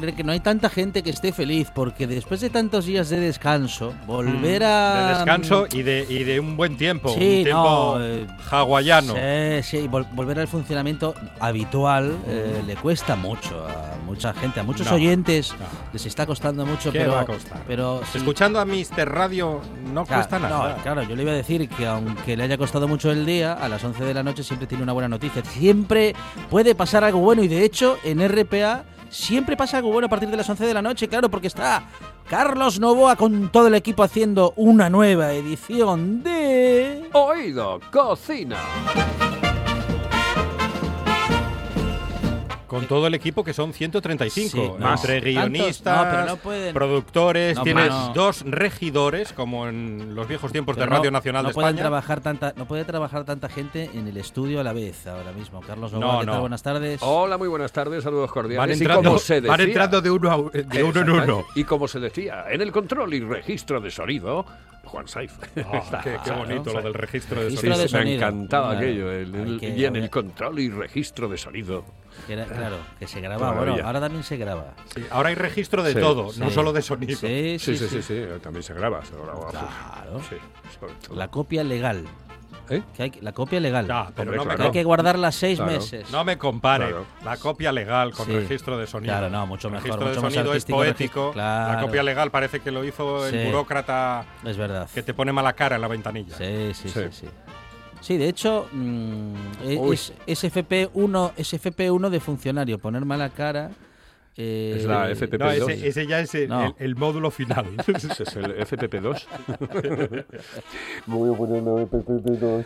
Creer 0.02 0.16
que 0.16 0.24
no 0.24 0.32
hay 0.32 0.40
tanta 0.40 0.70
gente 0.70 1.02
que 1.04 1.10
esté 1.10 1.32
feliz, 1.34 1.70
porque 1.74 2.08
después 2.08 2.40
de 2.42 2.50
tantos 2.50 2.86
días 2.86 3.10
de 3.10 3.20
descanso, 3.20 3.94
volver 4.06 4.64
a... 4.64 5.02
De 5.02 5.16
descanso 5.16 5.68
y 5.72 5.82
de, 5.82 6.06
y 6.08 6.24
de 6.24 6.40
un 6.40 6.56
buen 6.56 6.78
tiempo, 6.78 7.10
Sí, 7.10 7.38
un 7.40 7.44
tiempo 7.44 7.96
no, 7.98 8.06
eh, 8.06 8.28
hawaiano. 8.52 9.14
Sí, 9.14 9.64
sí, 9.64 9.88
vol- 9.88 10.08
volver 10.14 10.40
al 10.40 10.48
funcionamiento 10.48 11.14
habitual 11.40 12.16
eh, 12.28 12.62
le 12.66 12.76
cuesta 12.76 13.16
mucho 13.16 13.66
a 13.68 13.96
mucha 14.06 14.34
gente, 14.34 14.60
a 14.60 14.64
muchos 14.64 14.88
No, 14.88 14.96
oyentes 14.96 15.52
no. 15.60 15.66
les 15.94 16.06
está 16.06 16.26
costando 16.26 16.66
mucho, 16.66 16.92
¿Qué 16.92 17.00
pero, 17.00 17.14
va 17.14 17.22
a 17.22 17.26
costar? 17.26 17.62
pero 17.68 18.02
sí, 18.12 18.20
Escuchando 18.20 18.60
a 18.60 18.66
Mr. 18.66 19.08
Radio 19.10 19.62
no 19.94 20.06
Claro, 20.06 20.22
cuesta 20.22 20.40
nada. 20.40 20.76
claro, 20.84 21.04
yo 21.04 21.16
le 21.16 21.24
iba 21.24 21.32
a 21.32 21.36
decir 21.36 21.68
que 21.70 21.86
aunque 21.86 22.38
le 22.38 22.44
haya 22.44 22.58
costado 22.58 22.88
mucho 22.88 23.12
el 23.12 23.26
día, 23.26 23.54
a 23.54 23.68
las 23.68 23.84
11 23.84 24.04
de 24.06 24.14
la 24.14 24.24
noche 24.24 24.44
siempre 24.44 24.68
tiene 24.68 24.84
una 24.84 24.94
buena 24.94 25.10
noticia. 25.10 25.44
Siempre 25.44 26.16
puede 26.50 26.76
pasar 26.76 27.04
algo 27.04 27.20
bueno 27.20 27.44
y 27.44 27.48
de 27.48 27.64
hecho 27.66 27.98
en 28.04 28.26
RPA 28.28 28.84
siempre 29.18 29.58
pasa 29.58 29.78
algo 29.78 29.92
bueno 29.92 30.06
a 30.06 30.10
partir 30.10 30.30
de 30.30 30.38
las 30.38 30.48
11 30.48 30.66
de 30.66 30.74
la 30.74 30.82
noche, 30.82 31.08
claro, 31.08 31.30
porque 31.30 31.48
está 31.48 31.84
Carlos 32.30 32.80
Novoa 32.80 33.16
con 33.16 33.52
todo 33.52 33.68
el 33.68 33.76
equipo 33.76 34.04
haciendo 34.04 34.54
una 34.56 34.90
nueva 34.90 35.34
edición 35.34 36.24
de... 36.24 37.10
Oído, 37.14 37.80
cocina. 37.92 38.58
Con 42.78 42.88
todo 42.88 43.08
el 43.08 43.14
equipo 43.14 43.44
que 43.44 43.54
son 43.54 43.74
135. 43.74 44.50
Sí, 44.50 44.72
no, 44.80 44.94
entre 44.94 45.20
guionistas, 45.22 46.14
no, 46.14 46.26
no 46.26 46.38
pueden- 46.38 46.74
productores. 46.74 47.58
No, 47.58 47.64
tienes 47.64 47.90
no. 47.90 48.14
dos 48.14 48.44
regidores, 48.46 49.34
como 49.34 49.68
en 49.68 50.14
los 50.16 50.28
viejos 50.28 50.52
tiempos 50.52 50.76
Pero 50.76 50.86
de 50.86 50.90
no- 50.92 50.98
Radio 50.98 51.12
Nacional 51.12 51.44
no 51.44 51.50
de 51.50 51.54
pueden 51.56 51.70
España. 51.70 51.82
trabajar 51.84 52.22
tanta 52.22 52.54
no 52.56 52.68
puede 52.68 52.86
trabajar 52.86 53.24
tanta 53.26 53.50
gente 53.50 53.90
en 53.94 54.08
el 54.08 54.18
estudio 54.18 54.60
a 54.60 54.64
la 54.64 54.74
vez 54.74 55.08
ahora 55.08 55.32
mismo 55.32 55.62
Carlos 55.62 55.92
Novoa 55.92 56.14
No, 56.14 56.20
¿qué 56.20 56.26
tal? 56.26 56.36
no. 56.36 56.42
buenas 56.42 56.64
tardes 56.64 57.00
Hola, 57.02 57.38
muy 57.38 57.48
buenas 57.48 57.72
tardes, 57.72 58.04
saludos 58.04 58.32
cordiales. 58.32 58.58
Van 58.60 58.70
y 58.70 58.74
entrando, 58.74 59.10
como 59.10 59.20
se 59.20 59.36
decía, 59.36 59.50
van 59.52 59.62
entrando 59.62 60.02
de 60.02 60.12
uno, 60.12 60.32
a- 60.32 60.60
de 60.60 60.84
uno 60.84 61.02
en 61.02 61.10
uno. 61.10 61.46
Y 61.56 61.64
como 61.64 61.88
se 61.88 62.00
decía, 62.00 62.46
en 62.50 62.62
el 62.62 62.72
control 62.72 63.14
y 63.14 63.20
registro 63.22 63.82
de 63.82 63.90
sonido, 63.92 64.46
Juan 64.84 65.08
Saif. 65.08 65.34
Ah, 65.66 66.02
qué, 66.04 66.18
qué 66.24 66.32
bonito 66.32 66.72
lo 66.74 66.82
del 66.82 66.94
registro 66.94 67.44
de 67.44 67.52
sonido. 67.56 67.78
de 67.78 68.06
me 68.06 68.16
encantaba 68.16 68.70
Claro. 68.72 68.86
aquello. 68.86 69.12
el- 69.12 69.36
Hay 69.36 69.42
el- 69.42 69.60
que- 69.60 69.70
y 69.70 69.86
en 69.86 69.96
el 69.98 70.10
control 70.10 70.60
y 70.60 70.70
registro 70.70 71.28
de 71.28 71.38
sonido. 71.38 71.84
Que 72.26 72.34
era- 72.34 72.46
claro 72.46 72.78
que 73.00 73.08
se 73.08 73.22
graba 73.22 73.50
Todavía. 73.52 73.72
bueno 73.74 73.86
ahora 73.88 74.00
también 74.02 74.24
se 74.24 74.38
graba 74.38 74.74
Sí, 74.94 75.06
ahora 75.12 75.30
hay 75.30 75.36
registro 75.36 75.84
de 75.84 75.94
Sí, 75.94 76.00
todo, 76.00 76.32
Sí. 76.32 76.40
no 76.40 76.50
solo 76.50 76.74
de 76.74 76.82
sonido. 76.82 77.18
sí 77.18 77.58
Sí, 77.60 77.78
sí, 77.78 77.88
sí, 77.88 78.02
sí, 78.02 78.24
también 78.42 78.64
se 78.64 78.74
graba. 78.74 79.04
Se 79.06 79.14
graba 79.16 79.50
Claro. 79.50 80.22
Sí, 80.30 80.36
sobre 80.80 80.94
todo. 80.96 81.16
la 81.16 81.28
copia 81.30 81.64
legal 81.64 82.06
¿Eh? 82.70 82.82
que 82.94 83.04
hay 83.04 83.12
que- 83.12 83.22
la 83.22 83.32
copia 83.32 83.60
legal 83.62 83.88
Ya, 83.88 84.10
pero 84.14 84.32
Hombre, 84.32 84.38
no, 84.38 84.44
que 84.44 84.48
claro. 84.56 84.64
hay 84.66 84.72
que 84.72 84.84
guardarla 84.84 85.32
seis 85.32 85.58
Claro. 85.58 85.72
meses 85.72 86.10
no 86.12 86.26
me 86.26 86.38
compare 86.38 86.88
Claro. 86.88 87.06
la 87.24 87.38
copia 87.38 87.72
legal 87.72 88.12
con 88.12 88.26
Sí. 88.26 88.34
registro 88.34 88.78
de 88.78 88.88
sonido. 88.88 89.14
Claro, 89.14 89.30
no, 89.30 89.48
mucho 89.48 89.70
mejor, 89.70 89.84
registro 89.86 90.06
mucho 90.08 90.16
de 90.20 90.22
más 90.22 90.34
sonido 90.34 90.54
es 90.54 90.66
poético. 90.66 91.32
La 91.36 91.78
copia 91.82 92.04
legal 92.04 92.30
parece 92.30 92.60
que 92.60 92.72
lo 92.72 92.84
hizo 92.84 93.30
Sí. 93.30 93.38
el 93.38 93.46
burócrata 93.48 94.26
es 94.44 94.58
verdad 94.58 94.90
que 94.94 95.02
te 95.02 95.14
pone 95.14 95.32
mala 95.32 95.54
cara 95.54 95.76
en 95.78 95.82
la 95.82 95.88
ventanilla. 95.88 96.36
sí 96.36 96.72
sí 96.74 96.90
sí 96.90 97.02
Sí. 97.12 97.28
Sí 98.02 98.18
de 98.18 98.30
hecho, 98.30 98.68
mm, 98.72 99.34
e- 99.66 99.78
Uy. 99.78 99.96
es, 99.96 100.14
SFP1, 100.28 101.34
SFP1 101.38 102.10
de 102.10 102.20
funcionario, 102.20 102.78
poner 102.80 103.06
mala 103.06 103.30
cara. 103.30 103.72
eh, 104.40 104.76
Es 104.78 104.86
la 104.86 105.10
FP. 105.10 105.38
No, 105.40 105.46
FP2. 105.52 105.72
ese, 105.72 105.88
ese 105.88 106.08
ya 106.08 106.20
es 106.20 106.36
el, 106.36 106.48
No. 106.50 106.66
el- 106.68 106.74
el 106.78 106.96
módulo 106.96 107.32
final. 107.32 107.66
Ese 107.88 108.24
es 108.24 108.36
el 108.36 108.56
FPP2. 108.56 109.26
Voy 111.08 111.34
a 111.34 111.38
poner 111.38 111.64
la 111.64 111.72
FPP2. 111.86 112.66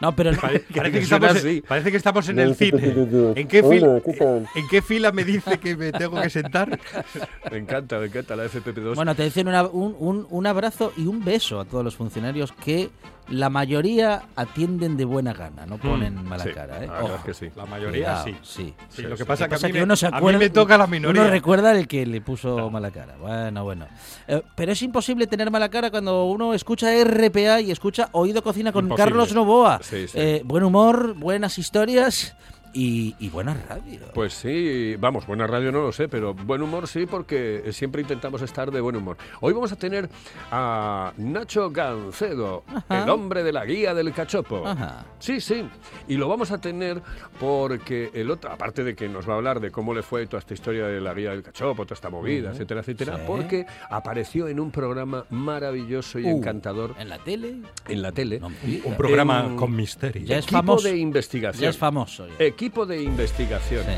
No, 0.00 0.14
pero 0.14 0.32
no- 0.32 0.38
Pare- 0.40 0.60
parece, 0.74 0.92
que 0.98 1.04
estamos, 1.04 1.30
así. 1.30 1.62
parece 1.66 1.90
que 1.90 1.96
estamos 1.96 2.28
en 2.28 2.38
el 2.40 2.54
cine. 2.54 2.78
FPP2. 2.78 3.32
¿En 3.36 3.48
qué, 3.48 3.62
fila, 3.62 4.00
¿qué 4.04 4.12
tal? 4.12 4.48
¿En 4.54 4.68
qué 4.68 4.82
fila 4.82 5.12
me 5.12 5.24
dice 5.24 5.58
que 5.58 5.76
me 5.76 5.92
tengo 5.92 6.20
que 6.20 6.30
sentar? 6.30 6.78
Me 7.50 7.58
encanta, 7.58 7.98
me 7.98 8.06
encanta 8.06 8.36
la 8.36 8.44
FPP2. 8.44 8.94
Bueno, 8.94 9.14
te 9.14 9.24
dicen 9.24 9.48
una- 9.48 9.66
un, 9.66 9.96
un- 9.98 10.26
un 10.28 10.46
abrazo 10.46 10.92
y 10.96 11.06
un 11.06 11.24
beso 11.24 11.60
a 11.60 11.64
todos 11.64 11.82
los 11.84 11.96
funcionarios 11.96 12.52
que 12.52 12.90
la 13.30 13.50
mayoría 13.50 14.22
atienden 14.36 14.96
de 14.96 15.04
buena 15.04 15.34
gana, 15.34 15.66
no 15.66 15.76
ponen 15.76 16.24
mala 16.24 16.44
sí, 16.44 16.50
cara. 16.50 16.82
¿eh? 16.82 16.88
Ojo, 17.02 17.14
es 17.16 17.20
que 17.24 17.34
sí. 17.34 17.50
La 17.56 17.66
mayoría 17.66 18.22
cuidado, 18.22 18.24
sí. 18.24 18.36
sí. 18.42 18.62
Sí, 18.62 18.74
Sí, 18.88 19.02
lo 19.02 19.16
que 19.18 19.26
pasa 19.26 19.44
es 19.44 19.50
que, 19.50 19.66
a, 19.66 19.68
mí 19.68 19.72
me, 19.74 19.82
uno 19.82 19.96
se 19.96 20.06
a 20.06 20.10
mí 20.12 20.16
acuerda- 20.16 20.38
me 20.38 20.48
toca 20.48 20.78
la 20.78 20.86
minoría. 20.86 21.20
Uno 21.22 21.30
recuerda 21.30 21.72
el 21.78 21.86
que 21.86 22.06
le 22.06 22.22
puso 22.22 22.70
mala 22.70 22.90
cara. 22.90 23.16
Bueno, 23.20 23.64
bueno. 23.64 23.86
Eh, 24.28 24.40
pero 24.56 24.72
es 24.72 24.80
imposible 24.80 25.26
tener 25.26 25.50
mala 25.50 25.68
cara 25.68 25.90
cuando 25.90 26.24
uno 26.24 26.54
escucha 26.54 26.88
RPA 27.04 27.60
y 27.60 27.70
escucha 27.70 28.08
Oído 28.12 28.42
Cocina 28.42 28.72
con 28.72 28.86
Imposible. 28.86 29.10
Carlos 29.10 29.34
Novoa. 29.58 29.80
Sí, 29.82 30.06
sí. 30.06 30.18
Eh, 30.18 30.42
buen 30.44 30.62
humor, 30.62 31.14
buenas 31.14 31.58
historias 31.58 32.36
y, 32.72 33.14
y 33.18 33.28
buena 33.28 33.54
radio. 33.68 34.00
Pues 34.14 34.34
sí, 34.34 34.96
vamos, 34.98 35.26
buena 35.26 35.46
radio 35.46 35.72
no 35.72 35.82
lo 35.82 35.92
sé, 35.92 36.08
pero 36.08 36.34
buen 36.34 36.62
humor 36.62 36.86
sí, 36.88 37.06
porque 37.06 37.64
siempre 37.72 38.02
intentamos 38.02 38.42
estar 38.42 38.70
de 38.70 38.80
buen 38.80 38.96
humor. 38.96 39.16
Hoy 39.40 39.52
vamos 39.52 39.72
a 39.72 39.76
tener 39.76 40.08
a 40.50 41.12
Nacho 41.16 41.70
Gancedo, 41.70 42.64
Ajá. 42.66 43.02
el 43.04 43.08
hombre 43.10 43.42
de 43.42 43.52
la 43.52 43.64
guía 43.64 43.94
del 43.94 44.12
cachopo. 44.12 44.66
Ajá. 44.66 45.04
Sí, 45.18 45.40
sí, 45.40 45.64
y 46.08 46.16
lo 46.16 46.28
vamos 46.28 46.50
a 46.50 46.60
tener 46.60 47.02
porque 47.40 48.10
el 48.14 48.30
otro, 48.30 48.50
aparte 48.50 48.84
de 48.84 48.94
que 48.94 49.08
nos 49.08 49.28
va 49.28 49.34
a 49.34 49.36
hablar 49.36 49.60
de 49.60 49.70
cómo 49.70 49.94
le 49.94 50.02
fue 50.02 50.26
toda 50.26 50.40
esta 50.40 50.54
historia 50.54 50.86
de 50.86 51.00
la 51.00 51.14
guía 51.14 51.30
del 51.30 51.42
cachopo, 51.42 51.84
toda 51.84 51.94
esta 51.94 52.10
movida, 52.10 52.50
etcétera, 52.52 52.80
etcétera, 52.80 53.16
Sí. 53.16 53.22
porque 53.26 53.66
apareció 53.90 54.48
en 54.48 54.60
un 54.60 54.70
programa 54.70 55.24
maravilloso 55.30 56.18
y 56.18 56.24
Uh, 56.28 56.36
encantador 56.38 56.94
En 56.98 57.08
la 57.08 57.18
tele. 57.18 57.56
en 57.88 58.02
la 58.02 58.12
tele. 58.12 58.38
No. 58.40 58.48
Un 58.84 58.94
programa 58.96 59.44
En- 59.46 59.56
con 59.56 59.74
misterio. 59.74 60.24
Ya 60.26 60.38
es 60.38 60.44
Equipo 60.44 60.58
famoso. 60.58 60.88
de 60.88 60.96
investigación. 60.98 61.62
Ya 61.62 61.70
es 61.70 61.78
famoso. 61.78 62.26
ya. 62.26 62.34
Equipo 62.58 62.84
de 62.84 63.00
investigación. 63.00 63.84
Sí. 63.84 63.92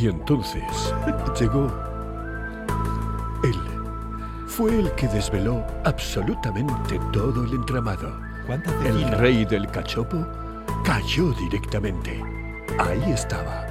Y 0.00 0.08
entonces 0.08 0.92
llegó 1.38 1.72
él. 3.44 3.54
Fue 4.48 4.76
el 4.76 4.90
que 4.96 5.06
desveló 5.06 5.64
absolutamente 5.84 6.98
todo 7.12 7.44
el 7.44 7.52
entramado. 7.52 8.20
¿Cuántas 8.44 8.74
El 8.86 9.08
rey 9.18 9.44
del 9.44 9.68
cachopo 9.68 10.26
cayó 10.84 11.30
directamente. 11.34 12.20
Ahí 12.76 13.12
estaba, 13.12 13.64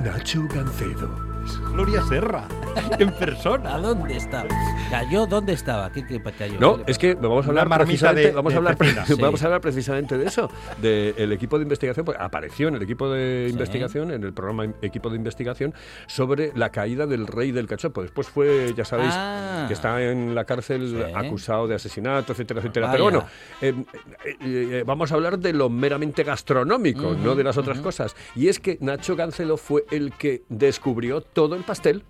Nacho 0.00 0.48
Gancedo. 0.48 1.27
Gloria 1.72 2.02
Serra, 2.02 2.46
en 2.98 3.10
persona. 3.12 3.74
¿A 3.74 3.78
dónde 3.78 4.16
estaba? 4.16 4.48
¿Cayó? 4.90 5.26
¿Dónde 5.26 5.52
estaba? 5.52 5.90
¿Qué, 5.92 6.04
qué 6.06 6.20
cayó? 6.22 6.58
No, 6.60 6.76
¿Qué 6.78 6.84
le 6.86 6.90
es 6.92 6.98
que 6.98 7.14
vamos 7.14 7.46
a 7.46 7.48
hablar 7.50 7.68
precisamente, 7.68 8.28
de- 8.28 8.34
vamos, 8.34 8.52
a 8.52 8.54
de 8.54 8.58
hablar. 8.58 9.06
Sí. 9.06 9.14
vamos 9.20 9.42
a 9.42 9.44
hablar 9.46 9.60
precisamente 9.60 10.18
de 10.18 10.26
eso, 10.26 10.50
del 10.80 11.32
equipo 11.32 11.58
de 11.58 11.62
investigación, 11.64 12.04
pues 12.04 12.18
apareció 12.20 12.68
en 12.68 12.74
el 12.76 12.82
equipo 12.82 13.08
de 13.10 13.44
Sí. 13.48 13.52
investigación, 13.52 14.10
en 14.10 14.22
el 14.24 14.32
programa 14.32 14.64
equipo 14.82 15.10
de 15.10 15.16
investigación, 15.16 15.74
sobre 16.06 16.52
la 16.54 16.70
caída 16.70 17.06
del 17.06 17.26
rey 17.26 17.52
del 17.52 17.66
cachopo. 17.66 18.02
Después 18.02 18.28
fue, 18.28 18.72
ya 18.76 18.84
sabéis, 18.84 19.12
Ah. 19.14 19.64
que 19.68 19.74
está 19.74 20.02
en 20.02 20.34
la 20.34 20.44
cárcel 20.44 20.88
Sí. 21.06 21.12
acusado 21.14 21.66
de 21.68 21.74
asesinato, 21.74 22.32
etcétera, 22.32 22.60
etcétera. 22.60 22.86
Vaya. 22.86 22.92
Pero 22.92 23.04
bueno, 23.04 23.24
eh, 23.60 23.74
eh, 24.24 24.36
eh, 24.40 24.84
vamos 24.86 25.12
a 25.12 25.14
hablar 25.14 25.38
de 25.38 25.52
lo 25.52 25.68
meramente 25.68 26.22
gastronómico, 26.24 27.14
no 27.14 27.34
de 27.34 27.44
las 27.44 27.56
otras 27.58 27.80
cosas. 27.80 28.14
Y 28.34 28.48
es 28.48 28.58
que 28.60 28.78
Nacho 28.80 29.16
Gancelo 29.16 29.56
fue 29.56 29.84
el 29.90 30.12
que 30.12 30.42
descubrió 30.48 31.20
todo 31.38 31.54
el 31.54 31.62
pastel. 31.62 32.02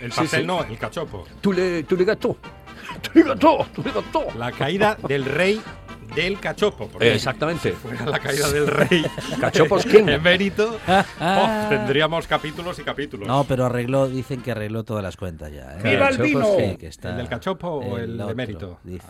El 0.00 0.12
Sí, 0.12 0.20
pastel 0.20 0.40
sí. 0.42 0.46
no, 0.46 0.62
el 0.62 0.78
cachopo. 0.78 1.26
Tú 1.40 1.52
le, 1.52 1.82
tú 1.82 1.96
le 1.96 2.04
gató. 2.04 2.36
Tú 3.02 3.10
le 3.14 3.22
gató, 3.24 3.66
tú 3.74 3.82
le 3.84 3.90
gató. 3.92 4.26
La 4.38 4.52
caída 4.52 4.96
del 5.08 5.24
rey 5.24 5.60
del 6.14 6.38
cachopo. 6.40 6.88
porque 6.88 7.14
Exactamente. 7.14 7.70
si 7.70 7.76
fuera 7.76 8.06
la 8.06 8.18
caída 8.18 8.50
del 8.50 8.66
rey. 8.66 9.04
Cachopos 9.40 9.84
King. 9.84 10.04
Emérito. 10.08 10.78
oh, 11.20 11.66
tendríamos 11.68 12.26
capítulos 12.26 12.78
y 12.78 12.82
capítulos. 12.82 13.26
No, 13.28 13.44
pero 13.44 13.66
arregló, 13.66 14.08
dicen 14.08 14.42
que 14.42 14.52
arregló 14.52 14.84
todas 14.84 15.02
las 15.02 15.16
cuentas 15.16 15.52
ya. 15.52 15.76
¿eh? 15.78 15.80
¡Viva 15.82 16.08
el 16.08 16.18
vino! 16.18 16.46
sí, 16.56 16.76
que 16.76 16.86
está 16.88 17.10
¿El 17.10 17.16
del 17.18 17.28
cachopo 17.28 17.68
o 17.68 17.98
el 17.98 18.16
de 18.16 18.34
mérito? 18.34 18.78
dice. 18.84 19.06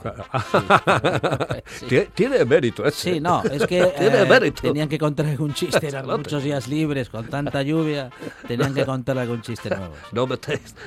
Sí. 1.78 1.86
Tie- 1.86 2.08
Tiene 2.14 2.44
mérito 2.44 2.84
ese. 2.84 3.14
Sí, 3.14 3.20
no, 3.20 3.42
es 3.44 3.66
que 3.66 3.84
Tiene 3.98 4.22
eh, 4.22 4.26
mérito. 4.26 4.62
tenían 4.62 4.88
que 4.88 4.98
contar 4.98 5.26
algún 5.26 5.54
chiste, 5.54 5.86
eran 5.86 6.06
muchos 6.06 6.42
días 6.42 6.68
libres, 6.68 7.08
con 7.08 7.26
tanta 7.28 7.62
lluvia, 7.62 8.10
tenían 8.46 8.74
que 8.74 8.84
contar 8.84 9.18
algún 9.18 9.42
chiste 9.42 9.70
nuevo. 9.70 9.94
No 10.12 10.26
me 10.26 10.36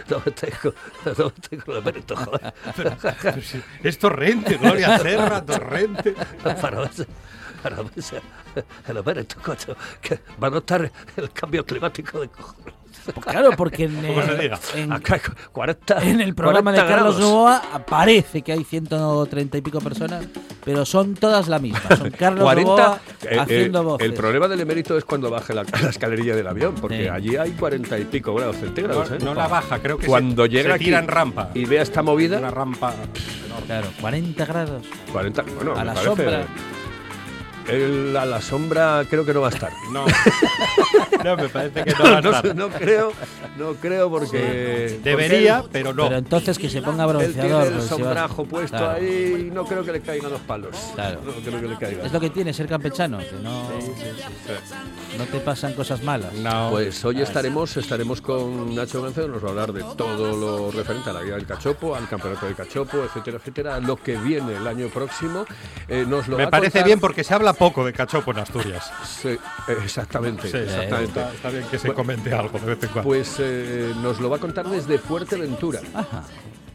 no 0.10 0.22
me 0.26 0.34
no 1.18 1.34
con 1.66 1.76
el 1.78 1.84
mérito, 1.84 2.16
joder. 2.16 2.54
Pero 2.76 3.42
sí, 3.42 3.62
es 3.84 3.98
torrente, 3.98 4.58
Gloria 4.58 4.98
Serra, 5.00 5.44
torrente. 5.46 6.03
Para 6.62 6.80
ver, 6.82 6.94
si- 6.94 7.06
para 7.62 7.76
ver 7.78 8.02
si 8.02 8.16
el 8.88 9.04
mérito, 9.04 9.36
coño, 9.42 9.76
que 10.02 10.20
va 10.42 10.48
a 10.48 10.52
notar 10.52 10.92
el 11.16 11.32
cambio 11.32 11.66
climático 11.66 12.20
de 12.20 12.28
cojones. 12.30 12.74
Pues 13.14 13.26
claro, 13.26 13.52
porque 13.58 13.86
en, 13.86 14.06
eh, 14.06 14.38
diga. 14.42 14.60
en- 14.76 14.92
Acá 14.94 15.16
hay 15.16 15.22
40, 15.52 16.04
en 16.04 16.22
el 16.22 16.34
programa 16.36 16.72
de 16.72 16.78
40 16.78 16.96
Carlos. 16.96 17.20
Novoa 17.20 17.62
parece 17.86 18.42
que 18.42 18.52
hay 18.54 18.64
130 18.64 19.58
y 19.58 19.62
pico 19.62 19.80
personas, 19.82 20.26
pero 20.64 20.86
son 20.86 21.16
todas 21.16 21.48
la 21.48 21.60
misma. 21.60 21.82
Son 21.98 22.12
Carlos 22.18 22.44
40, 22.44 22.70
Novoa 22.72 23.00
eh, 23.24 23.28
eh, 23.32 23.40
haciendo 23.40 23.84
voces. 23.84 24.06
el 24.08 24.14
problema 24.14 24.48
del 24.48 24.62
emérito 24.62 24.98
es 24.98 25.04
cuando 25.06 25.30
baje 25.30 25.54
la, 25.54 25.64
la 25.64 25.90
escalerilla 25.90 26.36
del 26.36 26.48
avión, 26.48 26.76
porque 26.76 27.04
Sí. 27.04 27.08
allí 27.10 27.36
hay 27.36 27.52
40 27.52 28.00
y 28.00 28.06
pico 28.06 28.34
grados 28.36 28.56
centígrados. 28.58 29.10
No, 29.10 29.16
¿eh? 29.16 29.20
no 29.22 29.34
la 29.34 29.48
baja, 29.48 29.80
creo 29.80 29.98
que 29.98 30.08
Cuando 30.08 30.44
se, 30.44 30.50
llega 30.50 30.70
se 30.70 30.76
aquí 30.76 30.86
tira 30.86 31.00
en 31.00 31.08
rampa. 31.08 31.50
y 31.54 31.66
vea 31.66 31.82
esta 31.82 32.02
movida, 32.04 32.38
Una 32.38 32.52
rampa. 32.52 32.94
Claro, 33.68 33.88
40 34.02 34.46
grados. 34.46 34.86
40, 35.12 35.44
bueno, 35.56 35.74
A 35.76 35.84
la 35.84 35.94
parece- 35.94 36.06
sombra. 36.06 36.46
El- 37.68 38.16
a 38.18 38.26
la 38.26 38.42
sombra 38.42 39.06
creo 39.10 39.26
que 39.26 39.34
no 39.34 39.42
va 39.42 39.48
a 39.48 39.52
estar. 39.52 39.72
No. 39.92 40.06
no, 41.24 41.38
me 41.38 41.50
parece 41.50 41.84
que 41.84 41.92
no 41.94 42.04
va 42.04 42.18
a 42.18 42.22
no, 42.22 42.30
estar. 42.30 42.48
sé, 42.48 42.54
no 42.54 42.70
creo, 42.70 43.12
no 43.58 43.74
creo 43.76 44.10
porque 44.10 45.00
Debería, 45.04 45.60
porque 45.62 45.72
pero 45.74 45.94
no. 45.94 46.04
Pero 46.06 46.18
entonces 46.18 46.58
que 46.58 46.70
se 46.70 46.82
ponga 46.82 47.06
él, 47.06 47.22
él 47.22 47.34
tiene 47.34 47.50
bronceador. 47.50 47.82
el 47.82 47.88
sombrajo 47.88 48.46
puesto 48.46 48.78
Claro. 48.78 48.92
ahí 49.00 49.46
y 49.48 49.52
no 49.52 49.66
creo 49.66 49.84
que 49.84 49.92
le 49.94 50.02
caigan 50.02 50.32
los 50.32 50.42
palos. 50.42 50.76
Claro. 50.96 51.22
No 51.26 51.32
creo 51.34 51.62
que 51.62 51.68
le 51.68 51.78
caigan. 51.78 52.06
Es 52.06 52.12
lo 52.14 52.20
que 52.20 52.30
tiene 52.30 52.54
ser 52.54 52.68
campechano, 52.68 53.20
que 53.20 53.32
no, 53.42 53.70
no 55.18 55.26
te 55.26 55.40
pasan 55.40 55.74
cosas 55.74 56.04
malas. 56.04 56.34
No. 56.34 56.70
Pues 56.72 57.04
hoy 57.06 57.22
estaremos, 57.22 57.76
estaremos 57.78 58.22
con 58.22 58.76
Nacho 58.76 59.02
Gancedo, 59.02 59.28
nos 59.28 59.44
va 59.44 59.48
a 59.48 59.52
hablar 59.52 59.74
de 59.74 59.84
todo 59.96 60.36
lo 60.36 60.72
referente 60.72 61.10
a 61.10 61.14
la 61.14 61.22
vida 61.22 61.36
del 61.36 61.46
cachopo, 61.46 61.96
al 61.96 62.08
campeonato 62.08 62.46
del 62.46 62.56
cachopo, 62.56 62.98
etcétera, 63.04 63.38
etcétera, 63.38 63.80
lo 63.80 63.96
que 63.96 64.18
viene 64.18 64.56
el 64.56 64.68
año 64.68 64.88
próximo. 64.88 65.46
Eh, 65.88 66.06
nos 66.08 66.28
lo 66.28 66.38
me 66.38 66.48
parece 66.48 66.72
contar- 66.80 66.86
bien 66.86 67.00
porque 67.00 67.24
se 67.24 67.34
habla 67.34 67.53
poco 67.54 67.86
de 67.86 67.94
cachopo 67.94 68.32
en 68.32 68.40
Asturias. 68.40 68.92
Sí, 69.06 69.30
eh, 69.30 69.40
exactamente, 69.84 70.50
Sí, 70.50 70.58
exactamente. 70.58 71.20
Está, 71.20 71.34
está 71.34 71.50
bien 71.50 71.64
que 71.70 71.80
se 71.80 71.94
comente 71.94 72.34
algo 72.34 72.60
de 72.60 72.66
vez 72.66 72.84
en 72.84 72.90
cuando. 72.90 73.04
Pues 73.04 73.36
eh, 73.40 73.94
nos 74.02 74.20
lo 74.20 74.30
va 74.30 74.38
a 74.38 74.40
contar 74.40 74.68
desde 74.68 74.98
Fuerteventura. 74.98 75.82
Ajá. 75.94 76.24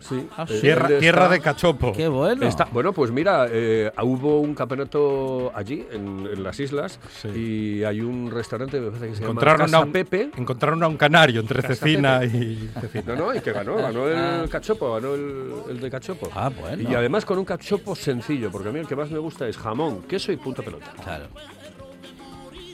Sí. 0.01 0.27
Ah, 0.37 0.47
Eh, 0.49 0.61
tierra, 0.61 0.89
tierra 0.99 1.29
de 1.29 1.41
cachopo. 1.41 1.93
Qué 1.93 2.09
bueno. 2.09 2.47
Está- 2.47 2.67
bueno, 2.73 2.93
pues 2.93 3.11
mira, 3.11 3.47
eh, 3.51 3.91
hubo 4.03 4.41
un 4.41 4.55
campeonato 4.55 5.53
allí, 5.55 5.87
en, 5.93 6.27
en 6.33 6.43
las 6.43 6.59
islas, 6.61 6.99
Sí. 7.21 7.29
y 7.29 7.85
hay 7.85 8.01
un 8.01 8.31
restaurante, 8.31 8.81
me 8.81 8.89
parece 8.89 9.09
que 9.09 9.15
se 9.15 9.21
llama 9.21 9.31
Encontraron 9.33 9.67
Casa 9.67 9.77
a, 9.79 9.81
un, 9.81 9.93
Pepe. 9.93 10.31
encontraron 10.37 10.83
a 10.83 10.89
un 10.89 10.97
canario 10.97 11.41
entre 11.41 11.63
Casa 11.63 11.75
cecina 11.75 12.25
y 12.25 12.71
cecina. 12.81 13.15
No, 13.15 13.27
no, 13.27 13.35
y 13.35 13.41
que 13.41 13.53
ganó, 13.53 13.77
ganó 13.77 14.09
el 14.09 14.49
cachopo, 14.49 14.95
ganó 14.95 15.15
el, 15.15 15.53
el 15.71 15.81
de 15.81 15.91
cachopo. 15.91 16.29
Ah, 16.35 16.51
bueno. 16.59 16.89
Y 16.91 16.95
además 16.95 17.25
con 17.25 17.39
un 17.39 17.45
cachopo 17.45 17.95
sencillo, 17.97 18.51
porque 18.51 18.69
a 18.69 18.73
mí 18.73 18.79
el 18.79 18.87
que 18.87 18.97
más 18.97 19.11
me 19.11 19.19
gusta 19.19 19.47
es 19.49 19.57
jamón, 19.57 20.03
queso 20.03 20.31
y 20.33 20.37
punto 20.37 20.63
pelota. 20.63 20.93
Claro, 21.03 21.27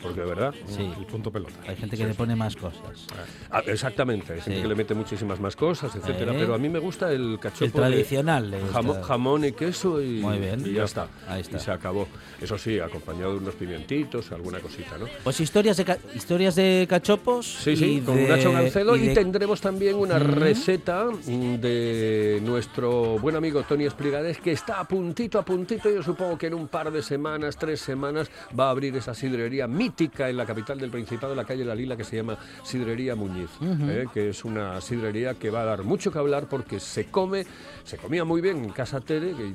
Porque 0.05 0.21
de 0.21 0.27
verdad. 0.27 0.55
sí. 0.67 0.89
Y 1.01 1.05
punto 1.05 1.33
pelota. 1.33 1.55
Hay 1.67 1.75
gente 1.77 1.97
que 1.97 2.07
le 2.07 2.15
pone 2.15 2.37
más 2.37 2.55
cosas. 2.55 3.07
Ah, 3.51 3.63
exactamente, 3.67 4.35
hay 4.35 4.41
gente 4.41 4.57
Sí. 4.59 4.63
que 4.63 4.69
le 4.69 4.75
mete 4.77 4.95
muchísimas 4.95 5.41
más 5.41 5.57
cosas, 5.57 5.95
etcétera, 5.97 6.33
Eh. 6.33 6.37
pero 6.39 6.55
a 6.55 6.59
mí 6.59 6.69
me 6.69 6.79
gusta 6.79 7.11
el 7.11 7.39
cachopo. 7.41 7.65
El 7.65 7.73
tradicional. 7.73 8.55
Jamón, 8.73 9.03
jamón 9.03 9.45
y 9.47 9.53
queso 9.53 10.01
y, 10.03 10.21
Muy 10.21 10.39
bien. 10.39 10.63
y 10.65 10.75
ya 10.75 10.85
está. 10.85 11.09
Ahí 11.29 11.41
está. 11.41 11.57
Y 11.57 11.61
se 11.61 11.71
acabó. 11.73 12.07
Eso 12.41 12.57
sí, 12.59 12.79
acompañado 12.79 13.33
de 13.33 13.39
unos 13.39 13.55
pimientitos, 13.55 14.31
alguna 14.33 14.61
cosita, 14.61 14.99
¿no? 14.99 15.07
Pues 15.25 15.41
historias 15.41 15.77
de, 15.79 15.85
ca- 15.87 15.99
historias 16.15 16.55
de 16.55 16.87
cachopos. 16.89 17.47
Sí, 17.63 17.77
sí, 17.77 17.85
y 17.97 18.01
con 18.03 18.17
de- 18.17 18.29
Nacho 18.29 18.53
Gancedo 18.53 18.95
y, 18.97 19.09
de- 19.09 19.15
tendremos 19.15 19.61
también 19.61 19.97
una 19.97 20.19
receta 20.19 21.07
de 21.07 22.41
nuestro 22.43 23.19
buen 23.19 23.37
amigo 23.37 23.63
Tony 23.63 23.85
Espligares 23.85 24.39
que 24.39 24.53
está 24.53 24.81
a 24.81 24.85
puntito, 24.89 25.39
a 25.39 25.45
puntito, 25.45 25.91
yo 25.91 26.03
supongo 26.03 26.37
que 26.37 26.49
en 26.49 26.55
un 26.55 26.69
par 26.69 26.91
de 26.91 27.03
semanas, 27.03 27.57
tres 27.57 27.81
semanas, 27.81 28.31
va 28.59 28.67
a 28.67 28.71
abrir 28.71 28.95
esa 28.97 29.15
sidrería 29.15 29.67
mítica 29.67 29.94
en 29.99 30.37
la 30.37 30.45
capital 30.47 30.79
del 30.79 30.91
Principado, 30.91 31.33
en 31.33 31.37
la 31.37 31.45
calle 31.45 31.65
La 31.65 31.75
Lila, 31.75 31.97
que 31.97 32.05
se 32.05 32.17
llama 32.17 32.37
Sidrería 32.63 33.15
Muñiz, 33.15 33.51
eh, 33.63 34.07
que 34.13 34.31
es 34.31 34.45
una 34.45 34.81
sidrería 34.81 35.35
que 35.35 35.51
va 35.51 35.63
a 35.63 35.65
dar 35.65 35.85
mucho 35.85 36.11
que 36.11 36.19
hablar 36.19 36.47
porque 36.49 36.81
se 36.81 37.07
come, 37.07 37.47
se 37.85 37.97
comía 37.97 38.25
muy 38.25 38.41
bien 38.41 38.65
en 38.65 38.71
Casa 38.71 39.01
Tere, 39.01 39.35
que 39.35 39.55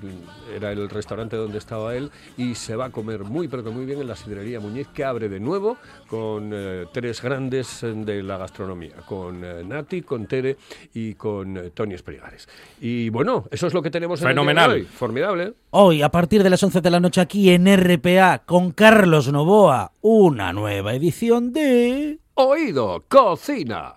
era 0.56 0.72
el 0.72 0.90
restaurante 0.90 1.36
donde 1.36 1.58
estaba 1.58 1.96
él, 1.96 2.12
y 2.38 2.56
se 2.56 2.76
va 2.76 2.86
a 2.86 2.90
comer 2.90 3.24
muy, 3.24 3.48
pero 3.48 3.64
que 3.64 3.70
muy 3.70 3.86
bien 3.86 4.00
en 4.02 4.08
la 4.08 4.16
Sidrería 4.16 4.60
Muñiz, 4.60 4.88
que 4.88 5.04
abre 5.04 5.30
de 5.30 5.40
nuevo 5.40 5.78
con 6.08 6.52
eh, 6.54 6.86
tres 6.92 7.22
grandes 7.22 7.84
eh, 7.84 7.94
de 7.94 8.24
la 8.24 8.38
gastronomía, 8.38 8.96
con 9.06 9.44
eh, 9.44 9.64
Nati, 9.66 10.02
con 10.02 10.26
Tere 10.26 10.58
y 10.94 11.16
con 11.16 11.58
eh, 11.58 11.72
Tony 11.72 11.94
Esprigares. 11.96 12.48
Y 12.82 13.10
bueno, 13.10 13.46
eso 13.52 13.68
es 13.68 13.74
lo 13.74 13.82
que 13.82 13.92
tenemos 13.92 14.22
en 14.22 14.30
el 14.30 14.36
día 14.36 14.68
de 14.68 14.74
hoy. 14.74 14.84
Formidable. 14.84 15.54
Hoy, 15.72 16.02
a 16.02 16.10
partir 16.10 16.44
de 16.44 16.50
las 16.50 16.64
11 16.64 16.82
de 16.82 16.90
la 16.90 17.00
noche, 17.00 17.22
aquí 17.22 17.50
en 17.52 17.68
RPA, 17.68 18.40
con 18.46 18.72
Carlos 18.72 19.32
Novoa, 19.32 19.92
una 20.30 20.54
nueva 20.54 20.94
edición 20.94 21.54
de... 21.54 22.20
Oído, 22.36 23.04
cocina. 23.08 23.96